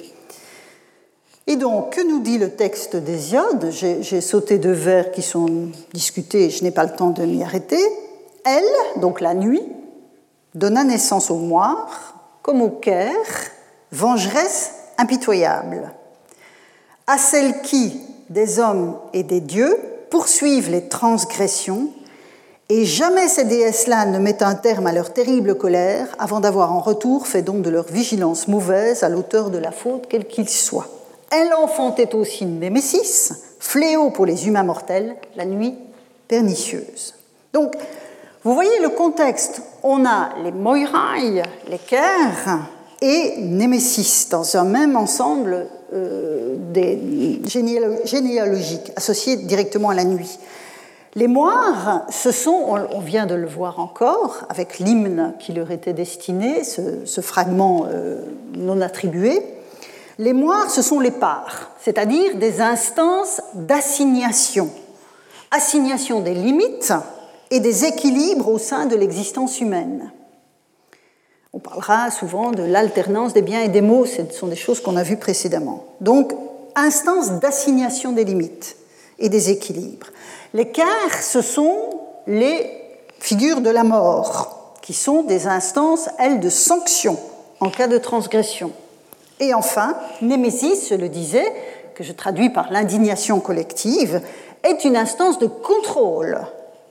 Et 1.45 1.57
donc, 1.57 1.95
que 1.95 2.01
nous 2.07 2.21
dit 2.21 2.37
le 2.37 2.51
texte 2.51 2.95
d'Hésiode? 2.95 3.69
J'ai 3.71 4.21
sauté 4.21 4.59
deux 4.59 4.71
vers 4.71 5.11
qui 5.11 5.21
sont 5.21 5.69
discutés, 5.93 6.49
je 6.49 6.63
n'ai 6.63 6.71
pas 6.71 6.85
le 6.85 6.95
temps 6.95 7.09
de 7.09 7.23
m'y 7.23 7.43
arrêter. 7.43 7.79
Elle, 8.45 9.01
donc 9.01 9.19
la 9.19 9.33
nuit, 9.33 9.63
donna 10.55 10.83
naissance 10.83 11.31
au 11.31 11.37
moire, 11.37 12.15
comme 12.41 12.61
au 12.61 12.69
Caire, 12.69 13.11
vengeresse 13.91 14.71
impitoyable. 14.97 15.91
À 17.07 17.17
celle 17.17 17.61
qui, 17.61 17.99
des 18.29 18.59
hommes 18.59 18.97
et 19.11 19.23
des 19.23 19.41
dieux, 19.41 19.77
poursuivent 20.09 20.69
les 20.69 20.87
transgressions, 20.87 21.89
et 22.69 22.85
jamais 22.85 23.27
ces 23.27 23.43
déesses-là 23.43 24.05
ne 24.05 24.19
mettent 24.19 24.41
un 24.41 24.55
terme 24.55 24.87
à 24.87 24.93
leur 24.93 25.11
terrible 25.11 25.57
colère 25.57 26.07
avant 26.17 26.39
d'avoir 26.39 26.71
en 26.71 26.79
retour 26.79 27.27
fait 27.27 27.41
don 27.41 27.59
de 27.59 27.69
leur 27.69 27.85
vigilance 27.85 28.47
mauvaise 28.47 29.03
à 29.03 29.09
l'auteur 29.09 29.49
de 29.49 29.57
la 29.57 29.71
faute, 29.71 30.05
quel 30.09 30.25
qu'il 30.25 30.47
soit. 30.47 30.87
Elle 31.35 31.53
enfantait 31.55 32.13
aussi 32.13 32.45
Némésis, 32.45 33.33
fléau 33.59 34.11
pour 34.11 34.27
les 34.27 34.47
humains 34.47 34.63
mortels, 34.63 35.15
la 35.35 35.45
nuit 35.45 35.73
pernicieuse. 36.27 37.15
Donc, 37.53 37.73
vous 38.43 38.53
voyez 38.53 38.79
le 38.81 38.89
contexte. 38.89 39.63
On 39.81 40.05
a 40.05 40.29
les 40.43 40.51
Moirailles, 40.51 41.41
les 41.69 41.79
Kers 41.79 42.59
et 43.01 43.37
Némésis 43.39 44.29
dans 44.29 44.57
un 44.57 44.63
même 44.63 44.95
ensemble 44.95 45.67
euh, 45.93 46.55
généalogique 48.05 48.91
associé 48.95 49.37
directement 49.37 49.89
à 49.89 49.95
la 49.95 50.03
nuit. 50.03 50.37
Les 51.15 51.27
Moires, 51.27 52.05
ce 52.09 52.31
sont, 52.31 52.77
on 52.91 52.99
vient 52.99 53.25
de 53.25 53.35
le 53.35 53.47
voir 53.47 53.79
encore, 53.79 54.45
avec 54.49 54.77
l'hymne 54.77 55.33
qui 55.39 55.53
leur 55.53 55.71
était 55.71 55.93
destiné, 55.93 56.63
ce, 56.63 57.21
fragment 57.21 57.87
euh, 57.89 58.21
non 58.55 58.81
attribué, 58.81 59.41
Les 60.19 60.33
moires, 60.33 60.69
ce 60.69 60.81
sont 60.81 60.99
les 60.99 61.11
parts, 61.11 61.71
c'est-à-dire 61.81 62.35
des 62.35 62.61
instances 62.61 63.41
d'assignation. 63.55 64.69
Assignation 65.51 66.19
des 66.19 66.33
limites 66.33 66.93
et 67.49 67.59
des 67.59 67.85
équilibres 67.85 68.49
au 68.49 68.57
sein 68.57 68.85
de 68.85 68.95
l'existence 68.95 69.59
humaine. 69.59 70.11
On 71.51 71.59
parlera 71.59 72.09
souvent 72.09 72.51
de 72.51 72.63
l'alternance 72.63 73.33
des 73.33 73.43
biens 73.43 73.61
et 73.61 73.69
des 73.69 73.81
maux, 73.81 74.05
ce 74.05 74.21
sont 74.31 74.47
des 74.47 74.55
choses 74.55 74.81
qu'on 74.81 74.97
a 74.97 75.03
vues 75.03 75.17
précédemment. 75.17 75.85
Donc, 76.01 76.33
instance 76.75 77.31
d'assignation 77.33 78.11
des 78.11 78.23
limites 78.23 78.75
et 79.19 79.29
des 79.29 79.51
équilibres. 79.51 80.07
Les 80.53 80.69
quarts, 80.69 81.21
ce 81.21 81.41
sont 81.41 81.75
les 82.27 82.69
figures 83.19 83.61
de 83.61 83.69
la 83.69 83.83
mort, 83.83 84.75
qui 84.81 84.93
sont 84.93 85.23
des 85.23 85.47
instances, 85.47 86.09
elles, 86.19 86.39
de 86.39 86.49
sanction 86.49 87.17
en 87.59 87.69
cas 87.69 87.87
de 87.87 87.97
transgression. 87.97 88.71
Et 89.43 89.53
enfin, 89.53 89.97
Némésis, 90.21 90.87
je 90.89 90.95
le 90.95 91.09
disais, 91.09 91.45
que 91.95 92.03
je 92.05 92.13
traduis 92.13 92.49
par 92.49 92.71
l'indignation 92.71 93.41
collective, 93.41 94.21
est 94.63 94.85
une 94.85 94.95
instance 94.95 95.37
de 95.37 95.47
contrôle 95.47 96.39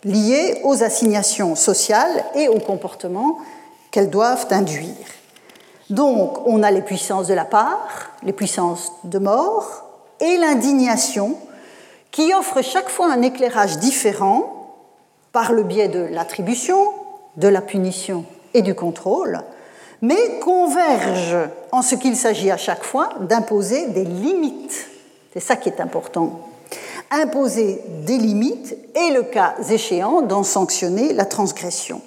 liée 0.05 0.61
aux 0.63 0.83
assignations 0.83 1.55
sociales 1.55 2.25
et 2.35 2.49
aux 2.49 2.59
comportements 2.59 3.39
qu'elles 3.91 4.11
doivent 4.11 4.49
induire. 4.51 5.07
Donc, 5.89 6.47
on 6.47 6.63
a 6.63 6.71
les 6.71 6.83
puissances 6.83 7.27
de 7.27 7.33
la 7.33 7.47
part, 7.47 8.11
les 8.23 8.35
puissances 8.35 8.93
de 9.05 9.19
mort 9.19 9.85
et 10.21 10.37
l'indignation 10.37 11.39
qui 12.11 12.35
offrent 12.35 12.63
chaque 12.63 12.91
fois 12.91 13.11
un 13.11 13.23
éclairage 13.23 13.79
différent 13.79 14.75
par 15.33 15.53
le 15.55 15.63
biais 15.63 15.89
de 15.89 16.01
l'attribution, 16.01 16.77
de 17.39 17.49
la 17.49 17.63
punition 17.63 18.27
et 18.53 18.61
du 18.61 18.75
contrôle, 18.75 19.41
mais 20.03 20.41
convergent 20.41 21.49
en 21.71 21.81
ce 21.81 21.95
qu'il 21.95 22.17
s'agit 22.17 22.51
à 22.51 22.57
chaque 22.57 22.85
fois 22.85 23.11
d'imposer 23.21 23.87
des 23.87 24.05
limites. 24.05 24.89
C'est 25.33 25.41
ça 25.41 25.57
qui 25.57 25.69
est 25.69 25.81
important. 25.81 26.41
Imposer 27.11 27.81
des 28.05 28.19
limites 28.19 28.77
et, 28.95 29.13
le 29.13 29.23
cas 29.23 29.55
échéant, 29.71 30.23
d'en 30.23 30.43
sanctionner 30.43 31.13
la 31.13 31.25
transgression. 31.25 32.03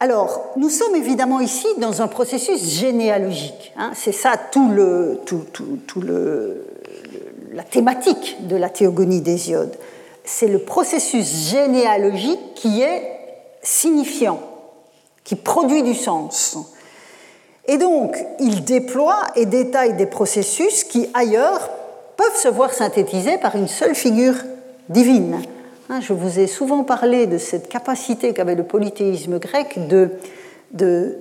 Alors, 0.00 0.52
nous 0.56 0.68
sommes 0.68 0.94
évidemment 0.94 1.40
ici 1.40 1.66
dans 1.78 2.02
un 2.02 2.08
processus 2.08 2.62
généalogique. 2.62 3.72
Hein. 3.78 3.92
C'est 3.94 4.12
ça 4.12 4.32
tout 4.36 4.68
le, 4.70 5.20
tout, 5.24 5.44
tout, 5.86 6.00
le, 6.00 6.66
la 7.52 7.62
thématique 7.62 8.36
de 8.46 8.56
la 8.56 8.68
théogonie 8.68 9.22
d'Hésiode. 9.22 9.74
C'est 10.24 10.48
le 10.48 10.58
processus 10.58 11.50
généalogique 11.50 12.54
qui 12.56 12.82
est 12.82 13.02
signifiant, 13.62 14.40
qui 15.26 15.34
produit 15.34 15.82
du 15.82 15.94
sens. 15.94 16.56
Et 17.66 17.76
donc, 17.76 18.16
il 18.38 18.64
déploie 18.64 19.20
et 19.34 19.44
détaille 19.44 19.94
des 19.94 20.06
processus 20.06 20.84
qui, 20.84 21.10
ailleurs, 21.12 21.68
peuvent 22.16 22.36
se 22.36 22.48
voir 22.48 22.72
synthétisés 22.72 23.36
par 23.36 23.56
une 23.56 23.68
seule 23.68 23.96
figure 23.96 24.36
divine. 24.88 25.42
Hein, 25.90 26.00
je 26.00 26.12
vous 26.12 26.38
ai 26.38 26.46
souvent 26.46 26.84
parlé 26.84 27.26
de 27.26 27.38
cette 27.38 27.68
capacité 27.68 28.32
qu'avait 28.32 28.54
le 28.54 28.62
polythéisme 28.62 29.38
grec 29.40 29.88
de, 29.88 30.10
de, 30.72 31.18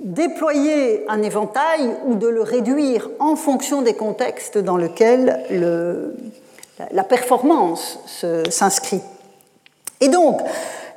déployer 0.00 1.04
un 1.08 1.22
éventail 1.22 1.90
ou 2.06 2.14
de 2.14 2.28
le 2.28 2.40
réduire 2.40 3.10
en 3.18 3.36
fonction 3.36 3.82
des 3.82 3.94
contextes 3.94 4.56
dans 4.56 4.78
lesquels 4.78 5.44
le, 5.50 6.16
la 6.92 7.04
performance 7.04 7.98
s'inscrit. 8.48 9.02
Et 10.00 10.08
donc, 10.08 10.40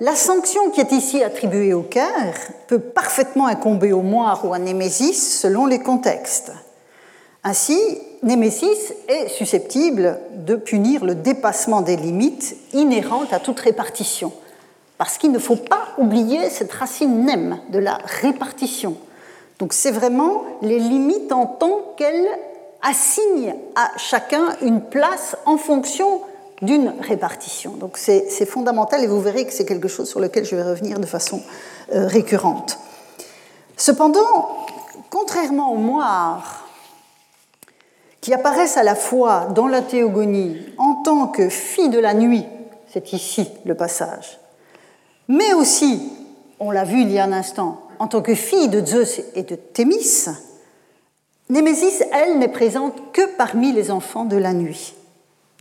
la 0.02 0.16
sanction 0.16 0.72
qui 0.72 0.82
est 0.82 0.92
ici 0.92 1.24
attribuée 1.24 1.76
au 1.76 1.84
cœur 1.84 2.34
peut 2.66 2.80
parfaitement 2.80 3.46
incomber 3.46 3.94
au 3.94 4.02
moire 4.02 4.44
ou 4.44 4.52
à 4.52 4.58
Némésis 4.58 5.40
selon 5.40 5.68
les 5.68 5.78
contextes. 5.78 6.52
Ainsi, 7.44 7.78
Némésis 8.24 8.94
est 9.08 9.28
susceptible 9.28 10.20
de 10.38 10.56
punir 10.56 11.06
le 11.06 11.14
dépassement 11.14 11.82
des 11.82 11.98
limites 11.98 12.56
inhérentes 12.74 13.32
à 13.32 13.40
toute 13.40 13.60
répartition, 13.60 14.34
parce 14.98 15.20
qu'il 15.20 15.32
ne 15.32 15.38
faut 15.38 15.56
pas 15.56 15.90
oublier 16.00 16.50
cette 16.50 16.74
racine 16.74 17.24
nem 17.24 17.60
de 17.70 17.78
la 17.78 18.00
répartition. 18.22 18.98
Donc 19.60 19.72
c'est 19.72 19.92
vraiment 19.92 20.42
les 20.64 20.80
limites 20.80 21.32
en 21.32 21.46
tant 21.46 21.94
qu'elles 21.96 22.28
assignent 22.82 23.54
à 23.76 23.92
chacun 23.98 24.56
une 24.64 24.82
place 24.82 25.38
en 25.46 25.58
fonction 25.58 26.22
d'une 26.62 26.94
répartition. 27.00 27.72
Donc 27.72 27.98
c'est 27.98 28.46
fondamental 28.46 29.04
et 29.04 29.08
vous 29.08 29.22
verrez 29.22 29.46
que 29.46 29.54
c'est 29.54 29.66
quelque 29.66 29.88
chose 29.88 30.10
sur 30.10 30.20
lequel 30.20 30.46
je 30.46 30.56
vais 30.56 30.64
revenir 30.64 31.00
de 31.00 31.06
façon 31.06 31.42
euh, 31.94 32.08
récurrente. 32.08 32.78
Cependant, 33.78 34.66
contrairement 35.10 35.74
aux 35.74 35.78
moires, 35.78 36.68
qui 38.22 38.34
apparaissent 38.34 38.78
à 38.78 38.84
la 38.84 38.94
fois 38.94 39.48
dans 39.56 39.68
la 39.68 39.82
théogonie 39.82 40.58
en 40.78 41.02
tant 41.04 41.28
que 41.28 41.50
fille 41.50 41.90
de 41.90 41.98
la 41.98 42.14
nuit, 42.14 42.46
c'est 42.88 43.14
ici 43.14 43.50
le 43.66 43.74
passage, 43.74 44.40
mais 45.28 45.54
aussi, 45.54 46.12
on 46.60 46.70
l'a 46.70 46.84
vu 46.84 47.02
il 47.02 47.12
y 47.12 47.18
a 47.18 47.24
un 47.24 47.32
instant, 47.32 47.82
en 47.98 48.08
tant 48.08 48.22
que 48.22 48.36
fille 48.36 48.70
de 48.70 48.86
Zeus 48.86 49.22
et 49.34 49.44
de 49.44 49.56
Thémis, 49.56 50.28
Némésis, 51.52 52.02
elle, 52.14 52.40
n'est 52.40 52.48
présente 52.48 53.12
que 53.12 53.36
parmi 53.36 53.74
les 53.74 53.92
enfants 53.92 54.24
de 54.24 54.38
la 54.38 54.54
nuit. 54.54 54.94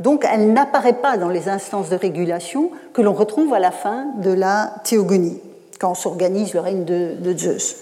Donc 0.01 0.27
elle 0.29 0.55
n'apparaît 0.55 0.95
pas 0.95 1.19
dans 1.19 1.29
les 1.29 1.49
instances 1.49 1.91
de 1.91 1.97
régulation 1.97 2.71
que 2.95 3.03
l'on 3.03 3.13
retrouve 3.13 3.53
à 3.53 3.59
la 3.59 3.71
fin 3.71 4.07
de 4.17 4.33
la 4.33 4.73
théogonie, 4.83 5.39
quand 5.79 5.95
s'organise 5.95 6.55
le 6.55 6.61
règne 6.61 6.85
de, 6.85 7.37
Zeus. 7.37 7.77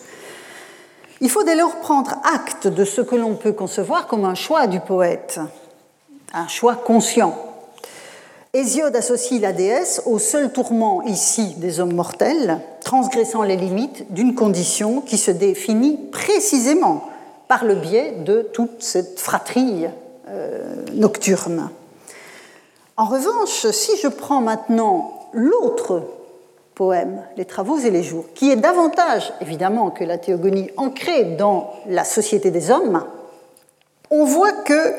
Il 1.21 1.31
faut 1.31 1.45
dès 1.45 1.55
lors 1.55 1.77
prendre 1.77 2.17
acte 2.35 2.67
de 2.67 2.85
ce 2.85 3.01
que 3.01 3.15
l'on 3.15 3.35
peut 3.35 3.53
concevoir 3.53 4.09
comme 4.09 4.25
un 4.25 4.35
choix 4.35 4.67
du 4.67 4.81
poète, 4.81 5.41
un 6.35 6.49
choix 6.49 6.75
conscient. 6.75 7.37
Hésiode 8.53 8.97
associe 8.97 9.41
la 9.41 9.53
déesse 9.53 10.03
au 10.05 10.19
seul 10.19 10.53
tourment 10.53 11.03
ici 11.03 11.55
des 11.59 11.79
hommes 11.79 11.95
mortels, 11.95 12.61
transgressant 12.83 13.43
les 13.43 13.57
limites 13.57 14.13
d'une 14.13 14.35
condition 14.35 15.03
qui 15.03 15.19
se 15.19 15.31
définit 15.31 15.99
précisément 16.11 17.05
par 17.47 17.65
le 17.65 17.77
biais 17.77 18.17
de 18.25 18.43
toute 18.53 18.83
cette 18.83 19.21
fratrie 19.21 19.87
euh, 20.29 20.75
nocturne. 20.95 21.71
En 22.99 23.05
revanche, 23.05 23.71
si 23.71 23.97
je 24.03 24.09
prends 24.09 24.41
maintenant 24.41 25.29
l'autre 25.33 26.03
poème, 26.75 27.23
Les 27.37 27.45
Travaux 27.45 27.79
et 27.79 27.91
les 27.91 28.03
Jours, 28.03 28.25
qui 28.35 28.51
est 28.51 28.57
davantage, 28.57 29.33
évidemment, 29.41 29.91
que 29.91 30.03
la 30.03 30.19
théogonie 30.19 30.69
ancrée 30.77 31.23
dans 31.37 31.73
la 31.87 32.03
société 32.03 32.51
des 32.51 32.73
hommes, 32.73 33.05
on 34.11 34.25
voit 34.25 34.51
que 34.51 34.93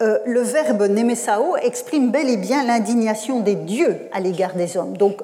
euh, 0.00 0.18
le 0.26 0.40
verbe 0.42 0.82
nemesao 0.82 1.56
exprime 1.56 2.12
bel 2.12 2.30
et 2.30 2.36
bien 2.36 2.62
l'indignation 2.62 3.40
des 3.40 3.56
dieux 3.56 3.98
à 4.12 4.20
l'égard 4.20 4.54
des 4.54 4.76
hommes. 4.76 4.96
Donc, 4.96 5.20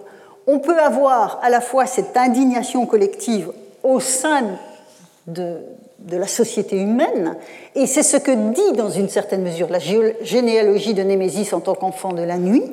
on 0.48 0.58
peut 0.58 0.80
avoir 0.80 1.38
à 1.42 1.48
la 1.48 1.60
fois 1.60 1.86
cette 1.86 2.16
indignation 2.16 2.86
collective 2.86 3.52
au 3.84 4.00
sein 4.00 4.42
de, 5.28 5.58
de 6.01 6.16
la 6.16 6.26
société 6.26 6.76
humaine, 6.76 7.36
et 7.74 7.86
c'est 7.86 8.03
ce 8.03 8.16
que 8.16 8.53
dit 8.53 8.76
dans 8.76 8.90
une 8.90 9.09
certaine 9.09 9.42
mesure 9.42 9.68
la 9.68 9.78
généalogie 9.78 10.94
de 10.94 11.03
Némésis 11.03 11.53
en 11.53 11.61
tant 11.61 11.74
qu'enfant 11.74 12.12
de 12.12 12.22
la 12.22 12.38
nuit, 12.38 12.64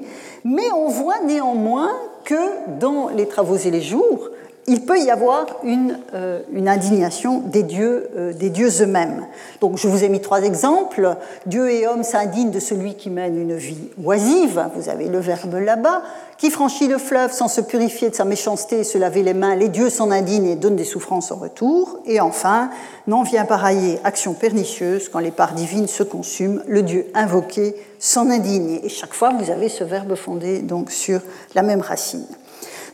mais 0.43 0.71
on 0.75 0.87
voit 0.89 1.21
néanmoins 1.25 1.91
que 2.25 2.79
dans 2.79 3.09
les 3.09 3.27
travaux 3.27 3.57
et 3.57 3.71
les 3.71 3.81
jours, 3.81 4.29
il 4.67 4.85
peut 4.85 4.99
y 4.99 5.11
avoir 5.11 5.45
une, 5.63 5.99
euh, 6.13 6.41
indignation 6.65 7.39
des 7.39 7.63
dieux, 7.63 8.09
euh, 8.15 8.33
des 8.33 8.49
dieux 8.49 8.69
eux-mêmes. 8.81 9.25
Donc 9.59 9.77
je 9.77 9.87
vous 9.87 10.03
ai 10.03 10.09
mis 10.09 10.21
trois 10.21 10.41
exemples. 10.41 11.17
Dieu 11.45 11.69
et 11.69 11.85
homme 11.87 12.03
s'indignent 12.03 12.51
de 12.51 12.59
celui 12.59 12.95
qui 12.95 13.09
mène 13.09 13.37
une 13.37 13.55
vie 13.55 13.89
oisive, 14.03 14.65
vous 14.75 14.89
avez 14.89 15.09
le 15.09 15.19
verbe 15.19 15.55
là-bas, 15.55 16.03
qui 16.37 16.49
franchit 16.49 16.87
le 16.87 16.97
fleuve 16.97 17.33
sans 17.33 17.47
se 17.47 17.61
purifier 17.61 18.09
de 18.09 18.15
sa 18.15 18.25
méchanceté 18.25 18.79
et 18.79 18.83
se 18.83 18.97
laver 18.97 19.23
les 19.23 19.33
mains, 19.33 19.55
les 19.55 19.69
dieux 19.69 19.89
s'en 19.89 20.11
indignent 20.11 20.47
et 20.47 20.55
donnent 20.55 20.77
des 20.77 20.85
souffrances 20.85 21.31
en 21.31 21.35
retour. 21.35 21.99
Et 22.05 22.21
enfin, 22.21 22.69
n'en 23.07 23.23
vient 23.23 23.45
pareiller 23.45 23.99
action 24.03 24.33
pernicieuse 24.33 25.09
quand 25.09 25.19
les 25.19 25.31
parts 25.31 25.53
divines 25.53 25.87
se 25.87 26.03
consument, 26.03 26.61
le 26.67 26.83
dieu 26.83 27.07
invoqué 27.13 27.75
s'en 27.99 28.29
indigne. 28.29 28.79
Et 28.83 28.89
chaque 28.89 29.13
fois, 29.13 29.31
vous 29.37 29.51
avez 29.51 29.67
ce 29.67 29.83
verbe 29.83 30.15
fondé 30.15 30.59
donc 30.59 30.91
sur 30.91 31.19
la 31.55 31.63
même 31.63 31.81
racine. 31.81 32.25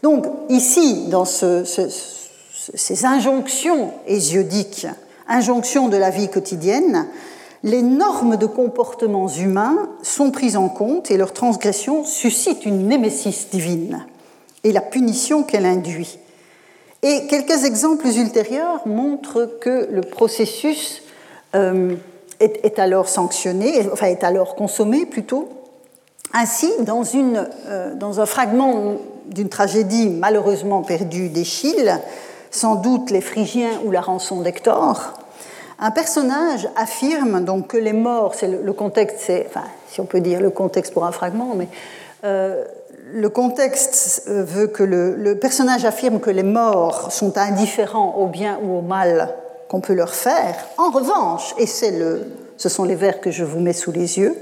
Donc 0.04 0.26
ici, 0.50 1.08
dans 1.10 1.26
ces 1.26 3.06
injonctions 3.06 3.92
hésiodiques, 4.08 4.88
injonctions 5.28 5.90
de 5.90 5.98
la 5.98 6.10
vie 6.10 6.30
quotidienne, 6.30 7.08
les 7.64 7.82
normes 7.82 8.38
de 8.38 8.46
comportements 8.46 9.28
humains 9.28 9.90
sont 10.02 10.32
prises 10.32 10.56
en 10.56 10.70
compte 10.70 11.12
et 11.12 11.18
leur 11.18 11.34
transgression 11.34 12.06
suscite 12.06 12.66
une 12.66 12.88
némésis 12.88 13.50
divine 13.52 14.06
et 14.64 14.72
la 14.72 14.82
punition 14.82 15.44
qu'elle 15.44 15.66
induit. 15.66 16.20
Et 17.02 17.28
quelques 17.28 17.66
exemples 17.66 18.08
ultérieurs 18.08 18.86
montrent 18.86 19.58
que 19.60 19.88
le 19.92 20.02
processus 20.02 21.02
euh, 21.56 21.96
est, 22.40 22.80
alors 22.80 23.08
sanctionné, 23.08 23.88
enfin 23.92 24.08
est 24.08 24.24
alors 24.24 24.56
consommé 24.56 25.06
plutôt. 25.06 25.50
Ainsi, 26.34 26.72
dans, 26.82 27.04
euh, 27.16 27.96
dans 27.96 28.20
un 28.20 28.26
fragment 28.26 28.98
d'une 29.30 29.50
tragédie 29.50 30.10
malheureusement 30.10 30.82
perdue 30.82 31.30
d'Échille, 31.30 32.00
sans 32.52 32.76
doute 32.76 33.12
les 33.12 33.22
Phrygiens 33.22 33.80
ou 33.86 33.92
la 33.92 34.02
rançon 34.02 34.42
d'Hector, 34.42 35.14
un 35.80 35.92
personnage 35.92 36.68
affirme 36.76 37.44
donc 37.46 37.68
que 37.68 37.78
les 37.78 37.94
morts, 37.94 38.36
c'est 38.36 38.48
le, 38.48 38.74
contexte, 38.74 39.18
c'est, 39.20 39.48
si 39.90 40.02
on 40.02 40.06
peut 40.06 40.20
dire 40.20 40.42
le 40.42 40.50
contexte 40.50 40.94
pour 40.94 41.06
un 41.06 41.12
fragment, 41.12 41.56
mais 41.56 41.68
euh, 42.26 42.66
le 43.14 43.30
contexte 43.30 44.24
euh, 44.28 44.44
veut 44.44 44.68
que 44.68 44.84
le, 44.84 45.36
personnage 45.36 45.86
affirme 45.86 46.20
que 46.20 46.30
les 46.30 46.44
morts 46.44 47.12
sont 47.12 47.38
indifférents 47.38 48.16
au 48.18 48.28
bien 48.28 48.60
ou 48.62 48.80
au 48.80 48.82
mal 48.82 49.34
qu'on 49.70 49.80
peut 49.80 49.94
leur 49.94 50.14
faire. 50.14 50.68
En 50.78 50.90
revanche, 50.90 51.56
et 51.58 51.66
c'est 51.66 51.92
le, 51.92 52.28
ce 52.58 52.68
sont 52.68 52.84
les 52.84 52.96
vers 52.96 53.22
que 53.22 53.32
je 53.32 53.46
vous 53.46 53.60
mets 53.60 53.74
sous 53.74 53.92
les 53.92 54.20
yeux, 54.20 54.36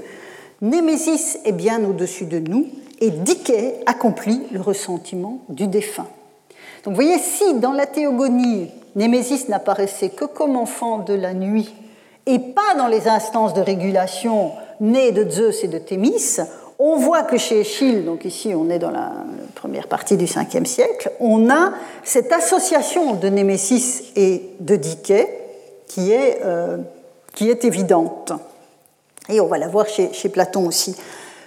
Némésis 0.60 1.38
est 1.44 1.52
bien 1.52 1.84
au-dessus 1.84 2.24
de 2.24 2.40
nous 2.40 2.66
et 3.00 3.10
Diké 3.10 3.74
accomplit 3.86 4.42
le 4.52 4.60
ressentiment 4.60 5.40
du 5.48 5.66
défunt. 5.66 6.06
Donc 6.84 6.94
vous 6.94 7.02
voyez, 7.02 7.18
si 7.18 7.54
dans 7.54 7.72
la 7.72 7.86
théogonie, 7.86 8.70
Némésis 8.96 9.48
n'apparaissait 9.48 10.10
que 10.10 10.24
comme 10.24 10.56
enfant 10.56 10.98
de 10.98 11.14
la 11.14 11.34
nuit 11.34 11.74
et 12.26 12.38
pas 12.38 12.74
dans 12.76 12.88
les 12.88 13.08
instances 13.08 13.54
de 13.54 13.60
régulation 13.60 14.52
nées 14.80 15.12
de 15.12 15.28
Zeus 15.28 15.64
et 15.64 15.68
de 15.68 15.78
Thémis, 15.78 16.38
on 16.78 16.96
voit 16.96 17.22
que 17.22 17.38
chez 17.38 17.60
Échille, 17.60 18.02
donc 18.02 18.24
ici 18.24 18.54
on 18.54 18.70
est 18.70 18.78
dans 18.78 18.90
la 18.90 19.12
première 19.54 19.88
partie 19.88 20.16
du 20.16 20.26
5e 20.26 20.64
siècle, 20.64 21.10
on 21.20 21.50
a 21.50 21.72
cette 22.04 22.32
association 22.32 23.14
de 23.14 23.28
Némésis 23.28 24.04
et 24.14 24.50
de 24.60 24.76
Diké 24.76 25.26
qui 25.86 26.12
est, 26.12 26.40
euh, 26.44 26.78
qui 27.34 27.50
est 27.50 27.64
évidente. 27.64 28.32
Et 29.28 29.40
on 29.40 29.46
va 29.46 29.58
la 29.58 29.68
voir 29.68 29.86
chez 29.88 30.28
Platon 30.28 30.66
aussi. 30.66 30.96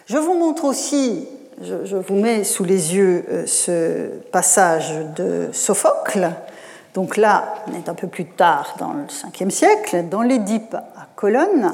Je 0.06 0.18
vous 0.18 0.34
montre 0.34 0.66
aussi 0.66 1.28
je, 1.64 1.96
vous 1.96 2.16
mets 2.16 2.44
sous 2.44 2.64
les 2.64 2.96
yeux 2.96 3.26
euh, 3.30 3.46
ce 3.46 4.10
passage 4.32 4.94
de 5.16 5.50
Sophocle. 5.52 6.32
Donc 6.94 7.18
là, 7.18 7.54
on 7.68 7.76
est 7.76 7.90
un 7.90 7.94
peu 7.94 8.08
plus 8.08 8.26
tard 8.26 8.76
dans 8.80 8.94
le 8.94 9.04
5e 9.06 9.50
siècle, 9.50 10.06
dans 10.10 10.22
l'Édipe 10.22 10.74
à 10.74 11.08
Colonne. 11.16 11.74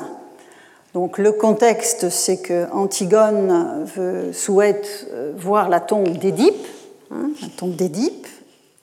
Donc 0.94 1.18
le 1.18 1.32
contexte, 1.32 2.10
c'est 2.10 2.42
que 2.42 2.72
Antigone 2.72 3.86
souhaite 4.34 5.08
euh, 5.14 5.34
voir 5.36 5.70
la 5.70 5.80
tombe 5.80 6.18
d'Édipe, 6.18 6.68
hein, 7.12 7.30
la 7.42 7.48
tombe 7.50 7.76
d'Édipe, 7.76 8.28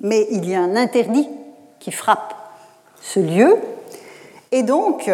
mais 0.00 0.26
il 0.30 0.48
y 0.48 0.54
a 0.54 0.60
un 0.60 0.76
interdit 0.76 1.28
qui 1.80 1.92
frappe 1.92 2.34
ce 3.00 3.20
lieu. 3.20 3.56
Et 4.52 4.62
donc, 4.62 5.10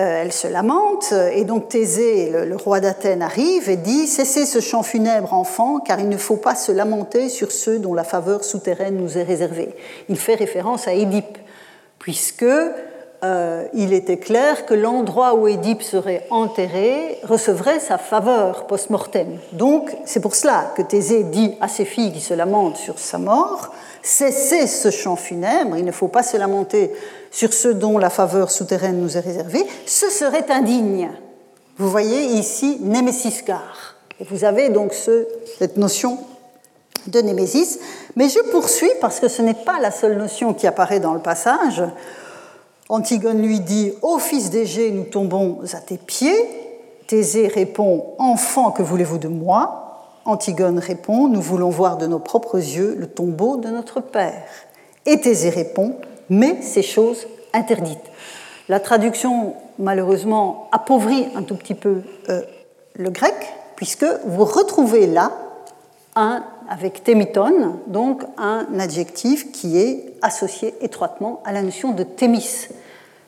euh, 0.00 0.22
elle 0.22 0.32
se 0.32 0.48
lamente, 0.48 1.12
et 1.32 1.44
donc 1.44 1.68
Thésée, 1.68 2.30
le, 2.30 2.56
roi 2.56 2.80
d'Athènes, 2.80 3.22
arrive 3.22 3.70
et 3.70 3.76
dit 3.76 4.08
Cessez 4.08 4.44
ce 4.44 4.60
chant 4.60 4.82
funèbre, 4.82 5.32
enfant, 5.32 5.78
car 5.78 6.00
il 6.00 6.08
ne 6.08 6.16
faut 6.16 6.36
pas 6.36 6.56
se 6.56 6.72
lamenter 6.72 7.28
sur 7.28 7.52
ceux 7.52 7.78
dont 7.78 7.94
la 7.94 8.02
faveur 8.02 8.42
souterraine 8.42 8.96
nous 8.96 9.18
est 9.18 9.22
réservée. 9.22 9.74
Il 10.08 10.18
fait 10.18 10.34
référence 10.34 10.88
à 10.88 10.94
Édipe, 10.94 11.38
puisque 12.00 12.44
euh, 13.24 13.64
il 13.72 13.94
était 13.94 14.18
clair 14.18 14.66
que 14.66 14.74
l'endroit 14.74 15.34
où 15.34 15.48
Édipe 15.48 15.82
serait 15.82 16.26
enterré 16.28 17.18
recevrait 17.22 17.80
sa 17.80 17.96
faveur 17.96 18.66
post-mortem. 18.66 19.38
Donc, 19.52 19.96
c'est 20.04 20.20
pour 20.20 20.34
cela 20.34 20.72
que 20.76 20.82
Thésée 20.82 21.24
dit 21.24 21.54
à 21.60 21.68
ses 21.68 21.86
filles 21.86 22.12
qui 22.12 22.20
se 22.20 22.34
lamentent 22.34 22.76
sur 22.76 22.98
sa 22.98 23.18
mort 23.18 23.72
Cessez 24.02 24.66
ce 24.66 24.90
chant 24.90 25.16
funèbre, 25.16 25.78
il 25.78 25.84
ne 25.86 25.92
faut 25.92 26.08
pas 26.08 26.22
se 26.22 26.36
lamenter 26.36 26.92
sur 27.30 27.54
ceux 27.54 27.72
dont 27.72 27.96
la 27.96 28.10
faveur 28.10 28.50
souterraine 28.50 29.00
nous 29.00 29.16
est 29.16 29.20
réservée, 29.20 29.64
ce 29.86 30.10
serait 30.10 30.50
indigne. 30.50 31.08
Vous 31.78 31.88
voyez 31.88 32.24
ici 32.24 32.76
Némésiscar. 32.82 33.96
Et 34.20 34.24
vous 34.24 34.44
avez 34.44 34.68
donc 34.68 34.92
ce, 34.92 35.26
cette 35.58 35.78
notion 35.78 36.18
de 37.06 37.20
Némésis. 37.20 37.78
Mais 38.16 38.28
je 38.28 38.40
poursuis 38.50 38.90
parce 39.00 39.20
que 39.20 39.28
ce 39.28 39.40
n'est 39.40 39.54
pas 39.54 39.80
la 39.80 39.90
seule 39.90 40.18
notion 40.18 40.52
qui 40.52 40.66
apparaît 40.66 41.00
dans 41.00 41.14
le 41.14 41.20
passage. 41.20 41.82
Antigone 42.88 43.40
lui 43.40 43.60
dit 43.60 43.92
Ô 44.02 44.18
fils 44.18 44.50
d'Égée, 44.50 44.90
nous 44.90 45.04
tombons 45.04 45.60
à 45.72 45.78
tes 45.78 45.96
pieds. 45.96 46.48
Thésée 47.06 47.48
répond 47.48 48.14
Enfant, 48.18 48.70
que 48.70 48.82
voulez-vous 48.82 49.18
de 49.18 49.28
moi? 49.28 50.08
Antigone 50.24 50.78
répond 50.78 51.28
Nous 51.28 51.40
voulons 51.40 51.70
voir 51.70 51.96
de 51.96 52.06
nos 52.06 52.18
propres 52.18 52.58
yeux 52.58 52.94
le 52.98 53.06
tombeau 53.06 53.56
de 53.56 53.68
notre 53.68 54.00
père. 54.00 54.44
Et 55.06 55.20
Thésée 55.20 55.50
répond 55.50 55.96
mais 56.30 56.62
ces 56.62 56.82
choses 56.82 57.26
interdites. 57.52 57.98
La 58.68 58.80
traduction, 58.80 59.54
malheureusement, 59.78 60.68
appauvrit 60.72 61.28
un 61.34 61.42
tout 61.42 61.56
petit 61.56 61.74
peu 61.74 62.02
euh, 62.28 62.42
le 62.94 63.10
grec, 63.10 63.34
puisque 63.76 64.06
vous 64.24 64.44
retrouvez 64.44 65.06
là 65.06 65.32
un, 66.16 66.44
avec 66.68 67.04
thémiton, 67.04 67.76
donc 67.86 68.22
un 68.38 68.66
adjectif 68.78 69.52
qui 69.52 69.78
est 69.78 70.14
associé 70.22 70.74
étroitement 70.80 71.42
à 71.44 71.52
la 71.52 71.62
notion 71.62 71.92
de 71.92 72.02
thémis. 72.02 72.68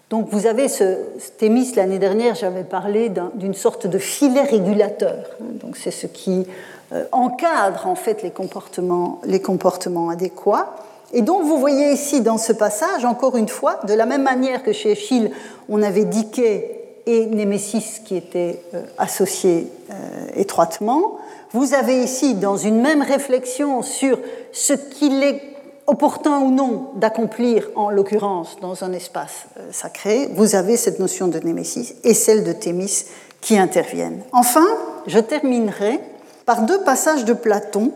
Donc 0.09 0.29
vous 0.31 0.47
avez 0.47 0.69
ce, 0.69 0.99
thémis, 1.39 1.73
l'année 1.75 1.99
dernière, 1.99 2.35
j'avais 2.35 2.63
parlé 2.63 3.11
d'une 3.35 3.55
sorte 3.55 3.87
de 3.87 3.99
filet 3.99 4.43
régulateur. 4.43 5.31
Donc 5.41 5.77
c'est 5.77 5.91
ce 5.91 6.07
qui 6.07 6.47
euh, 6.93 7.05
encadre 7.11 7.89
en 7.89 7.97
fait 7.97 8.23
les 8.23 8.31
comportements, 8.31 9.21
les 9.25 9.41
comportements 9.41 10.09
adéquats. 10.09 10.77
Et 11.13 11.23
donc 11.23 11.43
vous 11.43 11.59
voyez 11.59 11.93
ici 11.93 12.21
dans 12.21 12.39
ce 12.39 12.53
passage, 12.53 13.05
encore 13.05 13.37
une 13.37 13.49
fois, 13.49 13.81
de 13.89 13.95
la 13.95 14.07
même 14.07 14.23
manière 14.23 14.63
que 14.63 14.73
chez 14.73 14.93
Échille, 14.93 15.33
on 15.69 15.83
avait 15.83 16.05
Diké 16.05 16.77
et 17.07 17.27
Némésis 17.27 18.01
qui 18.05 18.17
étaient 18.17 18.61
euh, 18.75 18.83
associés 18.99 19.69
euh, 19.91 19.95
étroitement, 20.37 21.19
vous 21.57 21.73
avez 21.73 22.03
ici, 22.03 22.35
dans 22.35 22.59
une 22.59 22.83
même 22.83 23.01
réflexion 23.01 23.81
sur 23.81 24.19
ce 24.53 24.75
qu'il 24.75 25.23
est 25.23 25.41
opportun 25.87 26.41
ou 26.41 26.51
non 26.51 26.91
d'accomplir, 26.97 27.71
en 27.77 27.89
l'occurrence 27.89 28.59
dans 28.61 28.85
un 28.85 28.93
espace 28.93 29.47
euh, 29.57 29.73
sacré, 29.73 30.29
vous 30.35 30.55
avez 30.55 30.77
cette 30.77 30.99
notion 30.99 31.29
de 31.29 31.39
Némésis 31.39 31.95
et 32.05 32.13
celle 32.13 32.45
de 32.45 32.53
Thémis 32.53 33.07
qui 33.41 33.57
interviennent. 33.57 34.21
Enfin, 34.33 34.67
je 35.07 35.19
terminerai 35.19 35.99
par 36.45 36.67
deux 36.67 36.83
passages 36.83 37.25
de 37.25 37.33
Platon 37.33 37.91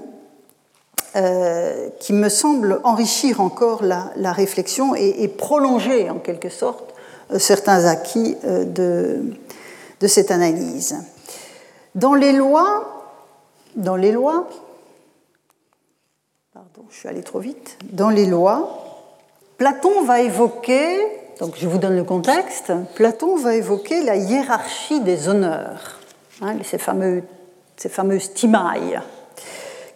euh, 1.17 1.91
qui 1.99 2.15
me 2.15 2.31
semble 2.31 2.81
enrichir 2.83 3.43
encore 3.43 3.83
la, 3.83 4.33
réflexion 4.33 4.95
et, 4.95 5.29
prolonger 5.29 6.09
en 6.09 6.19
quelque 6.19 6.49
sorte 6.49 6.95
euh, 7.31 7.39
certains 7.39 7.85
acquis 7.85 8.37
de, 8.43 9.35
de, 10.01 10.07
cette 10.07 10.31
analyse. 10.31 10.97
Dans 11.95 12.15
les 12.15 12.33
lois, 12.33 13.00
dans 13.77 13.97
les 13.97 14.13
lois, 14.13 14.49
pardon, 16.53 16.87
je 16.91 16.97
suis 16.97 17.09
allé 17.09 17.23
trop 17.23 17.39
vite, 17.39 17.79
dans 17.93 18.11
les 18.11 18.27
lois, 18.27 18.87
Platon 19.59 20.03
va 20.05 20.21
évoquer, 20.21 20.99
donc 21.39 21.55
je 21.57 21.69
vous 21.69 21.79
donne 21.79 21.97
le 21.97 22.05
contexte, 22.05 22.73
Platon 22.95 23.37
va 23.37 23.55
évoquer 23.55 24.03
la 24.03 24.17
hiérarchie 24.17 25.01
des 25.01 25.29
honneurs, 25.29 26.01
hein, 26.43 26.57
ces, 26.65 26.79
fameux, 26.79 27.23
ces 27.77 27.89
fameuses 27.89 28.33
timailles 28.33 29.01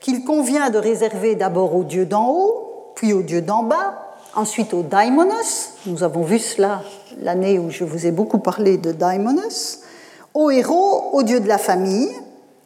qu'il 0.05 0.23
convient 0.23 0.69
de 0.69 0.77
réserver 0.77 1.35
d'abord 1.35 1.75
aux 1.75 1.83
dieux 1.83 2.05
d'en 2.05 2.29
haut, 2.29 2.93
puis 2.95 3.15
aux 3.15 3.23
dieux 3.23 3.41
d'en 3.41 3.63
bas, 3.63 4.17
ensuite 4.35 4.75
aux 4.75 4.83
daimonos, 4.83 5.71
nous 5.87 6.03
avons 6.03 6.23
vu 6.23 6.39
cela 6.39 6.83
l'année 7.23 7.59
où 7.59 7.71
je 7.71 7.85
vous 7.85 8.07
ai 8.07 8.11
beaucoup 8.11 8.39
parlé 8.39 8.77
de 8.77 8.93
daimonos, 8.93 9.81
aux 10.35 10.51
héros, 10.51 11.09
aux 11.15 11.23
dieux 11.23 11.41
de 11.41 11.49
la 11.49 11.57
famille, 11.57 12.11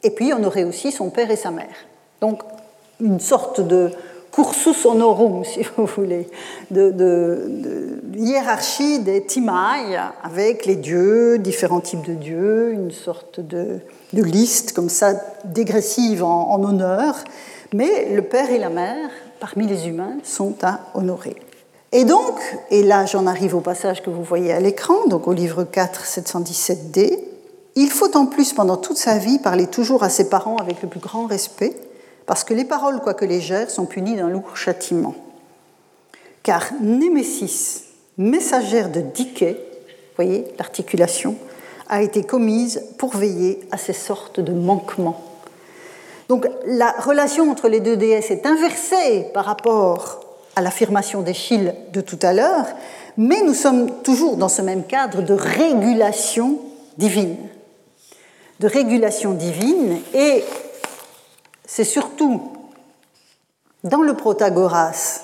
et 0.02 0.10
puis 0.10 0.32
on 0.32 0.42
aurait 0.44 0.64
aussi 0.64 0.92
son 0.92 1.10
père 1.10 1.30
et 1.30 1.36
sa 1.36 1.50
mère. 1.50 1.74
Donc 2.20 2.42
une 3.00 3.20
sorte 3.20 3.60
de 3.60 3.90
cursus 4.32 4.84
honorum, 4.86 5.44
si 5.44 5.60
vous 5.76 5.86
voulez, 5.86 6.28
de, 6.70 8.00
hiérarchie 8.16 9.00
des 9.00 9.24
timailles 9.24 10.00
avec 10.22 10.66
les 10.66 10.76
dieux, 10.76 11.38
différents 11.38 11.80
types 11.80 12.06
de 12.06 12.14
dieux, 12.14 12.72
une 12.72 12.90
sorte 12.90 13.40
de, 13.40 13.80
liste 14.12 14.72
comme 14.72 14.88
ça 14.88 15.14
dégressive 15.44 16.24
en, 16.24 16.50
en, 16.50 16.64
honneur. 16.64 17.16
Mais 17.74 18.14
le 18.14 18.22
père 18.22 18.50
et 18.50 18.58
la 18.58 18.70
mère, 18.70 19.10
parmi 19.40 19.66
les 19.66 19.88
humains, 19.88 20.16
sont 20.24 20.54
à 20.62 20.80
honorer. 20.94 21.36
Et 21.92 22.04
donc, 22.04 22.38
et 22.70 22.82
là 22.82 23.06
j'en 23.06 23.26
arrive 23.26 23.54
au 23.54 23.60
passage 23.60 24.02
que 24.02 24.10
vous 24.10 24.22
voyez 24.22 24.52
à 24.52 24.60
l'écran, 24.60 25.06
donc 25.06 25.26
au 25.26 25.32
livre 25.32 25.64
4, 25.64 26.04
717d, 26.04 27.18
il 27.76 27.90
faut 27.90 28.16
en 28.16 28.26
plus 28.26 28.52
pendant 28.52 28.76
toute 28.76 28.96
sa 28.96 29.18
vie 29.18 29.38
parler 29.38 29.66
toujours 29.66 30.02
à 30.02 30.08
ses 30.08 30.28
parents 30.28 30.56
avec 30.56 30.82
le 30.82 30.88
plus 30.88 31.00
grand 31.00 31.26
respect 31.26 31.76
parce 32.26 32.44
que 32.44 32.52
les 32.52 32.64
paroles, 32.64 33.00
quoique 33.00 33.24
légères, 33.24 33.70
sont 33.70 33.86
punies 33.86 34.16
d'un 34.16 34.28
lourd 34.28 34.54
châtiment. 34.54 35.14
Car 36.42 36.72
Némésis, 36.80 37.84
messagère 38.18 38.90
de 38.90 39.00
Diké, 39.00 39.56
voyez 40.16 40.44
l'articulation, 40.58 41.36
a 41.88 42.02
été 42.02 42.22
commise 42.22 42.84
pour 42.98 43.16
veiller 43.16 43.60
à 43.70 43.78
ces 43.78 43.94
sortes 43.94 44.40
de 44.40 44.52
manquements. 44.52 45.22
Donc 46.28 46.46
la 46.66 46.92
relation 46.92 47.50
entre 47.50 47.68
les 47.68 47.80
deux 47.80 47.96
déesses 47.96 48.30
est 48.30 48.44
inversée 48.44 49.26
par 49.32 49.46
rapport 49.46 50.20
à 50.54 50.60
l'affirmation 50.60 51.22
d'Échille 51.22 51.74
de 51.94 52.02
tout 52.02 52.18
à 52.20 52.34
l'heure, 52.34 52.66
mais 53.16 53.40
nous 53.42 53.54
sommes 53.54 54.02
toujours 54.02 54.36
dans 54.36 54.50
ce 54.50 54.60
même 54.60 54.84
cadre 54.84 55.22
de 55.22 55.32
régulation 55.32 56.58
divine. 56.98 57.36
De 58.60 58.66
régulation 58.66 59.34
divine, 59.34 59.98
et 60.14 60.44
c'est 61.64 61.84
surtout 61.84 62.52
dans 63.84 64.02
le 64.02 64.14
Protagoras 64.14 65.22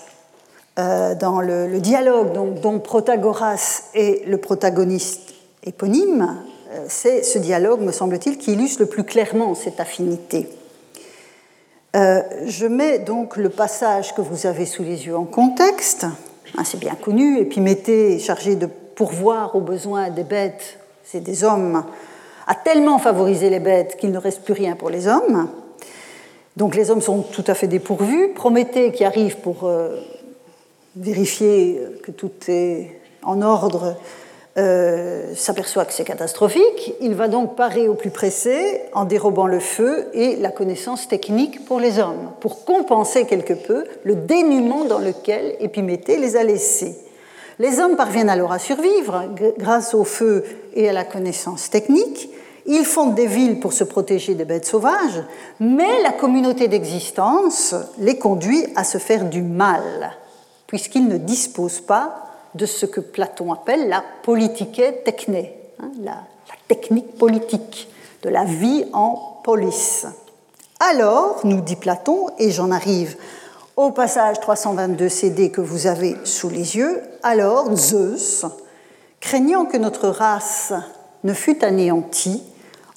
euh, 0.76 1.14
dans 1.14 1.40
le, 1.40 1.78
dialogue 1.78 2.32
dont 2.60 2.80
Protagoras 2.80 3.82
est 3.94 4.26
le 4.26 4.38
protagoniste 4.38 5.32
éponyme, 5.62 6.42
euh, 6.72 6.84
c'est 6.88 7.22
ce 7.22 7.38
dialogue, 7.38 7.80
me 7.80 7.92
semble-t-il, 7.92 8.38
qui 8.38 8.54
illustre 8.54 8.80
le 8.80 8.86
plus 8.86 9.04
clairement 9.04 9.54
cette 9.54 9.78
affinité. 9.78 10.48
Euh, 11.94 12.22
je 12.46 12.66
mets 12.66 12.98
donc 12.98 13.36
le 13.36 13.50
passage 13.50 14.16
que 14.16 14.20
vous 14.20 14.46
avez 14.46 14.66
sous 14.66 14.82
les 14.82 15.06
yeux 15.06 15.16
en 15.16 15.26
contexte, 15.26 16.06
hein, 16.58 16.64
c'est 16.64 16.80
bien 16.80 16.96
connu, 16.96 17.38
Épiméthée, 17.38 18.18
chargé 18.18 18.56
de 18.56 18.66
pourvoir 18.66 19.54
aux 19.54 19.60
besoins 19.60 20.10
des 20.10 20.24
bêtes, 20.24 20.80
c'est 21.04 21.20
des 21.20 21.44
hommes, 21.44 21.84
a 22.46 22.54
tellement 22.54 22.98
favorisé 22.98 23.50
les 23.50 23.60
bêtes 23.60 23.96
qu'il 23.96 24.10
ne 24.10 24.18
reste 24.18 24.42
plus 24.42 24.54
rien 24.54 24.76
pour 24.76 24.90
les 24.90 25.06
hommes. 25.08 25.48
Donc 26.56 26.76
les 26.76 26.90
hommes 26.90 27.02
sont 27.02 27.22
tout 27.22 27.44
à 27.46 27.54
fait 27.54 27.66
dépourvus. 27.66 28.30
Prométhée 28.34 28.92
qui 28.92 29.04
arrive 29.04 29.38
pour 29.38 29.68
vérifier 30.96 31.80
que 32.02 32.10
tout 32.10 32.30
est 32.48 33.00
en 33.22 33.42
ordre, 33.42 33.96
euh, 34.56 35.34
s'aperçoit 35.34 35.84
que 35.84 35.92
c'est 35.92 36.04
catastrophique. 36.04 36.94
Il 37.00 37.14
va 37.14 37.26
donc 37.26 37.56
parer 37.56 37.88
au 37.88 37.94
plus 37.94 38.10
pressé 38.10 38.82
en 38.92 39.04
dérobant 39.04 39.48
le 39.48 39.58
feu 39.58 40.06
et 40.12 40.36
la 40.36 40.50
connaissance 40.50 41.08
technique 41.08 41.64
pour 41.64 41.80
les 41.80 41.98
hommes, 41.98 42.30
pour 42.40 42.64
compenser 42.64 43.26
quelque 43.26 43.54
peu 43.54 43.84
le 44.04 44.14
dénuement 44.14 44.84
dans 44.84 45.00
lequel 45.00 45.56
Épiméthée 45.58 46.18
les 46.18 46.36
a 46.36 46.44
laissés. 46.44 46.96
Les 47.58 47.78
hommes 47.78 47.96
parviennent 47.96 48.30
alors 48.30 48.52
à 48.52 48.58
survivre 48.58 49.24
grâce 49.58 49.94
au 49.94 50.04
feu 50.04 50.44
et 50.74 50.88
à 50.88 50.92
la 50.92 51.04
connaissance 51.04 51.70
technique. 51.70 52.28
Ils 52.66 52.84
fondent 52.84 53.14
des 53.14 53.26
villes 53.26 53.60
pour 53.60 53.72
se 53.72 53.84
protéger 53.84 54.34
des 54.34 54.44
bêtes 54.44 54.64
sauvages, 54.64 55.22
mais 55.60 56.02
la 56.02 56.12
communauté 56.12 56.66
d'existence 56.66 57.74
les 57.98 58.18
conduit 58.18 58.64
à 58.74 58.84
se 58.84 58.98
faire 58.98 59.24
du 59.24 59.42
mal 59.42 60.14
puisqu'il 60.74 61.06
ne 61.06 61.18
dispose 61.18 61.80
pas 61.80 62.26
de 62.56 62.66
ce 62.66 62.84
que 62.84 63.00
Platon 63.00 63.52
appelle 63.52 63.88
la 63.88 64.02
politique 64.24 64.82
techné, 65.04 65.54
hein, 65.80 65.90
la, 66.02 66.16
technique 66.66 67.16
politique 67.16 67.88
de 68.22 68.28
la 68.28 68.44
vie 68.44 68.84
en 68.92 69.40
police. 69.44 70.06
Alors, 70.80 71.40
nous 71.44 71.60
dit 71.60 71.76
Platon, 71.76 72.26
et 72.38 72.50
j'en 72.50 72.70
arrive 72.70 73.16
au 73.76 73.90
passage 73.90 74.38
322 74.40 75.08
CD 75.08 75.50
que 75.50 75.60
vous 75.60 75.86
avez 75.86 76.16
sous 76.24 76.48
les 76.48 76.76
yeux, 76.76 77.02
alors 77.22 77.74
Zeus, 77.74 78.44
craignant 79.20 79.64
que 79.64 79.76
notre 79.76 80.08
race 80.08 80.72
ne 81.24 81.32
fût 81.32 81.64
anéantie, 81.64 82.42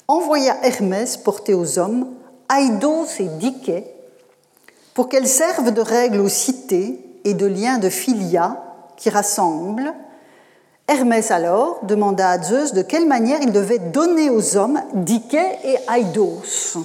envoya 0.06 0.56
Hermès 0.62 1.16
porter 1.16 1.54
aux 1.54 1.78
hommes 1.78 2.06
Aïdos 2.48 3.06
et 3.18 3.24
Diké 3.24 3.86
pour 4.94 5.08
qu'elles 5.08 5.28
servent 5.28 5.72
de 5.72 5.80
règle 5.80 6.20
aux 6.20 6.28
cités 6.28 7.04
et 7.24 7.34
de 7.34 7.46
liens 7.46 7.78
de 7.78 7.90
filia 7.90 8.62
qui 8.96 9.10
rassemblent. 9.10 9.92
Hermès 10.86 11.30
alors 11.30 11.80
demanda 11.82 12.30
à 12.30 12.42
Zeus 12.42 12.72
de 12.72 12.82
quelle 12.82 13.06
manière 13.06 13.40
il 13.42 13.52
devait 13.52 13.78
donner 13.78 14.30
aux 14.30 14.56
hommes 14.56 14.80
Diké 14.94 15.42
et 15.64 15.76
Aïdos. 15.88 16.78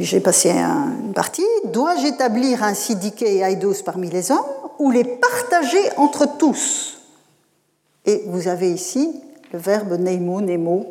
Puis 0.00 0.06
j'ai 0.06 0.20
passé 0.20 0.48
une 0.48 1.12
partie. 1.12 1.44
Dois-je 1.64 2.06
établir 2.06 2.64
ainsi 2.64 2.96
Diké 2.96 3.36
et 3.36 3.44
Aïdos 3.44 3.82
parmi 3.84 4.08
les 4.08 4.30
hommes 4.30 4.38
ou 4.78 4.90
les 4.90 5.04
partager 5.04 5.90
entre 5.98 6.38
tous? 6.38 6.96
Et 8.06 8.22
vous 8.28 8.48
avez 8.48 8.70
ici 8.72 9.14
le 9.52 9.58
verbe 9.58 9.98
neimo, 9.98 10.40
nemo. 10.40 10.86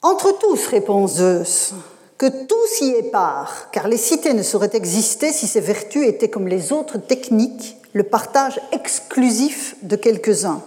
Entre 0.00 0.38
tous, 0.38 0.68
répond 0.68 1.06
Zeus 1.06 1.74
que 2.16 2.46
tout 2.46 2.66
s'y 2.66 2.92
est 2.92 3.10
part, 3.10 3.68
car 3.72 3.88
les 3.88 3.98
cités 3.98 4.32
ne 4.32 4.42
sauraient 4.42 4.70
exister 4.72 5.30
si 5.30 5.46
ces 5.46 5.60
vertus 5.60 6.08
étaient 6.08 6.30
comme 6.30 6.48
les 6.48 6.72
autres 6.72 6.96
techniques, 6.96 7.76
le 7.92 8.04
partage 8.04 8.58
exclusif 8.72 9.76
de 9.82 9.96
quelques-uns. 9.96 10.62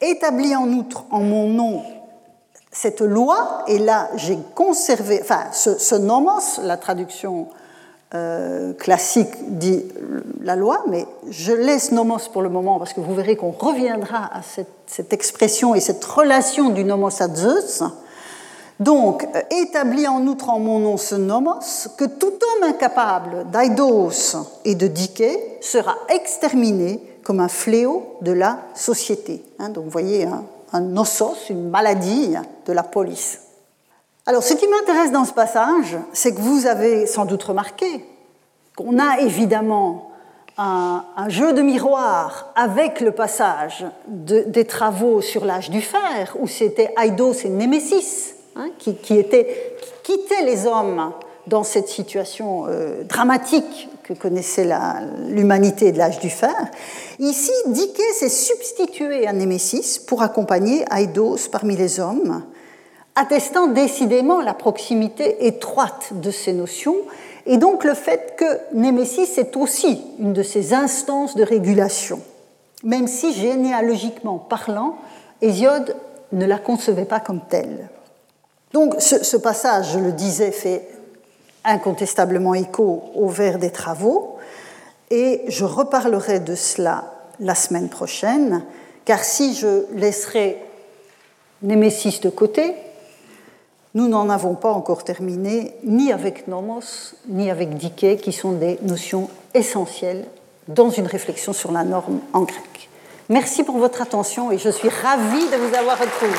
Établi 0.00 0.56
en 0.56 0.72
outre 0.72 1.04
en 1.10 1.20
mon 1.20 1.48
nom 1.48 1.82
cette 2.72 3.02
loi, 3.02 3.64
et 3.68 3.78
là 3.78 4.08
j'ai 4.16 4.38
conservé, 4.54 5.20
enfin 5.22 5.44
ce, 5.52 5.94
nomos, 5.94 6.58
la 6.62 6.78
traduction 6.78 7.48
euh, 8.14 8.72
classique 8.72 9.58
dit 9.58 9.84
la 10.42 10.56
loi, 10.56 10.82
mais 10.88 11.06
je 11.28 11.52
laisse 11.52 11.92
nomos 11.92 12.28
pour 12.32 12.40
le 12.40 12.48
moment 12.48 12.78
parce 12.78 12.94
que 12.94 13.00
vous 13.00 13.14
verrez 13.14 13.36
qu'on 13.36 13.50
reviendra 13.50 14.30
à 14.34 14.40
cette, 14.42 15.12
expression 15.12 15.74
et 15.74 15.80
cette 15.80 16.04
relation 16.04 16.70
du 16.70 16.84
nomos 16.84 17.22
à 17.22 17.28
Zeus. 17.28 17.82
Donc, 18.80 19.28
euh, 19.36 19.40
établi 19.50 20.08
en 20.08 20.26
outre 20.26 20.48
en 20.48 20.58
mon 20.58 20.78
nom 20.78 20.96
ce 20.96 21.14
nomos, 21.14 21.88
que 21.96 22.04
tout 22.04 22.32
homme 22.32 22.68
incapable 22.70 23.46
d'aidos 23.52 24.36
et 24.64 24.74
de 24.74 24.86
diké 24.88 25.58
sera 25.60 25.94
exterminé 26.08 27.00
comme 27.22 27.38
un 27.40 27.48
fléau 27.48 28.16
de 28.22 28.32
la 28.32 28.58
société. 28.74 29.44
Hein, 29.58 29.68
donc, 29.68 29.84
vous 29.84 29.90
voyez, 29.90 30.24
un, 30.24 30.42
un 30.72 30.96
ossos, 30.96 31.50
une 31.50 31.70
maladie 31.70 32.34
de 32.66 32.72
la 32.72 32.82
police. 32.82 33.40
Alors, 34.26 34.42
ce 34.42 34.54
qui 34.54 34.66
m'intéresse 34.68 35.12
dans 35.12 35.24
ce 35.24 35.32
passage, 35.32 35.96
c'est 36.12 36.34
que 36.34 36.40
vous 36.40 36.66
avez 36.66 37.06
sans 37.06 37.24
doute 37.24 37.42
remarqué 37.42 38.04
qu'on 38.76 38.98
a 38.98 39.20
évidemment 39.20 40.10
un, 40.56 41.04
jeu 41.28 41.52
de 41.52 41.62
miroir 41.62 42.52
avec 42.54 43.00
le 43.00 43.12
passage 43.12 43.84
des 44.06 44.64
travaux 44.64 45.20
sur 45.20 45.44
l'âge 45.44 45.70
du 45.70 45.80
fer, 45.80 46.36
où 46.38 46.46
c'était 46.46 46.94
Aidos 46.96 47.32
et 47.44 47.48
Némésis 47.48 48.34
Hein, 48.54 48.68
qui, 48.78 49.16
était, 49.16 49.76
quittait 50.02 50.44
les 50.44 50.66
hommes 50.66 51.12
dans 51.46 51.62
cette 51.62 51.88
situation 51.88 52.66
euh, 52.68 53.02
dramatique 53.04 53.88
que 54.04 54.12
connaissait 54.12 54.68
l'humanité 55.28 55.92
de 55.92 55.98
l'âge 55.98 56.18
du 56.18 56.30
fer. 56.30 56.54
Ici, 57.18 57.52
Diké 57.66 58.02
s'est 58.14 58.28
substitué 58.28 59.26
à 59.26 59.32
Némésis 59.32 59.98
pour 59.98 60.22
accompagner 60.22 60.84
Aïdos 60.90 61.48
parmi 61.50 61.76
les 61.76 62.00
hommes, 62.00 62.42
attestant 63.14 63.68
décidément 63.68 64.40
la 64.40 64.54
proximité 64.54 65.46
étroite 65.46 66.12
de 66.12 66.30
ces 66.30 66.52
notions 66.52 66.96
et 67.46 67.56
donc 67.56 67.84
le 67.84 67.94
fait 67.94 68.34
que 68.36 68.74
Némésis 68.74 69.38
est 69.38 69.56
aussi 69.56 70.02
une 70.18 70.32
de 70.32 70.42
ces 70.42 70.74
instances 70.74 71.36
de 71.36 71.42
régulation, 71.42 72.20
même 72.84 73.08
si 73.08 73.32
généalogiquement 73.32 74.38
parlant, 74.38 74.96
Hésiode 75.40 75.96
ne 76.30 76.46
la 76.46 76.58
concevait 76.58 77.04
pas 77.04 77.20
comme 77.20 77.40
telle. 77.48 77.88
Donc 78.72 78.94
ce, 79.00 79.36
passage, 79.36 79.92
je 79.92 79.98
le 79.98 80.12
disais, 80.12 80.50
fait 80.50 80.88
incontestablement 81.64 82.54
écho 82.54 83.04
au 83.14 83.28
vers 83.28 83.58
des 83.58 83.70
travaux, 83.70 84.36
et 85.10 85.42
je 85.48 85.64
reparlerai 85.64 86.40
de 86.40 86.54
cela 86.54 87.12
la 87.40 87.54
semaine 87.54 87.88
prochaine, 87.88 88.64
car 89.04 89.22
si 89.24 89.54
je 89.54 89.86
laisserai 89.94 90.58
Némésis 91.62 92.20
de 92.20 92.28
côté, 92.28 92.74
nous 93.94 94.08
n'en 94.08 94.30
avons 94.30 94.54
pas 94.54 94.72
encore 94.72 95.04
terminé, 95.04 95.74
ni 95.84 96.10
avec 96.10 96.48
Nomos, 96.48 97.14
ni 97.28 97.50
avec 97.50 97.76
Diké, 97.76 98.16
qui 98.16 98.32
sont 98.32 98.52
des 98.52 98.78
notions 98.82 99.28
essentielles 99.54 100.24
dans 100.66 100.90
une 100.90 101.06
réflexion 101.06 101.52
sur 101.52 101.70
la 101.70 101.84
norme 101.84 102.20
en 102.32 102.42
grec. 102.42 102.88
Merci 103.28 103.62
pour 103.62 103.78
votre 103.78 104.02
attention 104.02 104.50
et 104.50 104.58
je 104.58 104.70
suis 104.70 104.88
ravie 104.88 105.48
de 105.50 105.56
vous 105.56 105.74
avoir 105.76 105.98
retrouvé. 105.98 106.38